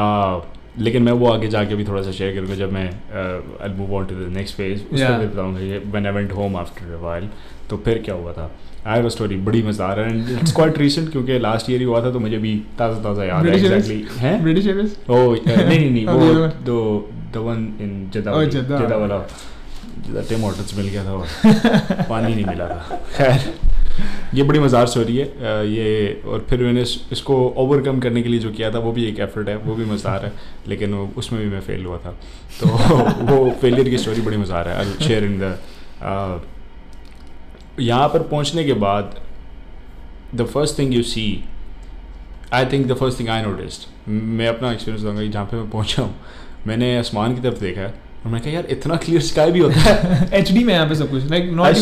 Uh, 0.00 0.40
लेकिन 0.78 1.02
मैं 1.02 1.12
वो 1.20 1.26
आगे 1.28 1.48
जाके 1.52 1.74
भी 1.74 1.84
थोड़ा 1.84 2.02
सा 2.02 2.10
शेयर 2.16 2.34
करूँगा 2.34 2.54
जब 2.54 2.72
मैं 2.72 2.84
I 3.62 3.68
move 3.76 3.94
on 3.96 4.04
to 4.06 4.14
the 4.14 4.28
next 4.36 4.56
phase 4.56 4.82
Yeah. 4.98 5.18
भी 5.20 5.26
बताऊँगा 5.26 5.60
when 5.90 6.06
I 6.06 6.12
went 6.14 6.32
home 6.32 6.56
after 6.56 6.92
a 6.94 7.00
while 7.00 7.28
तो 7.70 7.76
फिर 7.84 8.02
क्या 8.04 8.14
हुआ 8.14 8.32
था? 8.32 8.50
आई 8.86 8.96
हैव 8.96 9.06
अ 9.06 9.08
स्टोरी 9.14 9.36
बड़ी 9.48 9.62
मज़ेदार 9.62 10.00
है. 10.00 10.06
एंड 10.10 10.30
इट्स 10.38 10.52
क्वाइट 10.54 10.78
रीसेंट 10.78 11.10
क्योंकि 11.12 11.38
लास्ट 11.38 11.70
ईयर 11.70 11.80
ही 11.80 11.86
हुआ 11.86 12.02
था 12.04 12.10
तो 12.12 12.20
मुझे 12.20 12.38
भी 12.44 12.54
ताज़ा 12.78 13.02
ताज़ा 13.02 13.24
याद 13.24 13.46
है 13.46 13.54
एग्जैक्टली 13.56 14.04
हैं? 14.18 14.42
ब्रिटिश 14.42 14.66
एयरवेज 14.66 14.96
ओ 15.10 15.18
नहीं 15.46 15.66
नहीं 15.68 15.90
नहीं. 15.90 16.06
वो 16.18 16.46
दो 16.66 16.78
the 17.34 17.44
one 17.48 17.66
in 17.80 18.10
Jeddah 18.14 18.44
Jeddah 18.44 18.96
वाला. 18.96 19.18
जद्दा 20.00 20.22
टिम 20.28 20.40
होटल्स 20.40 20.76
मिल 20.76 20.88
गया 20.88 21.04
था 21.04 21.12
और 21.12 21.26
पानी 22.08 22.34
नहीं 22.34 22.44
मिला 22.44 22.68
था। 22.68 23.00
खैर। 23.16 23.52
ये 24.34 24.42
बड़ी 24.42 24.58
मज़ार 24.60 24.86
स्टोरी 24.86 25.16
है। 25.16 25.26
ये 25.68 26.22
और 26.26 26.46
फिर 26.50 26.62
मैंने 26.62 26.82
इसको 27.12 27.36
ओवरकम 27.58 27.98
करने 28.00 28.22
के 28.22 28.28
लिए 28.28 28.40
जो 28.40 28.50
किया 28.52 28.70
था 28.74 28.78
वो 28.78 28.92
भी 28.92 29.04
एक 29.04 29.18
एफर्ट 29.20 29.48
है 29.48 29.56
वो 29.58 29.74
भी 29.74 29.84
मज़ार 29.84 30.24
है 30.24 30.32
लेकिन 30.68 30.94
उसमें 30.94 31.40
भी 31.42 31.48
मैं 31.50 31.60
फेल 31.60 31.84
हुआ 31.86 31.98
था। 31.98 32.10
तो 32.60 32.66
वो 33.26 33.50
फेलियर 33.60 33.88
की 33.88 33.98
स्टोरी 33.98 34.20
बड़ी 34.20 34.36
मज़ार 34.36 34.68
है। 34.68 34.76
आई 34.76 35.06
शेयर 35.06 35.24
इन 35.24 35.38
द 35.40 35.58
यहाँ 37.80 38.08
पर 38.08 38.22
पहुँचने 38.28 38.64
के 38.64 38.72
बाद 38.80 39.20
the 40.34 40.46
first 40.46 40.78
thing 40.78 40.94
you 40.94 41.02
see 41.04 41.24
I 42.54 42.66
think 42.66 42.86
the 42.86 42.94
first 42.94 43.20
thing 43.20 43.28
I 43.28 43.42
noticed 43.42 44.08
मैं 44.08 44.48
अपना 44.48 44.72
एक्सपीरियंस 44.72 45.02
दूँगा 45.04 45.22
कि 45.22 45.28
जहाँ 45.28 45.44
पे 45.46 45.56
मैं 45.56 45.70
पहुँचा 45.70 46.02
हूँ 46.02 46.14
मैंने 46.66 46.96
आसमान 46.98 47.34
की 47.34 47.40
तरफ़ 47.40 47.60
देखा 47.60 47.80
है। 47.80 47.94
और 48.24 48.32
मैं 48.32 48.40
कहा 48.40 48.52
यार 48.52 48.66
इतना 48.70 48.96
क्लियर 48.96 49.20
स्काई 49.22 49.50
भी 49.50 49.60
होता 49.60 49.80
है। 49.80 50.28
एच 50.40 50.50
में 50.52 50.72
यहाँ 50.74 50.88
पे 50.88 50.94
सब 50.94 51.10
कुछ। 51.10 51.30
Like 51.30 51.50
not. 51.52 51.74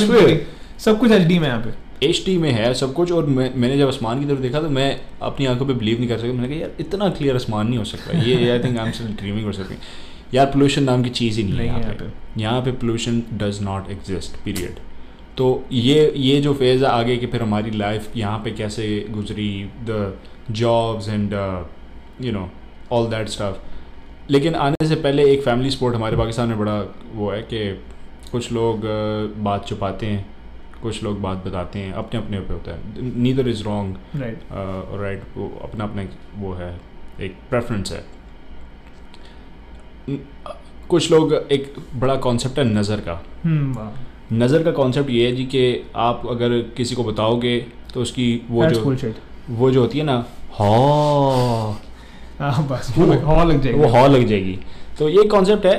सब 0.79 0.98
कुछ 0.98 1.12
एच 1.12 1.27
में 1.27 1.48
यहाँ 1.48 1.61
पे। 1.61 2.07
एच 2.07 2.29
में 2.29 2.51
है 2.53 2.72
सब 2.74 2.92
कुछ 2.94 3.12
और 3.12 3.27
मैं 3.27 3.51
मैंने 3.55 3.79
जब 3.79 3.88
आसमान 3.88 4.20
की 4.20 4.27
तरफ़ 4.27 4.40
देखा 4.40 4.61
तो 4.61 4.68
मैं 4.70 5.01
अपनी 5.22 5.46
आँखों 5.46 5.66
पे 5.66 5.74
बिलीव 5.74 5.98
नहीं 5.98 6.09
कर 6.09 6.18
सकता 6.18 6.33
मैंने 6.33 6.48
कहा 6.48 6.59
यार 6.59 6.70
इतना 6.81 7.09
क्लियर 7.09 7.35
आसमान 7.35 7.66
नहीं 7.66 7.79
हो 7.79 7.85
सकता। 7.85 8.18
ये 8.18 8.51
I 8.51 8.59
think 8.59 8.79
I 8.79 8.87
am 8.87 8.92
still 8.92 9.14
dreaming 9.14 9.46
कर 9.46 9.53
सकते 9.53 9.77
यार 10.35 10.46
पोल्यूशन 10.46 10.83
नाम 10.83 11.03
की 11.03 11.11
चीज़ 11.11 11.40
ही 11.40 11.44
नहीं 11.44 11.53
है 11.53 11.59
नहीं 11.59 11.70
है 11.70 11.81
यहाँ 11.81 11.94
पे। 11.94 12.40
यहाँ 12.42 12.61
पे 12.62 12.72
pollution 12.72 13.22
does 13.33 13.59
not 13.62 13.90
exist 13.90 14.37
period 14.44 14.79
तो 15.37 15.46
ये 15.72 16.12
ये 16.16 16.40
जो 16.40 16.53
फ़ेज़ 16.55 16.85
है 16.85 16.90
आगे 16.90 17.16
कि 17.16 17.27
फिर 17.27 17.42
हमारी 17.42 17.70
लाइफ 17.70 18.16
यहाँ 18.16 18.38
पे 18.38 18.51
कैसे 18.51 18.88
गुजरी 19.11 19.51
the 19.90 20.18
jobs 20.51 21.09
and 21.09 21.33
you 22.22 22.33
know 22.33 22.48
all 22.92 23.11
that 23.11 23.29
stuff 23.29 23.77
लेकिन 24.30 24.54
आने 24.54 24.86
से 24.88 24.94
पहले 24.96 25.24
एक 25.32 25.42
फैमिली 25.42 25.70
स्पोर्ट 25.70 25.94
हमारे 25.96 26.16
पाकिस्तान 26.16 26.48
में 26.48 26.58
बड़ा 26.58 26.80
वो 27.14 27.30
है 27.30 27.42
कि 27.42 27.60
कुछ 28.32 28.50
लोग 28.52 28.82
बात 29.44 29.66
छुपाते 29.68 30.06
हैं 30.06 30.26
कुछ 30.82 31.02
लोग 31.02 31.20
बात 31.20 31.44
बताते 31.46 31.78
हैं 31.78 31.92
अपने 31.92 32.20
अपने 32.20 32.40
पे 32.40 32.52
होता 32.52 32.72
है। 32.72 33.12
नीदर 33.22 33.48
इज़ 33.48 33.62
रॉन्ग 33.64 33.96
राइट 34.16 35.22
वो 35.36 35.48
अपना 35.62 35.84
अपना 35.84 36.04
वो 36.36 36.52
है 36.54 36.70
एक 37.20 37.36
प्रेफरेंस 37.50 37.92
है। 37.92 38.04
कुछ 40.88 41.10
लोग 41.10 41.32
एक 41.52 41.74
बड़ा 41.94 42.16
कॉन्सेप्ट 42.16 42.58
है 42.58 42.64
नज़र 42.64 43.00
का। 43.00 43.22
हम्म 43.44 43.88
नज़र 44.34 44.62
का 44.62 44.70
कॉन्सेप्ट 44.72 45.10
ये 45.10 45.26
है 45.26 45.32
जी 45.36 45.44
कि 45.46 45.90
आप 45.96 46.22
अगर 46.30 46.58
किसी 46.76 46.94
को 46.94 47.04
बताओगे 47.04 47.58
तो 47.94 48.02
उसकी 48.02 48.42
वो 48.48 48.62
That's 48.62 48.78
जो 48.78 48.84
bullshit. 48.84 49.14
वो 49.50 49.70
जो 49.70 49.80
होती 49.80 49.98
है 49.98 50.04
ना 50.04 50.16
हाँ 50.52 51.80
बस 52.40 52.94
वो- 52.98 53.22
हॉल 53.22 53.46
लग 53.48 53.61
जाएगा। 53.61 53.83
वो 53.83 53.88
हॉ 53.88 54.07
लग 54.07 54.27
जाएगी। 54.27 54.59
तो 54.98 55.09
ये 55.09 55.24
कॉन्सेप्ट 55.24 55.66
है। 55.66 55.77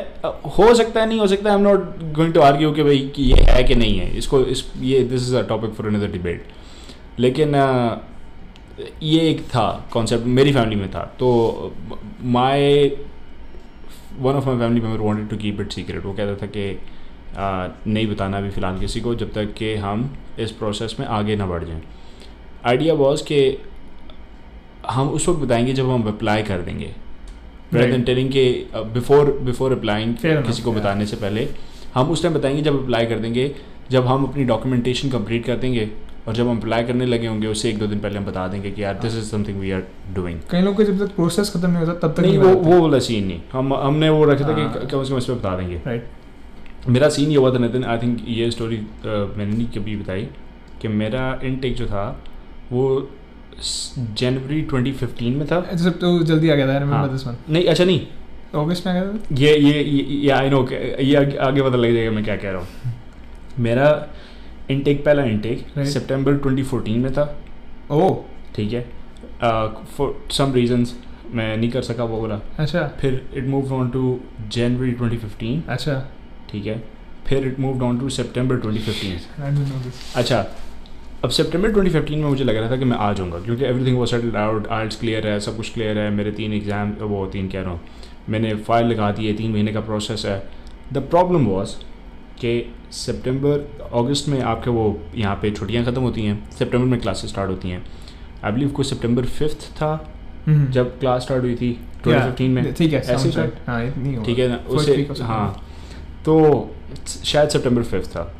हो 0.57 0.73
सकता 0.75 1.01
है 1.01 1.07
नहीं 1.07 1.19
हो 1.19 1.27
सकता 1.27 1.49
है 1.49 1.55
I 1.55 1.61
am 1.61 1.67
not 1.67 2.13
going 2.13 2.33
to 2.33 2.41
argue 2.41 2.71
कि 2.71 2.83
भाई 2.83 2.99
कि 3.15 3.23
ये 3.23 3.41
है 3.43 3.63
कि 3.63 3.75
नहीं 3.75 3.99
है। 3.99 4.17
इसको 4.17 4.39
इस 4.41 4.71
ये 4.81 5.03
this 5.03 5.21
is 5.21 5.35
a 5.35 5.41
topic 5.41 5.71
for 5.71 5.87
another 5.87 6.07
debate 6.07 6.45
लेकिन 7.19 7.55
ये 9.03 9.29
एक 9.29 9.41
था 9.41 9.87
कॉन्सेप्ट 9.91 10.25
मेरी 10.25 10.53
फैमिली 10.53 10.75
में 10.75 10.91
था। 10.91 11.15
तो 11.19 11.29
my 12.21 12.91
one 14.19 14.33
of 14.33 14.45
my 14.45 14.57
family 14.57 14.81
member 14.81 14.99
wanted 14.99 15.29
to 15.29 15.37
keep 15.37 15.61
it 15.61 15.71
secret 15.71 16.05
वो 16.05 16.13
कहता 16.13 16.35
था 16.35 16.47
कि 16.47 16.79
नहीं 17.91 18.07
बताना 18.07 18.37
अभी 18.37 18.49
फ़िलहाल 18.49 18.79
किसी 18.79 19.01
को 19.01 19.15
जब 19.15 19.33
तक 19.33 19.53
कि 19.53 19.75
हम 19.75 20.17
इस 20.39 20.51
प्रोसेस 20.51 20.95
में 20.99 21.07
आगे 21.07 21.35
ना 21.35 21.45
बढ़ 21.45 21.63
जाएँ। 21.63 21.81
आइडिया 22.65 22.93
वॉज़ 22.93 23.23
कि 23.23 23.57
हम 24.89 25.09
उस 25.09 25.29
वक्त 25.29 25.39
बताएँगे 25.39 25.73
जब 25.73 25.89
हम 25.89 26.07
अप्लाई 26.07 26.43
कर 26.43 26.57
देंगे। 26.57 26.95
Than 27.73 28.31
के 28.31 28.65
बिफोर 28.75 29.39
बिफोर 29.41 29.71
अप्लाइंग 29.71 30.15
किसी 30.25 30.63
को 30.63 30.71
बताने 30.71 31.05
से 31.05 31.15
पहले 31.15 31.47
हम 31.95 32.09
उस 32.09 32.23
टाइम 32.23 32.35
बताएँगे 32.35 32.61
जब 32.61 32.83
अप्लाई 32.83 33.05
कर 33.05 33.19
देंगे 33.19 33.55
जब 33.91 34.05
हम 34.07 34.23
अपनी 34.23 34.43
डॉक्यूमेंटेशन 34.43 35.09
कंप्लीट 35.09 35.45
कर 35.45 35.55
देंगे 35.55 35.91
और 36.27 36.33
जब 36.33 36.47
हम 36.47 36.57
अप्लाई 36.57 36.83
करने 36.83 37.05
लगे 37.05 37.27
होंगे 37.27 37.47
उससे 37.47 37.69
एक 37.69 37.79
दो 37.79 37.87
दिन 37.87 37.99
पहले 37.99 38.17
हम 38.17 38.25
बता 38.25 38.47
देंगे 38.47 38.71
कि 38.71 38.83
यार 38.83 38.93
this 38.93 39.13
is 39.17 39.23
something 39.23 39.59
we 39.59 39.71
are 39.71 39.83
doing 40.13 40.39
कई 40.51 40.61
लोग 40.61 40.83
जब 40.83 41.05
तक 41.05 41.15
प्रोसेस 41.15 41.49
खत्म 41.49 41.69
नहीं 41.69 41.85
होता 41.85 42.07
तब 42.07 42.13
तक 42.13 42.19
नहीं 42.19 42.37
वो 42.37 42.49
वो 42.49 42.81
वाला 42.81 42.99
सीन 42.99 43.27
नहीं। 43.27 43.41
हम 43.53 43.73
हमने 43.73 44.09
वो 44.09 44.25
रखा 44.25 44.47
था। 44.47 44.53
कि 44.53 44.87
कम 44.87 45.03
से 45.03 45.09
कम 45.09 45.17
इस 45.17 45.25
पर 45.25 45.33
बता 45.33 45.57
देंगे 45.57 45.75
राइट 45.75 46.07
मेरा 46.87 47.09
सीन 47.09 47.29
ये 47.29 47.37
हुआ 47.37 47.53
था 47.53 47.57
नितिन 47.57 47.83
आई 47.83 47.97
थिंक 47.97 48.25
ये 48.27 48.51
स्टोरी 48.51 48.77
मैंने 49.05 49.57
नहीं 49.57 49.67
कभी 49.67 49.95
बताई 49.95 50.27
कि 50.81 50.87
मेरा 50.87 51.39
इनटेक 51.43 51.75
जो 51.75 51.85
था 51.85 52.23
वो 52.71 53.09
जनवरी 54.19 54.61
2015 54.71 55.35
में 55.35 55.45
था? 55.47 55.61
सब 55.77 55.99
तो 55.99 56.07
जल्दी 56.23 56.49
आ 56.49 56.55
गया 56.55 56.67
था 56.67 56.71
हाँ। 56.71 56.79
रिमेंबर 56.79 57.07
दिस 57.07 57.25
वन 57.27 57.37
नहीं 57.49 57.65
अच्छा 57.65 57.83
नहीं। 57.83 57.99
अगस्त 58.55 58.87
में 58.87 58.93
आ 58.93 58.95
गया 58.99 59.11
था? 59.11 59.35
ये 59.35 59.55
ये 59.57 59.81
ये 59.81 60.29
आई 60.31 60.49
नो 60.49 60.67
ये 60.71 61.15
आगे, 61.15 61.61
पता 61.61 61.77
लग 61.77 61.93
जाएगा 61.93 62.11
मैं 62.11 62.23
क्या 62.23 62.35
कह 62.35 62.51
रहा 62.51 62.61
हूँ। 62.61 62.67
मेरा 63.59 63.89
इनटेक 64.71 65.03
पहला 65.05 65.23
इनटेक 65.25 65.65
सितंबर 65.87 66.37
2014 66.39 66.97
में 66.97 67.11
था। 67.13 67.23
ओह 67.91 68.23
ठीक 68.55 68.73
है। 68.73 68.81
फॉर 69.97 70.27
सम 70.31 70.53
रीजंस 70.53 70.95
मैं 71.33 71.55
नहीं 71.57 71.69
कर 71.71 71.81
सका 71.81 72.03
वो 72.03 72.21
वाला। 72.21 72.39
अच्छा। 72.59 72.87
फिर 72.99 73.21
it 73.37 73.47
move 73.47 73.73
on 73.73 73.89
to 73.89 74.19
January 74.51 74.93
2015 75.01 75.69
अच्छा। 75.69 75.99
ठीक 76.51 76.65
है। 76.65 76.81
फिर 77.27 77.47
it 77.47 77.59
move 77.59 77.83
on 77.85 77.99
to 77.99 78.09
September 78.09 78.59
2015 78.61 79.41
I 79.41 79.51
don't 79.51 79.67
know 79.67 79.83
this 79.83 80.15
अच्छा 80.15 80.41
अब 81.23 81.29
सितंबर 81.29 81.71
2015 81.71 82.09
में 82.11 82.23
मुझे 82.23 82.43
लग 82.43 82.55
रहा 82.55 82.69
था 82.71 82.75
कि 82.77 82.85
मैं 82.85 82.97
आ 82.97 83.11
जाऊँगा 83.13 83.39
क्योंकि 83.39 83.63
एवरीथिंग 83.65 83.97
वो 83.97 84.05
सेटल्ड 84.05 84.35
आउट 84.35 84.67
आर्ट्स 84.69 84.99
क्लियर 84.99 85.27
है 85.27 85.39
सब 85.39 85.57
कुछ 85.57 85.73
क्लियर 85.73 85.97
है 85.97 86.09
मेरे 86.11 86.31
तीन 86.31 86.53
एग्ज़ाम 86.53 86.91
वो 87.01 87.25
तीन 87.25 87.49
कह 87.49 87.61
रहा 87.61 87.71
हूँ 87.71 87.79
मैंने 88.29 88.53
फ़ाइल 88.61 88.87
लगा 88.87 89.11
दी 89.11 89.27
है 89.27 89.33
तीन 89.33 89.51
महीने 89.51 89.73
का 89.73 89.81
प्रोसेस 89.81 90.25
है 90.25 90.37
द 90.93 90.97
प्रॉब्लम 91.09 91.45
वॉज़ 91.45 91.75
कि 92.39 92.53
सितंबर 92.91 93.67
अगस्त 93.93 94.29
में 94.29 94.41
आपके 94.43 94.69
वो 94.69 94.85
यहाँ 95.15 95.35
पे 95.35 95.51
छुट्टियाँ 95.51 95.83
ख़त्म 95.85 96.01
होती 96.01 96.25
हैं 96.25 96.49
सितंबर 96.51 96.85
में 96.85 96.99
क्लासेस 97.01 97.29
स्टार्ट 97.29 97.49
होती 97.49 97.69
हैं 97.69 97.83
आई 98.43 98.51
बिलीव 98.51 98.69
को 98.69 98.83
सितंबर 98.85 99.25
फिफ्थ 99.33 99.69
था 99.73 99.93
हम्म। 100.47 100.71
जब 100.71 100.99
क्लास 100.99 101.23
स्टार्ट 101.23 101.43
हुई 101.43 101.55
थी 101.55 101.77
2015 102.03 102.49
में 102.49 102.73
ठीक 102.73 102.93
है 102.93 102.99
ऐसे. 102.99 103.29
हाँ 103.67 103.81
ठीक 104.23 104.39
है 104.39 104.47
ना 104.47 104.63
उसे. 104.69 105.07
हाँ 105.21 105.63
तो 106.25 106.39
शायद 107.07 107.49
सितंबर 107.49 107.83
फिफ्थ 107.85 108.09
था 108.09 108.31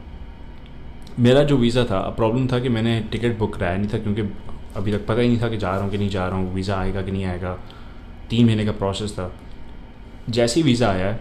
मेरा 1.20 1.44
जो 1.44 1.58
वीज़ा 1.58 1.84
था 1.86 2.00
प्रॉब्लम 2.18 2.48
था 2.48 2.60
कि 2.60 2.70
मैंने 2.70 3.00
टिकट 3.12 3.38
बुक 3.38 3.56
कराया 3.56 3.78
नहीं 3.78 3.90
था 3.94 3.98
क्योंकि 3.98 4.22
अभी 4.78 4.92
तक 4.92 5.06
पता 5.06 5.22
ही 5.22 5.28
नहीं 5.28 5.42
था 5.42 5.50
कि 5.50 5.58
जा 5.58 5.72
रहा 5.72 5.82
हूँ 5.82 5.92
कि 5.92 5.98
नहीं 5.98 6.10
जा 6.10 6.28
रहा 6.28 6.38
हूँ 6.38 6.54
वीज़ा 6.54 6.76
आएगा 6.76 7.02
कि 7.02 7.12
नहीं 7.12 7.26
आएगा। 7.26 7.58
तीन 8.30 8.46
महीने 8.46 8.66
का 8.66 8.72
प्रोसेस 8.72 9.12
था। 9.14 9.32
जैसे 10.30 10.60
ही 10.60 10.64
वीज़ा 10.66 10.90
आया 10.90 11.18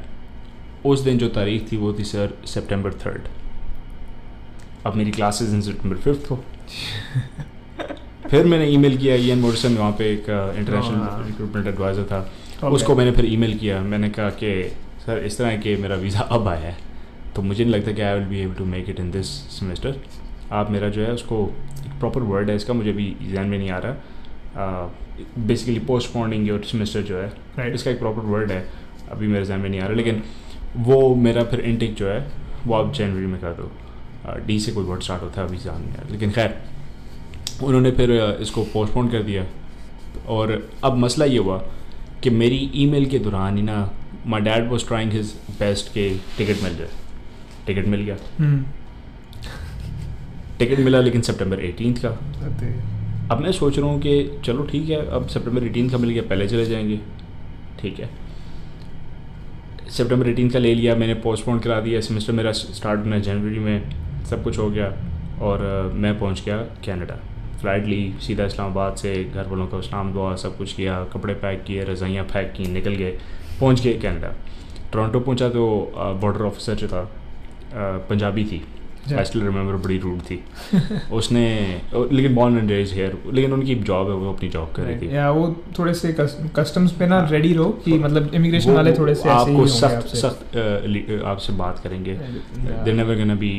उस 0.86 1.00
दिन 1.00 1.18
जो 1.18 1.28
तारीख 1.28 1.70
थी 1.72 1.76
वो 1.76 1.92
थी 1.98 2.04
सर 2.04 2.34
सितंबर 2.46 2.92
थर्ड 3.04 3.28
अब 4.86 4.94
मेरी 4.96 5.10
क्लासेस 5.10 5.52
इन 5.54 5.60
सितंबर 5.60 5.96
फिफ्थ 5.96 6.30
हो। 6.30 6.36
फिर 8.30 8.44
मैंने 8.46 8.66
ईमेल 8.66 8.96
किया 8.98 9.14
ई 9.14 9.28
एन 9.30 9.38
मोरिसन 9.38 9.76
वहाँ 9.76 9.92
पे 9.98 10.12
एक। 10.12 10.28
इंटरनेशनल 10.58 11.24
रिक्रूटमेंट 11.26 11.66
एडवाइज़र 11.66 12.04
था। 12.04 12.20
Okay. 12.58 12.72
उसको 12.72 12.94
मैंने 12.94 13.10
फिर 13.12 13.26
ईमेल 13.26 13.58
किया। 13.58 13.80
मैंने 13.82 14.08
कहा 14.10 14.30
कि 14.42 14.52
सर 15.06 15.18
इस 15.18 15.38
तरह 15.38 15.48
है 15.48 15.58
कि 15.58 15.76
मेरा 15.76 15.96
वीज़ा 15.96 16.20
अब 16.20 16.48
आया 16.48 16.60
है। 16.60 16.76
तो 17.38 17.42
मुझे 17.42 17.64
नहीं 17.64 17.74
लगता 17.74 17.92
कि 17.92 18.02
I 18.02 18.14
will 18.14 18.24
be 18.28 18.38
able 18.40 18.54
to 18.54 18.64
make 18.64 18.88
it 18.90 19.00
in 19.00 19.10
this 19.10 19.26
semester 19.56 19.96
आप 20.52 20.70
मेरा 20.70 20.88
जो 20.88 21.02
है 21.02 21.12
उसको 21.12 21.36
एक 21.86 21.98
प्रॉपर 22.00 22.22
वर्ड 22.30 22.50
है 22.50 22.56
इसका 22.56 22.74
मुझे 22.74 22.92
भी 22.92 23.04
ध्यान 23.22 23.46
में 23.46 23.58
नहीं 23.58 23.70
आ 23.70 23.78
रहा। 23.84 24.94
बेसिकली 25.46 25.78
पोस्टपोनिंग 25.86 26.48
योर 26.48 26.64
सेमेस्टर 26.64 27.02
जो 27.02 27.18
है 27.18 27.30
Right. 27.30 27.74
इसका 27.74 27.90
एक 27.90 27.98
प्रॉपर 27.98 28.22
वर्ड 28.22 28.52
है। 28.52 28.60
अभी 29.10 29.26
मेरे 29.26 29.44
ध्यान 29.46 29.60
में 29.60 29.68
नहीं 29.68 29.80
आ 29.80 29.86
रहा 29.86 29.96
लेकिन 29.96 30.22
वो 30.76 31.14
मेरा 31.14 31.44
फिर 31.44 31.60
इनटेक 31.60 31.94
जो 31.94 32.08
है 32.08 32.18
वो 32.66 32.74
आप 32.74 32.92
जनवरी 32.94 33.26
में 33.26 33.40
कर 33.40 33.52
दो। 33.52 33.70
डी 34.46 34.58
से 34.60 34.72
कोई 34.72 34.84
वर्ड 34.84 35.02
स्टार्ट 35.02 35.22
होता 35.22 35.40
है 35.40 35.48
अभी 35.48 35.58
ध्यान 35.58 35.80
नहीं 35.82 35.92
आ 35.92 36.00
रहा। 36.00 36.12
लेकिन 36.12 36.30
खैर 36.30 36.58
उन्होंने 37.64 37.90
फिर 37.90 38.12
इसको 38.40 38.64
पोस्टपोन 38.74 39.08
कर 39.08 39.22
दिया। 39.22 39.46
और 40.28 40.70
अब 40.84 40.96
मसला 40.96 41.24
ये 41.24 41.38
हुआ 41.38 41.58
कि 42.22 42.30
मेरी 42.30 42.70
ईमेल 42.74 43.06
के 43.06 43.18
दौरान 43.18 43.56
ही 43.56 43.62
ना 43.62 43.82
my 44.26 44.40
dad 44.40 44.70
was 44.70 44.86
trying 44.86 45.12
his 45.12 45.34
best 45.58 45.92
के 45.94 46.08
टिकट 46.38 46.62
मिल 46.62 46.76
जाए। 46.76 46.90
टिकट 47.68 47.86
मिल 47.86 48.00
गया। 48.02 48.16
हम्म, 48.38 48.64
टिकट 50.58 50.78
मिला 50.80 51.00
लेकिन 51.00 51.20
सितंबर 51.22 51.60
18 51.62 51.98
का। 52.04 52.08
अब 53.30 53.40
मैं 53.40 53.52
सोच 53.52 53.78
रहा 53.78 53.88
हूँ 53.88 54.00
कि 54.00 54.40
चलो 54.44 54.62
ठीक 54.66 54.88
है 54.90 55.06
अब 55.08 55.26
सितंबर 55.28 55.64
18 55.64 55.90
का 55.90 55.98
मिल 55.98 56.10
गया 56.10 56.22
पहले 56.28 56.48
चले 56.48 56.64
जाएँगे। 56.66 56.98
ठीक 57.80 58.00
है। 58.00 58.08
सितंबर 59.88 60.26
18 60.26 60.52
का 60.52 60.58
ले 60.58 60.74
लिया 60.74 60.94
मैंने 60.96 61.14
पोस्टपोन 61.22 61.58
करा 61.58 61.80
दिया 61.80 62.00
सेमेस्टर 62.00 62.32
मेरा 62.32 62.52
स्टार्ट 62.52 63.00
होना 63.00 63.18
जनवरी 63.20 63.58
में 63.58 64.24
सब 64.30 64.42
कुछ 64.44 64.58
हो 64.58 64.70
गया 64.70 64.92
और 65.42 65.92
मैं 65.94 66.18
पहुँच 66.18 66.42
गया 66.44 66.56
कनाडा 66.86 67.18
फ़्लाइट 67.60 67.86
ली 67.86 68.00
सीधा 68.22 68.44
इस्लामाबाद 68.44 68.96
से 68.96 69.12
घर 69.24 69.46
वालों 69.48 69.66
का 69.66 69.78
इस्लाम 69.78 70.12
दुआ 70.12 70.34
सब 70.36 70.56
कुछ 70.58 70.72
किया 70.72 71.02
कपड़े 71.12 71.34
पैक 71.34 71.62
किए 71.64 71.84
रज़ाइयाँ 71.84 72.24
पैक 72.24 72.52
की 72.56 72.66
निकल 72.72 72.94
गए 72.94 73.10
पहुँच 73.60 73.82
गए 73.82 73.94
कनाडा 73.94 74.34
टोरंटो 74.92 75.20
पहुँचा 75.20 75.48
तो 75.48 75.64
बॉर्डर 76.20 76.44
ऑफिसर 76.44 76.74
जो 76.74 76.88
था। 76.88 77.02
पंजाबी 77.74 78.44
थी। 78.44 78.64
आई 79.18 79.24
स्टिल 79.24 79.42
रिमेंबर 79.42 79.72
बड़ी 79.84 79.98
रूड 79.98 80.20
थी। 80.20 80.44
उसने 81.12 81.42
लेकिन 82.12 82.34
बॉर्न 82.34 82.58
एंड 82.58 82.70
रेज 82.70 82.92
हेयर 82.92 83.16
लेकिन 83.32 83.52
उनकी 83.52 83.74
जॉब 83.74 84.08
है 84.08 84.14
वो 84.14 84.32
अपनी 84.32 84.48
जॉब 84.48 84.72
कर 84.76 84.82
रही 84.82 84.96
थी। 84.96 85.14
या 85.14 85.30
वो 85.30 85.56
थोड़े 85.78 85.94
से 85.94 86.14
कस्टम्स 86.56 86.92
पे 86.92 87.06
ना 87.06 87.20
हाँ। 87.20 87.30
रेडी 87.30 87.52
रहो 87.52 87.68
कि 87.84 87.92
मतलब 87.98 88.34
इमिग्रेशन 88.34 88.72
वाले 88.72 88.92
थोड़े 88.92 89.14
से 89.14 89.28
आपको 89.28 89.66
सख्त 89.66 90.08
सख्त 90.16 90.56
अ, 90.56 90.60
अ, 90.60 91.22
आपसे 91.26 91.52
बात 91.52 91.78
करेंगे। 91.78 92.14
They 92.84 92.92
never 92.92 93.16
gonna 93.16 93.34
be 93.34 93.52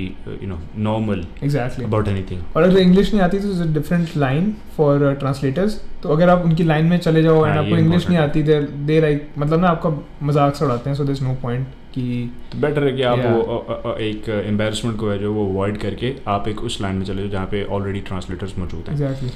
you 0.43 0.49
know 0.49 0.59
normal 0.77 1.25
exactly 1.43 1.85
about 1.85 2.07
anything 2.07 2.41
और 2.55 2.63
अगर 2.63 2.77
इंग्लिश 2.77 3.13
नहीं 3.13 3.23
आती 3.23 3.39
तो 3.39 3.73
डिफरेंट 3.73 4.17
लाइन 4.17 4.55
फॉर 4.77 5.13
ट्रांसलेटर्स 5.19 5.81
तो 6.03 6.09
अगर 6.09 6.29
आप 6.29 6.45
उनकी 6.45 6.63
लाइन 6.63 6.85
में 6.85 6.97
चले 6.97 7.23
जाओ 7.23 7.45
एंड 7.45 7.55
हाँ, 7.55 7.63
आपको 7.63 7.77
इंग्लिश 7.77 8.09
नहीं 8.09 8.19
आती 8.19 8.43
दे 8.43 8.61
दे 8.61 9.01
लाइक 9.01 9.29
मतलब 9.37 9.59
ना 9.59 9.67
आपका 9.67 9.89
मज़ाक 10.23 10.55
से 10.55 10.65
उड़ाते 10.65 10.89
हैं 10.89 10.97
सो 10.97 11.03
दिस 11.03 11.21
नो 11.21 11.33
पॉइंट 11.41 11.67
कि 11.93 12.31
तो 12.51 12.57
बेटर 12.59 12.83
है 12.83 12.91
कि 12.93 13.01
आप 13.03 13.17
Yeah. 13.19 13.31
वो 13.31 13.41
अ, 13.41 13.73
अ, 13.73 13.93
अ, 13.93 13.97
एक 13.99 14.29
एम्बेरसमेंट 14.29 14.97
को 14.99 15.09
है 15.09 15.19
जो 15.19 15.33
वो 15.33 15.49
अवॉइड 15.49 15.77
करके 15.77 16.15
आप 16.27 16.47
एक 16.47 16.61
उस 16.63 16.81
लाइन 16.81 16.95
में 16.95 17.05
चले 17.05 17.21
जाओ 17.21 17.31
जहाँ 17.31 17.45
पे 17.45 17.63
ऑलरेडी 17.63 17.99
ट्रांसलेटर्स 17.99 18.57
मौजूद 18.57 18.79
हैं। 18.79 18.93
एग्जैक्टली 18.93 19.29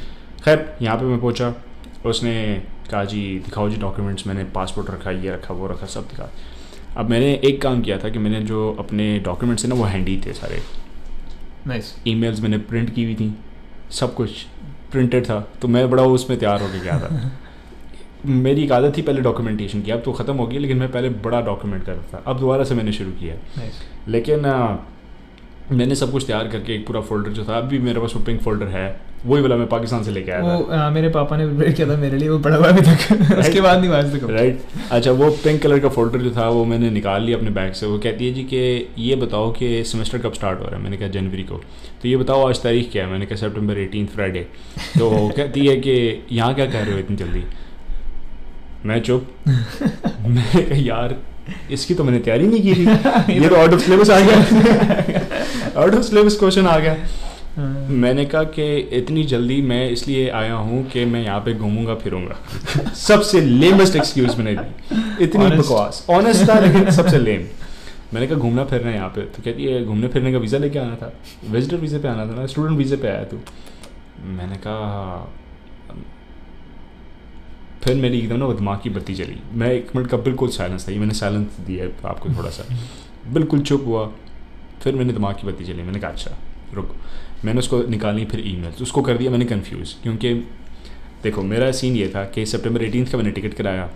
खैर 0.46 0.78
यहाँ 0.82 0.98
पे 0.98 1.06
मैं 1.06 1.20
पहुँचा 1.20 1.54
उसने 2.06 2.34
कहा 2.92 3.04
जी 3.04 3.22
दिखाओ 3.40 3.70
जी 3.70 3.78
डॉक्यूमेंट्स 3.78 4.28
मैंने 4.28 4.44
पासपोर्ट 4.44 4.90
रखा 4.90 5.12
ये 5.12 5.32
रखा 5.32 5.54
वो 5.54 5.68
रखा 5.68 5.86
सब 5.86 6.02
दिखा। 6.02 6.30
अब 6.98 7.10
मैंने 7.10 7.34
एक 7.44 7.62
काम 7.62 7.82
किया 7.82 7.98
था 7.98 8.10
कि 8.10 8.20
मैंने 8.20 8.42
जो 8.42 8.76
अपने 8.80 9.20
डॉक्यूमेंट्स 9.20 9.64
हैं 9.64 9.70
ना 9.70 9.76
वो 9.76 9.84
हैंडी 9.84 10.22
थे 10.26 10.34
सारे। 10.34 10.62
नाइस 11.68 11.96
ईमेल्स 12.08 12.42
मैंने 12.42 12.58
प्रिंट 12.58 12.94
की 12.96 13.04
हुई 13.04 13.16
थी 13.16 13.34
सब 13.92 14.14
कुछ 14.14 14.30
प्रिंटेड 14.92 15.26
था 15.26 15.40
तो 15.62 15.68
मैं 15.68 15.90
बड़ा 15.90 16.04
उसमें 16.04 16.40
तैयार 16.40 16.62
होकर 16.62 16.80
गया 16.84 17.00
था। 17.00 17.32
मेरी 18.26 18.64
एक 18.64 18.72
आदत 18.72 18.98
थी 18.98 19.02
पहले 19.02 19.22
डॉक्यूमेंटेशन 19.22 19.82
की 19.82 19.92
अब 19.92 20.02
तो 20.06 20.12
ख़त्म 20.14 20.36
हो 20.36 20.48
गई 20.48 20.58
लेकिन 20.58 20.78
मैं 20.78 20.92
पहले 20.92 21.10
बड़ा 21.26 21.42
डॉक्यूमेंट 21.42 21.84
कर 21.86 21.94
रहा 21.94 22.04
था। 22.14 22.24
अब 22.28 22.40
दोबारा 22.40 22.64
से 22.64 22.76
मैंने 22.76 22.92
शुरू 22.92 23.12
किया 23.12 23.36
नाइस 23.58 23.82
लेकिन 24.08 24.46
आ, 24.46 24.76
मैंने 25.72 25.96
सब 25.96 26.12
कुछ 26.12 26.26
तैयार 26.28 26.48
करके 26.48 26.74
एक 26.76 26.86
पूरा 26.88 27.02
फोल्डर 27.02 27.32
जो 27.32 27.44
था 27.44 27.58
अब 27.58 27.64
भी 27.64 27.80
मेरे 27.80 28.00
पास 28.00 28.14
वो 28.16 28.22
पिंक 28.24 28.42
फोल्डर 28.42 28.68
है 28.68 29.14
वही 29.26 29.42
वाला 29.42 29.56
मैं 29.56 29.68
पाकिस्तान 29.68 30.04
से 30.04 30.12
लेके 30.12 30.32
आया 30.32 30.42
वो 30.44 30.68
था। 30.72 30.78
आ, 30.78 30.90
मेरे 30.90 31.10
पापा 31.10 31.38
ने 31.38 31.46
प्रिपेयर 31.46 31.72
किया 31.72 31.88
था 31.88 31.96
मेरे 31.98 32.18
लिए 32.18 32.30
वो 32.30 32.40
पड़ा 32.40 32.56
हुआ 32.56 32.68
अभी 32.68 32.82
तक। 32.82 33.38
उसके 33.40 33.62
बाद 33.62 33.80
नहीं 33.80 33.90
वाज 33.90 34.12
तक 34.16 34.30
राइट 34.30 34.62
अच्छा 34.92 35.12
वो 35.12 35.30
पिंक 35.44 35.62
कलर 35.64 35.80
का 35.80 35.90
फोल्डर 35.90 36.22
जो 36.22 36.32
था 36.32 36.48
वो 36.50 36.66
मैंने 36.66 36.90
निकाल 36.90 37.24
लिया 37.24 37.38
अपने 37.38 37.50
बैग 37.50 37.74
से। 37.74 37.86
वो 37.86 38.00
कहती 38.00 38.28
है 38.28 38.34
जी 38.34 38.44
कि 38.44 38.88
ये 38.98 39.16
बताओ 39.16 39.52
कि 39.52 39.84
सेमेस्टर 39.84 40.18
कब 40.18 40.34
स्टार्ट 40.34 40.60
हो 40.60 40.66
रहा 40.66 40.76
है? 40.76 40.82
मैंने 40.84 40.98
कहा 40.98 41.08
जनवरी 41.10 41.44
को। 41.44 41.62
तो 42.02 42.08
ये 42.08 42.18
बताओ 42.18 42.48
आज 42.50 42.62
तारीख 42.64 42.92
क्या 42.92 43.06
है? 43.06 43.12
मैंने 43.12 43.26
कहा 43.26 43.36
सेप्टेम्बर 43.36 43.78
एटीन 43.80 44.06
फ्राइडे 44.06 44.48
तो 44.98 45.30
कहती 45.38 45.66
है 45.68 45.76
कि 45.78 46.26
यहाँ 46.32 46.54
क्या 46.56 46.66
कह 46.66 46.80
रहे 46.80 46.94
हो 46.94 47.00
इतनी 47.00 47.16
जल्दी? 47.16 47.44
मैं 48.86 49.02
चुप। 49.02 49.28
मैंने 49.48 50.62
कहा 50.62 50.78
यार 50.78 51.16
इसकी 51.72 51.94
तो 51.94 52.04
मैंने 52.04 52.20
तैयारी 52.20 52.48
नहीं 52.48 52.62
की 52.62 52.74
थी। 52.76 52.86
ये 53.42 53.50
तो 53.50 53.56
आउट 53.56 53.74
ऑफ़ 53.74 53.80
सिलेबस 53.80 54.10
आ 54.10 54.20
गया। 54.20 55.82
आउट 55.82 55.96
ऑफ़ 55.96 56.04
सिलेबस 56.04 56.38
क्वेश्चन 56.40 56.68
आ 56.68 56.78
गया। 56.80 56.96
हाँ। 57.56 57.88
मैंने 57.90 58.26
कहा 58.26 58.44
कि 58.44 58.78
इतनी 58.98 59.24
जल्दी 59.24 59.62
मैं 59.62 59.90
इसलिए 59.90 60.30
आया 60.30 60.54
हूँ 60.54 60.84
कि 60.90 61.06
मैं 61.06 61.24
यहाँ 61.24 61.40
पे 61.40 61.54
घूमूँगा 61.54 61.96
फिरूँगा। 61.96 62.92
सबसे 62.96 63.42
लेमेस्ट 63.42 63.96
एक्सक्यूज 63.96 64.36
मैंने 64.38 64.56
दी। 64.56 65.24
इतनी 65.24 65.46
बकवास। 65.58 66.06
ऑनेस्ट 66.10 66.50
था 66.50 66.60
लेकिन 66.60 66.92
सबसे 66.92 67.18
लेम 67.18 67.46
मैंने 68.14 68.28
कहा 68.28 68.38
घूमना 68.38 68.64
फिरना 68.66 68.90
है 68.90 68.96
यहाँ 68.96 69.10
पे। 69.10 69.22
तो 69.22 69.44
कहती 69.44 69.66
है 69.66 69.84
घूमने 69.86 70.08
फिरने 70.08 70.32
का 70.32 70.38
वीज़ा 70.38 70.58
लेके 70.58 70.80
आना 70.80 70.96
था। 70.96 71.14
विजिटर 71.50 71.78
वीज़े 71.78 72.00
पे 72.00 72.08
आना 72.08 72.26
था 72.26 72.36
ना। 72.36 72.46
स्टूडेंट 72.46 72.78
वीज़े 72.78 72.98
पे 72.98 73.08
आया 73.08 73.24
तू। 73.24 73.40
मैंने 74.38 74.56
कहा 74.56 75.30
फिर 77.84 77.96
मेरी 77.96 78.20
एकदम 78.20 78.38
ना 78.38 78.46
वो 78.46 78.54
दिमाग 78.54 78.80
की 78.84 78.90
बत्ती 78.90 79.16
चली। 79.16 79.38
मैं 79.54 79.72
एक 79.72 79.96
मिनट 79.96 80.10
का 80.10 80.18
बिल्कुल 80.18 80.50
साइलेंस 80.50 80.88
था। 80.88 80.92
ये 80.92 81.00
मैंने 81.00 81.14
साइलेंस 81.14 81.58
दिया 81.68 82.10
आपको 82.10 82.30
थोड़ा 82.30 82.50
सा। 82.50 82.66
बिल्कुल 83.34 83.62
चुप 83.62 83.84
हुआ। 83.86 84.06
फिर 84.82 84.96
मैंने 84.96 85.14
दिमाग 85.14 85.36
की 85.36 85.48
बत्ती 85.48 85.66
चली। 85.66 85.84
मैंने 85.84 86.00
कहा 86.00 86.12
अच्छा 86.12 86.38
रुक। 86.74 86.96
मैंने 87.46 87.60
उसको 87.60 87.82
निकाली, 87.84 88.26
फिर 88.26 88.48
ईमेल्स 88.48 88.82
उसको 88.82 89.02
कर 89.02 89.18
दिया, 89.18 89.32
मैंने 89.32 89.46
कन्फ्यूज़ 89.46 89.94
क्योंकि 90.04 90.34
देखो, 91.24 91.42
मेरा 91.42 91.72
सीन 91.72 91.96
ये 91.96 92.08
था 92.16 92.24
कि 92.26 92.46
सितंबर 92.46 92.84
एटीन 92.84 93.06
का 93.06 93.18
मैंने 93.18 93.32
टिकट 93.32 93.54
कराया। 93.54 93.90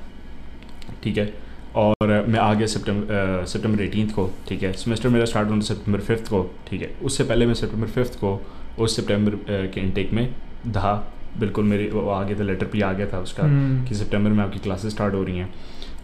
ठीक 1.04 1.18
है? 1.18 1.34
और 1.76 2.26
मैं 2.28 2.40
आ 2.40 2.54
गया 2.54 2.68
सितंबर 2.68 3.46
सितंबर 3.46 3.82
एटीन 3.84 4.10
को। 4.10 4.30
ठीक 4.48 4.64
है? 4.64 4.72
सेमेस्टर 4.74 5.10
मेरा 5.10 5.26
स्टार्ट 5.26 5.50
होना 5.50 5.62
सितंबर 5.62 6.00
फिफ्थ 6.00 6.30
को। 6.30 6.44
ठीक 6.70 6.82
है? 6.82 6.96
उससे 7.04 7.24
पहले 7.24 7.46
मैं 7.46 7.54
सितंबर 7.54 7.88
फिफ्थ 7.88 8.16
को 8.16 8.40
उस 8.80 8.96
सितंबर 8.96 9.36
के 9.74 9.82
इनटेक 9.82 10.14
में 10.14 10.32
था 10.68 11.14
बिल्कुल 11.40 11.66
मेरे 11.66 11.90
वो 11.90 12.10
आ 12.10 12.24
गया 12.24 12.40
था 12.40 12.44
लेटर 12.44 12.66
भी 12.66 12.82
आ 12.82 12.92
गया 12.94 13.08
था 13.08 13.20
उसका 13.20 13.44
हम्म। 13.44 13.86
कि 13.86 13.96
सितंबर 13.96 14.30
में 14.30 14.44
आपकी 14.44 14.60
क्लासेस 14.60 14.94
स्टार्ट 14.94 15.14
हो 15.14 15.24
रही 15.24 15.38
हैं। 15.38 15.54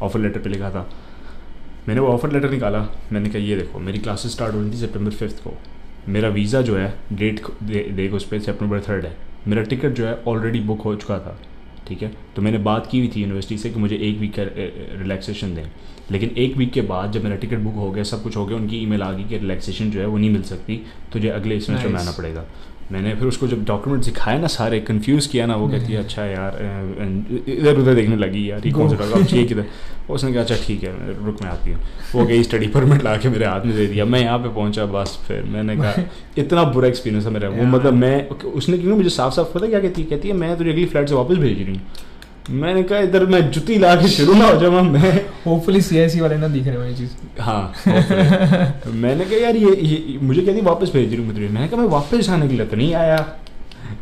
ऑफ़र 0.02 0.20
लेटर 0.20 0.40
पे 0.40 0.50
लिखा 0.50 0.70
था। 0.70 0.90
मैंने 1.88 2.02
वो 2.02 2.08
ऑफ़र 2.08 2.32
लेटर 2.32 2.50
निकाला। 2.50 2.80
मैंने 3.12 3.30
कहा 3.30 3.40
ये 3.40 3.56
देखो 3.56 3.80
मेरी 3.80 4.00
क्लासेस 4.00 4.32
स्टार्ट 4.32 4.56
हो 4.56 4.62
रही 4.62 4.72
थी 4.72 4.78
सितंबर 4.78 5.12
फिफ्थ 5.12 5.44
को। 5.44 5.58
मेरा 6.08 6.30
वीज़ा 6.30 6.62
जो 6.62 6.76
है 6.78 6.94
डेट 7.14 7.42
देख 7.64 8.14
उस 8.14 8.28
पर 8.28 8.40
सितंबर 8.40 8.80
थर्ड 8.80 9.06
है। 9.06 9.16
मेरा 9.48 9.64
टिकट 9.64 9.94
जो 9.94 10.06
है 10.06 10.22
ऑलरेडी 10.28 10.60
बुक 10.60 10.82
हो 10.82 10.96
चुका 10.96 11.20
था 11.20 11.40
ठीक 11.88 12.02
है? 12.04 12.12
तो 12.36 12.42
मैंने 12.42 12.58
बात 12.58 12.88
की 12.92 13.00
हुई 13.00 13.12
थी 13.16 13.22
यूनिवर्सिटी 13.22 13.58
से 13.58 13.70
कि 13.70 13.80
मुझे 13.80 13.96
एक 13.96 14.18
वीक 14.20 14.34
का 14.36 14.44
रिलैक्सेशन 15.02 15.56
दें। 15.56 15.66
लेकिन 16.12 16.30
एक 16.38 16.56
वीक 16.58 16.72
के 16.74 16.82
बाद 16.82 17.12
जब 17.12 17.24
मेरा 17.24 17.36
टिकट 17.36 17.58
बुक 17.58 17.74
हो 17.74 17.90
गया 17.92 18.04
सब 18.04 18.24
कुछ 18.24 18.36
हो 18.38 18.46
गया 18.46 18.58
उनकी 18.58 18.78
ईमेल 18.78 19.02
आ 19.04 19.12
गई 19.12 19.24
कि 19.24 19.38
रिलैक्सेशन 19.38 19.92
जो 19.92 20.00
है 20.00 20.06
वो 20.06 20.18
नहीं 20.18 20.30
मिल 20.30 20.44
सकती। 20.44 20.82
तुझे 21.14 21.30
अगले 21.30 21.60
सेमेस्टर 21.60 21.90
में. 21.90 22.00
आना 22.00 22.12
पड़ेगा। 22.12 22.46
मैंने 22.92 23.14
फिर 23.16 23.28
उसको 23.28 23.48
जब 23.48 23.64
डॉक्यूमेंट 23.66 24.04
दिखाए 24.06 24.40
ना 24.40 24.48
सारे 24.48 24.80
कंफ्यूज 24.82 25.28
किया 25.28 25.46
ना 25.46 25.56
वो 25.56 25.68
कहती 25.70 25.94
है 25.94 26.00
अच्छा 26.00 26.26
यार 26.26 26.58
इधर 27.50 27.78
उधर 27.80 27.94
देखने 27.96 28.16
लगी 28.16 28.50
यार 28.50 28.66
ये 28.66 28.72
कौन 28.72 28.90
सा 28.90 28.96
डॉक्यूमेंट 28.96 29.30
चाहिए 29.30 29.46
किधर? 29.46 29.66
उसने 30.10 30.32
कहा 30.34 30.42
अच्छा 30.42 30.56
ठीक 30.66 30.84
है 30.84 30.94
रुक 31.26 31.42
मैं 31.44 31.50
आती 31.50 31.72
हूँ। 31.72 31.80
वो 32.16 32.26
गई 32.26 32.44
स्टडी 32.44 32.68
परमिट 32.70 33.04
ला 33.04 33.16
के 33.18 33.30
मेरे 33.30 33.46
हाथ 33.46 33.66
में 33.66 33.76
दे 33.76 33.88
दिया। 33.88 34.06
मैं 34.06 34.20
यहाँ 34.20 34.38
पे 34.40 34.50
पहुँचा 34.50 34.86
बस 34.94 35.18
फिर 35.28 35.44
मैंने 35.54 35.76
कहा 35.78 36.04
इतना 36.38 36.64
बुरा 36.74 36.88
एक्सपीरियंस 36.88 37.26
है 37.26 37.32
मेरा 37.34 37.50
वो। 37.50 37.64
मतलब 37.68 37.94
मैं 37.96 38.28
उसने 38.30 38.78
क्योंकि 38.78 38.98
मुझे 38.98 39.10
साफ़ 39.10 39.34
साफ़ 39.34 39.54
पता 39.54 39.68
क्या 39.68 39.80
कहती 39.80 40.02
है 40.02 40.08
कहती 40.10 40.28
है 40.28 40.34
मैं 40.36 40.58
तुझे 40.58 40.72
अगली 40.72 40.86
फ़्लाइट 40.86 41.10
से 41.10 41.16
वापस 41.16 41.38
भेज 41.38 41.62
रही 41.62 41.76
हूँ। 41.76 41.82
मैंने 42.50 42.82
कहा 42.84 43.00
इधर 43.00 43.26
मैं 43.26 43.40
जुती 43.52 43.78
ला 43.80 43.96
के 43.96 44.08
शुरू 44.08 44.34
ना 44.34 44.48
हो 44.48 44.56
जाऊँ 44.60 44.82
मैं 44.84 45.12
होपफुली 45.46 45.82
सीआईसी 45.82 46.20
वाले 46.22 46.38
ना 46.38 46.48
दिख 46.48 46.68
रहे 46.68 46.88
ये 46.88 46.94
चीज़। 46.96 47.42
हाँ 47.42 47.74
मैंने 48.88 49.26
कहा 49.26 49.38
यार 49.38 49.56
ये, 49.56 49.76
ये 49.76 50.18
मुझे 50.22 50.42
कहती 50.42 50.62
वापस 50.62 50.92
भेज 50.94 51.14
रही 51.14 51.18
हूँ 51.18 51.28
मैंने 51.28 51.68
कहा 51.68 51.80
मैं 51.82 51.88
वापस 51.90 52.26
जाने 52.28 52.48
के 52.48 52.54
लिए 52.54 52.66
तो 52.66 52.78
नहीं 52.78 52.94
आया। 52.96 53.26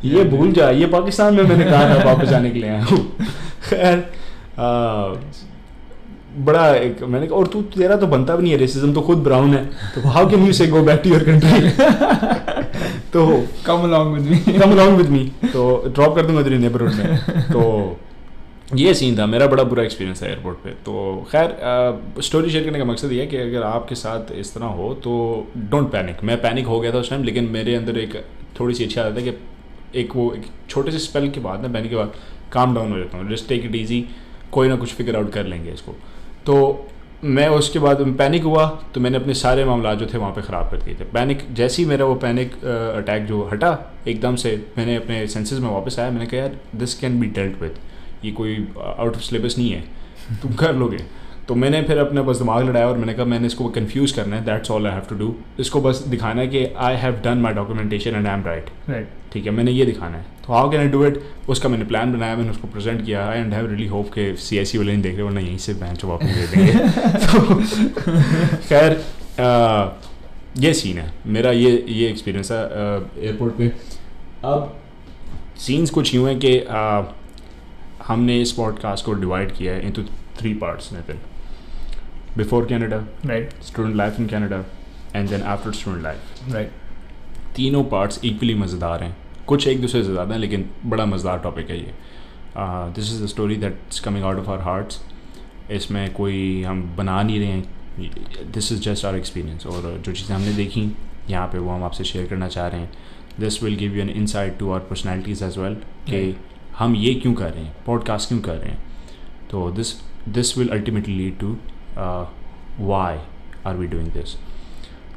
ये 0.05 0.23
भूल 0.25 0.51
जा 0.53 0.69
ये 0.71 0.85
पाकिस्तान 0.87 1.35
में 1.35 1.43
मैंने 1.43 1.65
कहा 1.65 1.83
था 1.89 2.03
वापस 2.05 2.27
जाने 2.29 2.51
के 2.51 2.59
लिए 2.59 2.69
आया 2.69 2.83
हूँ। 2.83 2.97
खैर 3.69 4.03
बड़ा 6.39 6.67
एक 6.75 7.03
मैंने 7.03 7.27
कहा 7.27 7.37
और 7.37 7.47
तू 7.47 7.61
तेरा 7.71 7.95
तो 7.95 8.07
बनता 8.07 8.35
भी 8.35 8.43
नहीं 8.43 8.51
है 8.51 8.57
रेसिज्म 8.59 8.93
तो 8.93 9.01
खुद 9.01 9.17
ब्राउन 9.23 9.53
है। 9.53 9.65
तो 9.95 10.09
how 10.09 10.29
can 10.29 10.45
you 10.45 10.53
say 10.53 10.67
go 10.67 10.81
back 10.83 11.01
to 11.03 11.09
your 11.09 11.23
country 11.23 11.69
तो 13.13 13.25
come 13.65 13.83
along 13.83 14.13
with 14.13 14.29
me 14.29 14.37
come 14.59 14.71
along 14.71 14.97
with 14.97 15.09
me 15.09 15.31
तो 15.45 15.83
ड्रॉप 15.87 16.15
कर 16.15 16.25
दूँगा 16.25 16.43
तेरे 16.43 16.57
नेबरहुड 16.57 16.93
में। 16.93 17.17
तो 17.51 17.61
ये 18.75 18.93
सीन 18.93 19.17
था, 19.17 19.25
मेरा 19.25 19.47
बड़ा 19.47 19.63
बुरा 19.63 19.83
एक्सपीरियंस 19.83 20.21
है 20.23 20.29
एयरपोर्ट 20.29 20.57
पे। 20.57 20.69
तो 20.85 21.27
खैर 21.31 22.21
स्टोरी 22.21 22.49
शेयर 22.49 22.63
करने 22.65 22.79
का 22.79 22.85
मकसद 22.85 23.11
ये 23.11 23.21
है 23.21 23.27
कि 23.27 23.37
अगर 23.37 23.63
आपके 23.63 23.95
साथ 23.95 24.31
इस 24.33 24.53
तरह 24.53 24.65
हो 24.77 24.93
तो 25.03 25.13
डोंट 25.57 25.91
पैनिक 25.91 26.23
मैं 26.23 26.41
पैनिक 26.41 26.65
हो 26.65 26.79
गया 26.79 26.93
था 26.93 26.97
उस 26.97 27.09
टाइम 27.09 27.23
लेकिन 27.23 27.49
मेरे 27.51 27.75
अंदर 27.75 27.97
एक 27.99 28.15
थोड़ी 28.59 28.73
सी 28.75 28.83
अच्छी 28.83 28.99
आदत 28.99 29.17
है 29.17 29.23
कि 29.23 29.99
एक 29.99 30.15
वो, 30.15 30.31
एक 30.33 30.45
छोटे 30.69 30.91
से 30.91 30.99
स्पेल 30.99 31.29
के 31.31 31.39
बाद 31.39 31.61
ना 31.61 31.67
पैनिक 31.69 31.89
के 31.89 31.95
बाद 31.95 32.13
काम 32.51 32.75
डाउन 32.75 32.91
हो 32.91 32.97
जाता 32.97 33.17
हूँ। 33.17 33.29
जस्ट 33.31 33.47
टेक 33.49 33.65
इट 33.65 33.75
ईजी 33.75 34.05
कोई 34.51 34.67
ना 34.67 34.75
कुछ 34.75 34.93
फिगर 34.93 35.15
आउट 35.15 35.31
कर 35.33 35.45
लेंगे 35.45 35.71
इसको। 35.71 35.95
तो 36.45 36.87
मैं 37.23 37.47
उसके 37.49 37.79
बाद 37.79 38.01
पैनिक 38.17 38.43
हुआ 38.43 38.65
तो 38.93 39.01
मैंने 39.01 39.17
अपने 39.17 39.33
सारे 39.35 39.65
मामला 39.65 39.93
जो 39.93 40.05
थे 40.13 40.17
वहाँ 40.17 40.31
पे 40.33 40.41
ख़राब 40.41 40.69
कर 40.71 40.77
दिए 40.77 40.95
थे। 40.95 41.03
पैनिक 41.11 41.45
जैसे 41.53 41.81
ही 41.81 41.87
मेरा 41.89 42.05
वो 42.05 42.15
पैनिक 42.17 42.53
अटैक 42.63 43.25
जो 43.25 43.43
हटा, 43.51 43.77
एकदम 44.07 44.35
से 44.35 44.55
मैंने 44.77 44.95
अपने 44.95 45.25
सेंसेस 45.27 45.59
में 45.59 45.69
वापस 45.69 45.99
आया। 45.99 46.11
मैंने 46.11 46.25
कहा, 46.25 46.39
यार 46.39 46.57
this 46.75 46.93
can 46.99 47.19
be 47.19 47.27
dealt 47.29 47.61
with 47.61 47.75
ये 48.25 48.31
कोई 48.31 48.55
आउट 48.77 49.15
ऑफ़ 49.15 49.21
सिलेबस 49.21 49.55
नहीं 49.57 49.71
है। 49.71 49.83
तुम 50.41 50.53
कर 50.55 50.75
लोगे। 50.75 50.97
तो 51.47 51.55
मैंने 51.55 51.81
फिर 51.83 51.97
अपना 51.97 52.21
बस 52.23 52.37
दिमाग 52.37 52.67
लड़ाया 52.67 52.87
और 52.87 52.97
मैंने 52.97 53.13
कहा 53.13 53.25
मैंने 53.25 53.47
इसको 53.47 53.69
कन्फ्यूज़ 53.69 54.15
करना 54.15 54.35
है। 54.35 54.43
That's 54.45 54.71
all 54.71 54.87
I 54.87 54.93
have 54.93 55.03
to 55.09 55.15
do 55.15 55.33
इसको 55.59 55.81
बस 55.81 56.03
दिखाना 56.07 56.41
है 56.41 56.47
कि 56.47 56.65
I 56.79 56.95
have 56.95 57.13
done 57.23 57.37
my 57.37 57.53
documentation 57.53 58.15
and 58.15 58.27
I 58.27 58.33
am 58.33 58.43
right 58.45 58.69
right 58.89 59.07
ठीक 59.33 59.45
है 59.45 59.51
मैंने 59.51 59.71
ये 59.71 59.85
दिखाना 59.85 60.17
है। 60.17 60.25
तो 60.45 60.53
how 60.53 60.69
can 60.71 60.81
I 60.81 60.87
do 60.87 61.05
it 61.05 61.19
उसका 61.49 61.69
मैंने 61.69 61.85
प्लान 61.85 62.13
बनाया 62.13 62.35
मैंने 62.35 62.49
उसको 62.49 62.67
प्रेजेंट 62.67 63.05
किया। 63.05 63.25
I 63.29 63.39
and 63.39 63.53
have 63.53 63.69
really 63.69 63.87
hope 63.87 64.09
के 64.13 64.35
सी 64.37 64.57
एस 64.57 64.71
सी 64.71 64.77
वाले 64.77 64.91
नहीं 64.91 65.01
देख 65.03 65.15
रहे 65.15 65.23
वरना 65.23 65.39
यहीं 65.39 65.57
से 65.57 65.73
बेंच 65.73 66.05
वापस 66.05 66.25
दे 66.25 66.47
देंगे। 66.47 66.73
तो 67.25 67.55
खैर 68.67 69.01
ये 70.59 70.73
सीन 70.73 70.97
है। 70.97 71.11
मेरा 71.27 71.51
ये 71.51 71.71
ये 71.87 72.07
एक्सपीरियंस 72.09 72.51
है 72.51 72.61
एयरपोर्ट 73.25 73.53
पे। 73.57 73.71
अब 74.45 74.77
सीन्स 75.59 75.89
कुछ 75.89 76.13
यूँ 76.15 76.27
हैं 76.27 76.39
कि 76.39 76.57
हमने 78.07 78.39
इस 78.41 78.51
पॉडकास्ट 78.51 79.05
को 79.05 79.13
डिवाइड 79.13 79.51
किया 79.51 79.73
है 79.73 79.85
इंटू 79.87 80.03
थ्री 80.37 80.53
पार्ट्स 80.53 80.91
में 80.93 81.01
फिर 81.01 81.19
before 82.37 82.65
Canada 82.65 82.97
right 83.25 83.61
student 83.63 83.95
life 83.95 84.19
in 84.19 84.27
Canada 84.27 84.63
and 85.15 85.29
then 85.29 85.41
after 85.43 85.71
student 85.71 86.03
life 86.03 86.53
right 86.53 86.71
तीनों 87.55 87.83
पार्ट्स 87.83 88.23
इक्वली 88.25 88.53
मज़ेदार 88.55 89.03
हैं। 89.03 89.15
कुछ 89.47 89.67
एक 89.67 89.81
दूसरे 89.81 90.03
से 90.03 90.11
ज़्यादा 90.11 90.33
हैं 90.33 90.39
लेकिन 90.41 90.69
बड़ा 90.85 91.05
मज़ेदार 91.05 91.39
टॉपिक 91.39 91.69
है 91.69 91.77
ये। 91.77 91.93
This 92.57 93.11
is 93.13 93.23
the 93.23 93.27
story 93.27 93.55
that's 93.55 93.99
coming 93.99 94.25
out 94.25 94.37
of 94.39 94.49
our 94.49 94.59
hearts 94.61 95.01
इसमें 95.71 96.13
कोई 96.13 96.61
हम 96.63 96.83
बना 96.97 97.21
नहीं 97.23 97.39
रहे 97.39 97.47
हैं। 97.47 98.51
This 98.51 98.71
is 98.71 98.81
just 98.81 99.05
our 99.05 99.15
experience 99.15 99.65
और 99.67 99.81
जो 99.97 100.11
चीज़ें 100.11 100.35
हमने 100.35 100.53
देखी 100.53 100.91
यहाँ 101.29 101.47
पे 101.47 101.57
वो 101.57 101.69
हम 101.71 101.83
आपसे 101.83 102.03
शेयर 102.03 102.27
करना 102.27 102.47
चाह 102.47 102.67
रहे 102.67 102.81
हैं। 102.81 102.91
This 103.39 103.61
will 103.63 103.75
give 103.77 103.95
you 103.95 104.01
an 104.01 104.09
insight 104.09 104.57
to 104.59 104.71
our 104.71 104.79
personalities 104.89 105.43
as 105.43 105.57
well 105.57 105.75
कि 106.09 106.35
हम 106.81 106.95
ये 106.95 107.13
क्यों 107.13 107.33
कर 107.33 107.49
रहे 107.53 107.63
हैं? 107.63 107.75
पॉडकास्ट 107.85 108.27
क्यों 108.27 108.39
कर 108.41 108.55
रहे 108.55 108.69
हैं? 108.69 108.79
तो 109.51 109.69
this 109.71 109.93
this 110.29 110.57
will 110.57 110.69
ultimately 110.69 111.15
lead 111.15 111.39
to 111.39 111.55
why 112.87 113.17
are 113.65 113.75
we 113.77 113.87
doing 113.87 114.07
this 114.07 114.35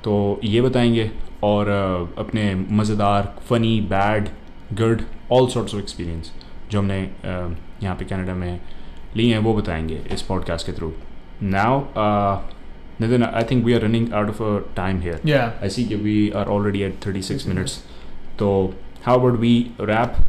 तो 0.05 0.41
ये 0.45 0.61
बताएँगे 0.61 1.11
और 1.43 1.69
अ, 1.69 2.21
अपने 2.21 2.55
मज़ेदार 2.55 3.35
funny 3.49 3.81
bad 3.93 4.29
good 4.73 5.03
all 5.33 5.49
sorts 5.49 5.75
of 5.75 5.83
experience 5.83 6.33
जो 6.71 6.79
हमने 6.79 7.01
अ, 7.03 7.55
यहाँ 7.83 7.97
पे 7.97 8.05
कनाडा 8.05 8.35
में 8.35 8.61
लिए 9.17 9.33
हैं 9.33 9.39
वो 9.39 9.55
बताएँगे 9.55 10.01
इस 10.13 10.23
पॉडकास्ट 10.23 10.67
के 10.67 10.73
through 10.73 10.93
now 11.43 11.81
Nitin 13.01 13.23
I 13.25 13.45
think 13.51 13.65
we 13.65 13.75
are 13.75 13.81
running 13.81 14.13
out 14.13 14.29
of 14.29 14.43
a 14.43 14.59
time 14.77 15.01
here 15.01 15.21
I 15.63 15.71
see 15.77 15.85
that 15.93 16.05
we 16.09 16.17
are 16.41 16.47
already 16.57 16.85
at 16.89 17.07
36 17.09 17.47
minutes. 17.53 17.79
So, 18.41 18.51
how 19.07 19.17
about 19.21 19.41
we 19.47 19.55
wrap? 19.91 20.21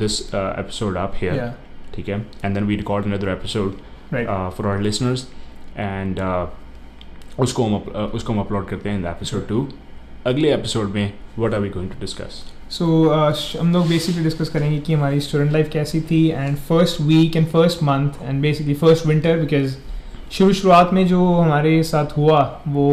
This 0.00 0.34
uh, 0.34 0.54
episode 0.64 0.96
up 0.96 1.14
here? 1.22 1.52
ठीक 1.94 2.08
है? 2.08 2.24
And 2.44 2.56
then 2.56 2.68
we 2.70 2.76
record 2.82 3.08
another 3.10 3.30
episode 3.36 3.72
right 4.12 4.28
uh, 4.28 4.50
for 4.56 4.66
our 4.72 4.82
listeners. 4.88 5.24
And 5.86 6.20
uh, 6.20 6.46
उसको 7.40 7.64
हम 7.64 7.82
uh, 7.82 8.14
उसको 8.14 8.32
हम 8.32 8.40
upload 8.40 8.68
करते 8.68 8.88
हैं 8.88 8.98
in 8.98 9.06
episode 9.06 9.46
two 9.48 9.66
अगले 10.26 10.52
episode 10.54 10.90
में 10.94 11.12
what 11.38 11.54
are 11.54 11.60
we 11.60 11.68
going 11.68 11.90
to 11.90 12.00
discuss 12.00 12.42
so 12.70 12.86
uh, 13.14 13.60
हम 13.60 13.72
लोग 13.72 13.88
बेसिकली 13.88 14.22
डिस्कस 14.24 14.48
करेंगे 14.48 14.78
कि 14.78 14.92
हमारी 14.92 15.20
स्टूडेंट 15.20 15.52
लाइफ 15.52 15.70
कैसी 15.72 16.00
थी 16.10 16.26
and 16.28 16.56
first 16.68 17.00
week 17.00 17.36
and 17.36 17.46
first 17.46 17.82
month 17.82 18.22
and 18.22 18.42
basically 18.42 18.74
first 18.74 19.06
winter 19.06 19.38
because 19.38 19.76
शुरू 20.32 20.52
शुरुआत 20.52 20.92
में 20.92 21.06
जो 21.06 21.24
हमारे 21.34 21.82
साथ 21.82 22.16
हुआ 22.16 22.40
वो 22.68 22.90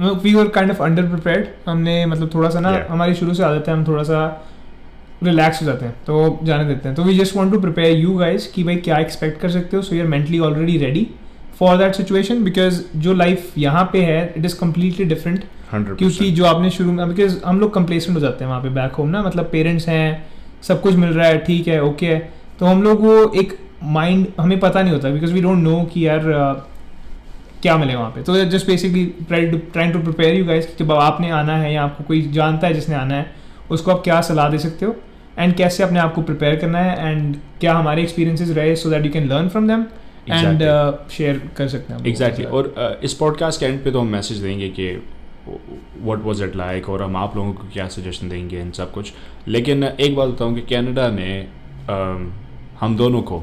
we 0.00 0.34
were 0.34 0.48
kind 0.48 0.70
of 0.70 0.82
under 0.82 1.08
prepared 1.08 1.46
हमने 1.68 2.04
मतलब 2.06 2.34
थोड़ा 2.34 2.50
सा 2.50 2.60
ना 2.60 2.72
Yeah. 2.72 2.90
हमारी 2.90 3.14
शुरू 3.14 3.34
से 3.34 3.42
आदत 3.42 3.68
है 3.68 3.74
हम 3.74 3.86
थोड़ा 3.86 4.02
सा 4.02 4.20
रिलैक्स 5.22 5.60
हो 5.62 5.66
जाते 5.66 5.84
हैं 5.84 5.94
तो 6.06 6.38
जाने 6.44 6.64
देते 6.64 6.88
हैं। 6.88 6.96
तो 6.96 7.02
we 7.02 7.18
just 7.18 7.36
want 7.36 7.52
to 7.52 7.60
prepare 7.60 7.96
you 7.98 8.14
guys 8.16 8.48
कि 8.54 8.64
भाई 8.64 8.76
क्या 8.76 8.98
एक्सपेक्ट 8.98 9.40
कर 9.40 9.50
सकते 9.50 9.76
हो 9.76 9.82
so 9.82 9.94
you 9.94 10.02
are 10.02 10.08
mentally 10.08 10.38
already 10.38 10.76
ready 10.78 11.06
for 11.58 11.76
that 11.78 11.94
situation 11.94 12.42
because 12.44 12.82
जो 12.96 13.14
लाइफ 13.14 13.58
यहाँ 13.58 13.84
पे 13.92 14.02
है 14.04 14.22
इट 14.36 14.44
इज़ 14.44 14.58
कम्प्लीटली 14.60 15.04
डिफरेंट 15.04 15.44
क्योंकि 15.74 16.30
जो 16.30 16.44
आपने 16.44 16.70
शुरू 16.70 16.92
में 16.92 17.08
बिकॉज़ 17.08 17.38
हम 17.44 17.60
लोग 17.60 17.74
कंप्लेसेंट 17.74 18.16
हो 18.16 18.20
जाते 18.20 18.44
हैं 18.44 18.48
वहाँ 18.50 18.62
पे 18.62 18.68
बैक 18.70 18.92
होम 18.92 19.08
ना 19.08 19.22
मतलब 19.22 19.48
पेरेंट्स 19.52 19.88
हैं 19.88 20.26
सब 20.62 20.80
कुछ 20.80 20.94
मिल 20.94 21.10
रहा 21.10 21.26
है 21.26 21.38
ठीक 21.38 21.68
है 21.68 21.82
ओके 21.84 22.06
है। 22.06 22.18
तो 22.58 22.66
हम 22.66 22.82
लोग 22.82 23.00
वो 23.00 23.32
एक 23.36 23.58
माइंड 23.94 24.26
हमें 24.40 24.58
पता 24.60 24.82
नहीं 24.82 24.92
होता 24.92 25.10
बिकॉज़ 25.10 25.32
वी 25.32 25.40
डोंट 25.40 25.58
नो 25.58 25.82
कि 25.84 26.06
यार 26.06 26.20
uh, 26.20 26.54
क्या 27.62 27.76
मिले 27.78 27.94
वहाँ 27.94 28.10
पे। 28.10 28.22
तो 28.22 28.44
just 28.44 28.66
basically 28.66 29.04
trying 29.28 29.92
to 29.92 29.98
prepare 29.98 30.34
you 30.34 30.44
guys 30.44 30.66
कि 30.66 30.84
जब 30.84 30.92
आपने 30.92 31.30
आना 31.30 31.56
है 31.56 31.72
या 31.74 31.82
आपको 31.82 32.04
कोई 32.04 32.20
जानता 32.32 32.66
है 32.66 32.74
जिसने 32.74 32.94
आना 32.94 33.14
है 33.14 33.43
उसको 33.70 33.90
आप 33.90 34.02
क्या 34.04 34.20
सलाह 34.20 34.48
दे 34.48 34.58
सकते 34.58 34.86
हो? 34.86 34.94
एंड 35.38 35.54
कैसे 35.56 35.82
अपने 35.82 35.98
आप 35.98 36.14
को 36.14 36.22
प्रिपेयर 36.22 36.56
करना 36.56 36.78
है? 36.78 37.10
एंड 37.10 37.36
क्या 37.60 37.74
हमारे 37.74 38.02
एक्सपीरियंसेस 38.02 38.50
रहे 38.50 38.76
so 38.76 38.90
that 38.90 39.06
you 39.06 39.12
can 39.12 39.28
learn 39.28 39.48
from 39.48 39.68
them 39.68 39.84
and 40.30 40.62
share 41.10 41.50
कर 41.56 41.68
सकते 41.68 41.92
हैं 41.92 42.06
एग्जैक्टली। 42.06 42.44
और 42.44 42.74
uh, 42.78 43.04
इस 43.04 43.14
पॉडकास्ट 43.14 43.60
के 43.60 43.66
एंड 43.66 43.82
पे 43.84 43.90
तो 43.90 44.00
हम 44.00 44.06
मैसेज 44.06 44.38
देंगे 44.38 44.68
कि 44.78 44.90
वट 46.02 46.22
वॉज़ 46.24 46.42
इट 46.44 46.56
लाइक 46.56 46.88
और 46.88 47.02
हम 47.02 47.16
आप 47.16 47.36
लोगों 47.36 47.52
को 47.52 47.68
क्या 47.72 47.88
सजेशन 47.88 48.28
देंगे? 48.28 48.60
इन 48.60 48.70
सब 48.70 48.92
कुछ। 48.92 49.12
लेकिन 49.48 49.84
एक 49.84 50.16
बात 50.16 50.28
बताऊँ 50.28 50.54
कि 50.54 50.60
कैनेडा 50.60 51.08
ने 51.10 51.46
um, 51.86 52.30
हम 52.80 52.96
दोनों 52.96 53.22
को 53.22 53.42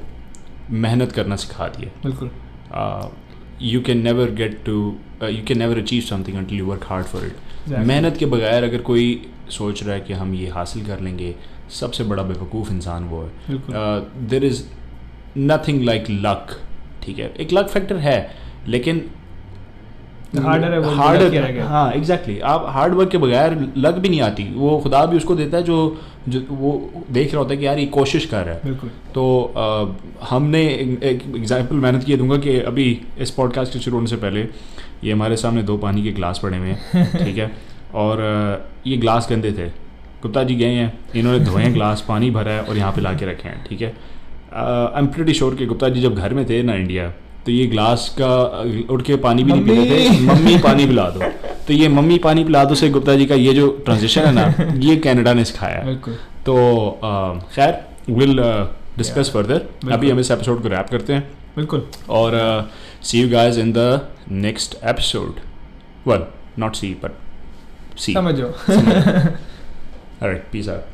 मेहनत 0.69 1.11
करना 1.11 1.35
सिखा 1.35 1.67
दिया। 1.67 1.91
बिल्कुल। 2.03 2.31
You 3.61 3.81
can 3.81 3.97
never 4.03 4.31
get 4.31 4.57
to 4.65 4.73
you 5.23 5.43
can 5.47 5.57
never 5.59 5.77
achieve 5.77 6.01
something 6.01 6.53
you 6.53 6.65
work 6.65 6.85
hard 6.85 7.05
for 7.05 7.25
it 7.25 7.35
Exactly. 7.61 7.87
मेहनत 7.87 8.17
के 8.17 8.25
बगैर 8.25 8.63
अगर 8.63 8.81
कोई 8.81 9.05
सोच 9.49 9.83
रहा 9.83 9.95
है 9.95 10.01
कि 10.01 10.13
हम 10.13 10.33
ये 10.35 10.47
हासिल 10.49 10.85
कर 10.85 10.99
लेंगे 10.99 11.33
सबसे 11.79 12.03
बड़ा 12.03 12.23
बेवकूफ़ 12.23 12.71
इंसान 12.71 13.03
वो 13.03 13.21
है। 13.21 13.57
There 14.29 14.43
is 14.43 14.63
nothing 15.37 15.83
like 15.83 16.05
luck 16.09 16.59
ठीक 17.03 17.19
है? 17.19 17.33
एक 17.39 17.53
लक 17.53 17.67
फैक्टर 17.69 17.97
है 17.99 18.19
लेकिन 18.67 19.09
है 20.35 20.95
हार्डर 20.95 21.27
रहेगा। 21.29 21.65
हाँ 21.67 21.91
एग्जैक्टली 21.93 22.39
आप 22.39 22.65
हार्ड 22.69 22.93
वर्क 22.93 23.09
के 23.11 23.17
बगैर 23.17 23.53
लक 23.77 23.95
भी 23.95 24.09
नहीं 24.09 24.21
आती। 24.21 24.43
वो 24.55 24.77
खुदा 24.83 25.05
भी 25.05 25.17
उसको 25.17 25.35
देता 25.35 25.57
है 25.57 25.63
जो 25.63 25.77
जो 26.29 26.39
वो 26.49 26.71
देख 27.11 27.31
रहा 27.33 27.41
होता 27.41 27.53
है 27.53 27.57
कि 27.59 27.65
यार 27.65 27.79
ये 27.79 27.85
कोशिश 27.95 28.25
कर 28.25 28.45
रहा 28.45 28.55
है। 28.55 28.73
तो 29.15 29.23
अ, 29.57 30.25
हमने 30.29 30.63
एक 31.03 31.23
एग्ज़ाम्पल 31.35 31.75
मेहनत 31.75 32.09
ये 32.09 32.17
दूँगा 32.17 32.37
कि 32.37 32.57
अभी 32.61 32.85
इस 33.19 33.31
पॉडकास्ट 33.31 33.73
के 33.73 33.79
शुरू 33.79 33.97
होने 33.97 34.07
से 34.07 34.15
पहले 34.15 34.47
ये 35.03 35.11
हमारे 35.11 35.35
सामने 35.37 35.63
दो 35.63 35.77
पानी 35.77 36.03
के 36.03 36.11
ग्लास 36.11 36.39
पड़े 36.43 36.57
हुए 36.57 36.75
हैं 36.93 37.05
ठीक 37.25 37.37
है? 37.37 37.51
और 37.95 38.21
ये 38.87 38.97
ग्लास 38.97 39.27
गंदे 39.31 39.51
थे। 39.51 39.67
गुप्ता 40.21 40.43
जी 40.43 40.55
गए 40.55 40.73
हैं 40.73 40.93
इन्होंने 41.15 41.39
धोए 41.45 41.61
हैं 41.63 41.73
ग्लास 41.73 42.05
पानी 42.07 42.29
भरा 42.31 42.51
है 42.51 42.61
और 42.61 42.77
यहाँ 42.77 42.91
पे 42.91 43.01
ला 43.01 43.13
के 43.13 43.25
रखे 43.25 43.49
हैं 43.49 43.63
ठीक 43.69 43.81
है? 43.81 43.87
आई 44.53 44.99
एम 44.99 45.07
प्रिटी 45.07 45.33
श्योर 45.33 45.55
कि 45.55 45.65
गुप्ता 45.65 45.89
जी 45.89 46.01
जब 46.01 46.15
घर 46.15 46.33
में 46.33 46.45
थे 46.49 46.61
ना 46.63 46.73
इंडिया 46.75 47.09
तो 47.45 47.51
ये 47.51 47.65
ग्लास 47.67 48.07
का 48.19 48.29
उठ 48.93 49.01
के 49.01 49.15
पानी 49.17 49.43
भी 49.43 49.51
नहीं 49.51 49.63
पीते 49.65 50.09
थे 50.09 50.19
मम्मी। 50.25 50.57
पानी 50.63 50.85
पिला 50.87 51.09
दो। 51.09 51.29
तो 51.67 51.73
ये 51.73 51.87
मम्मी 51.89 52.17
पानी 52.25 52.43
पिला 52.43 52.63
दो 52.65 52.75
से 52.75 52.89
गुप्ता 52.89 53.15
जी 53.15 53.25
का 53.25 53.35
ये 53.35 53.53
जो 53.53 53.67
ट्रांजिशन 53.85 54.21
है 54.21 54.33
ना 54.33 54.73
ये 54.87 54.95
कनाडा 55.05 55.33
ने 55.33 55.45
सिखाया 55.45 55.93
तो 56.45 56.55
खैर 57.55 57.73
विल 58.09 58.39
डिस्कस 58.97 59.31
फर्दर 59.33 59.91
अभी 59.93 60.09
हम 60.09 60.19
इस 60.19 60.31
एपिसोड 60.31 60.61
को 60.61 60.67
रैप 60.67 60.89
करते 60.91 61.13
हैं। 61.13 61.29
बिल्कुल। 61.55 61.85
और 62.09 62.35
See 63.02 63.20
you 63.20 63.28
guys 63.30 63.58
in 63.58 63.72
the 63.72 63.88
next 64.46 64.74
episode 64.84 65.40
well 66.06 66.26
not 66.58 66.76
see 66.76 66.94
but 67.04 67.98
see 67.98 68.12
समझो 68.12 68.52
Alright, 70.18 70.44
peace 70.50 70.68
out. 70.68 70.84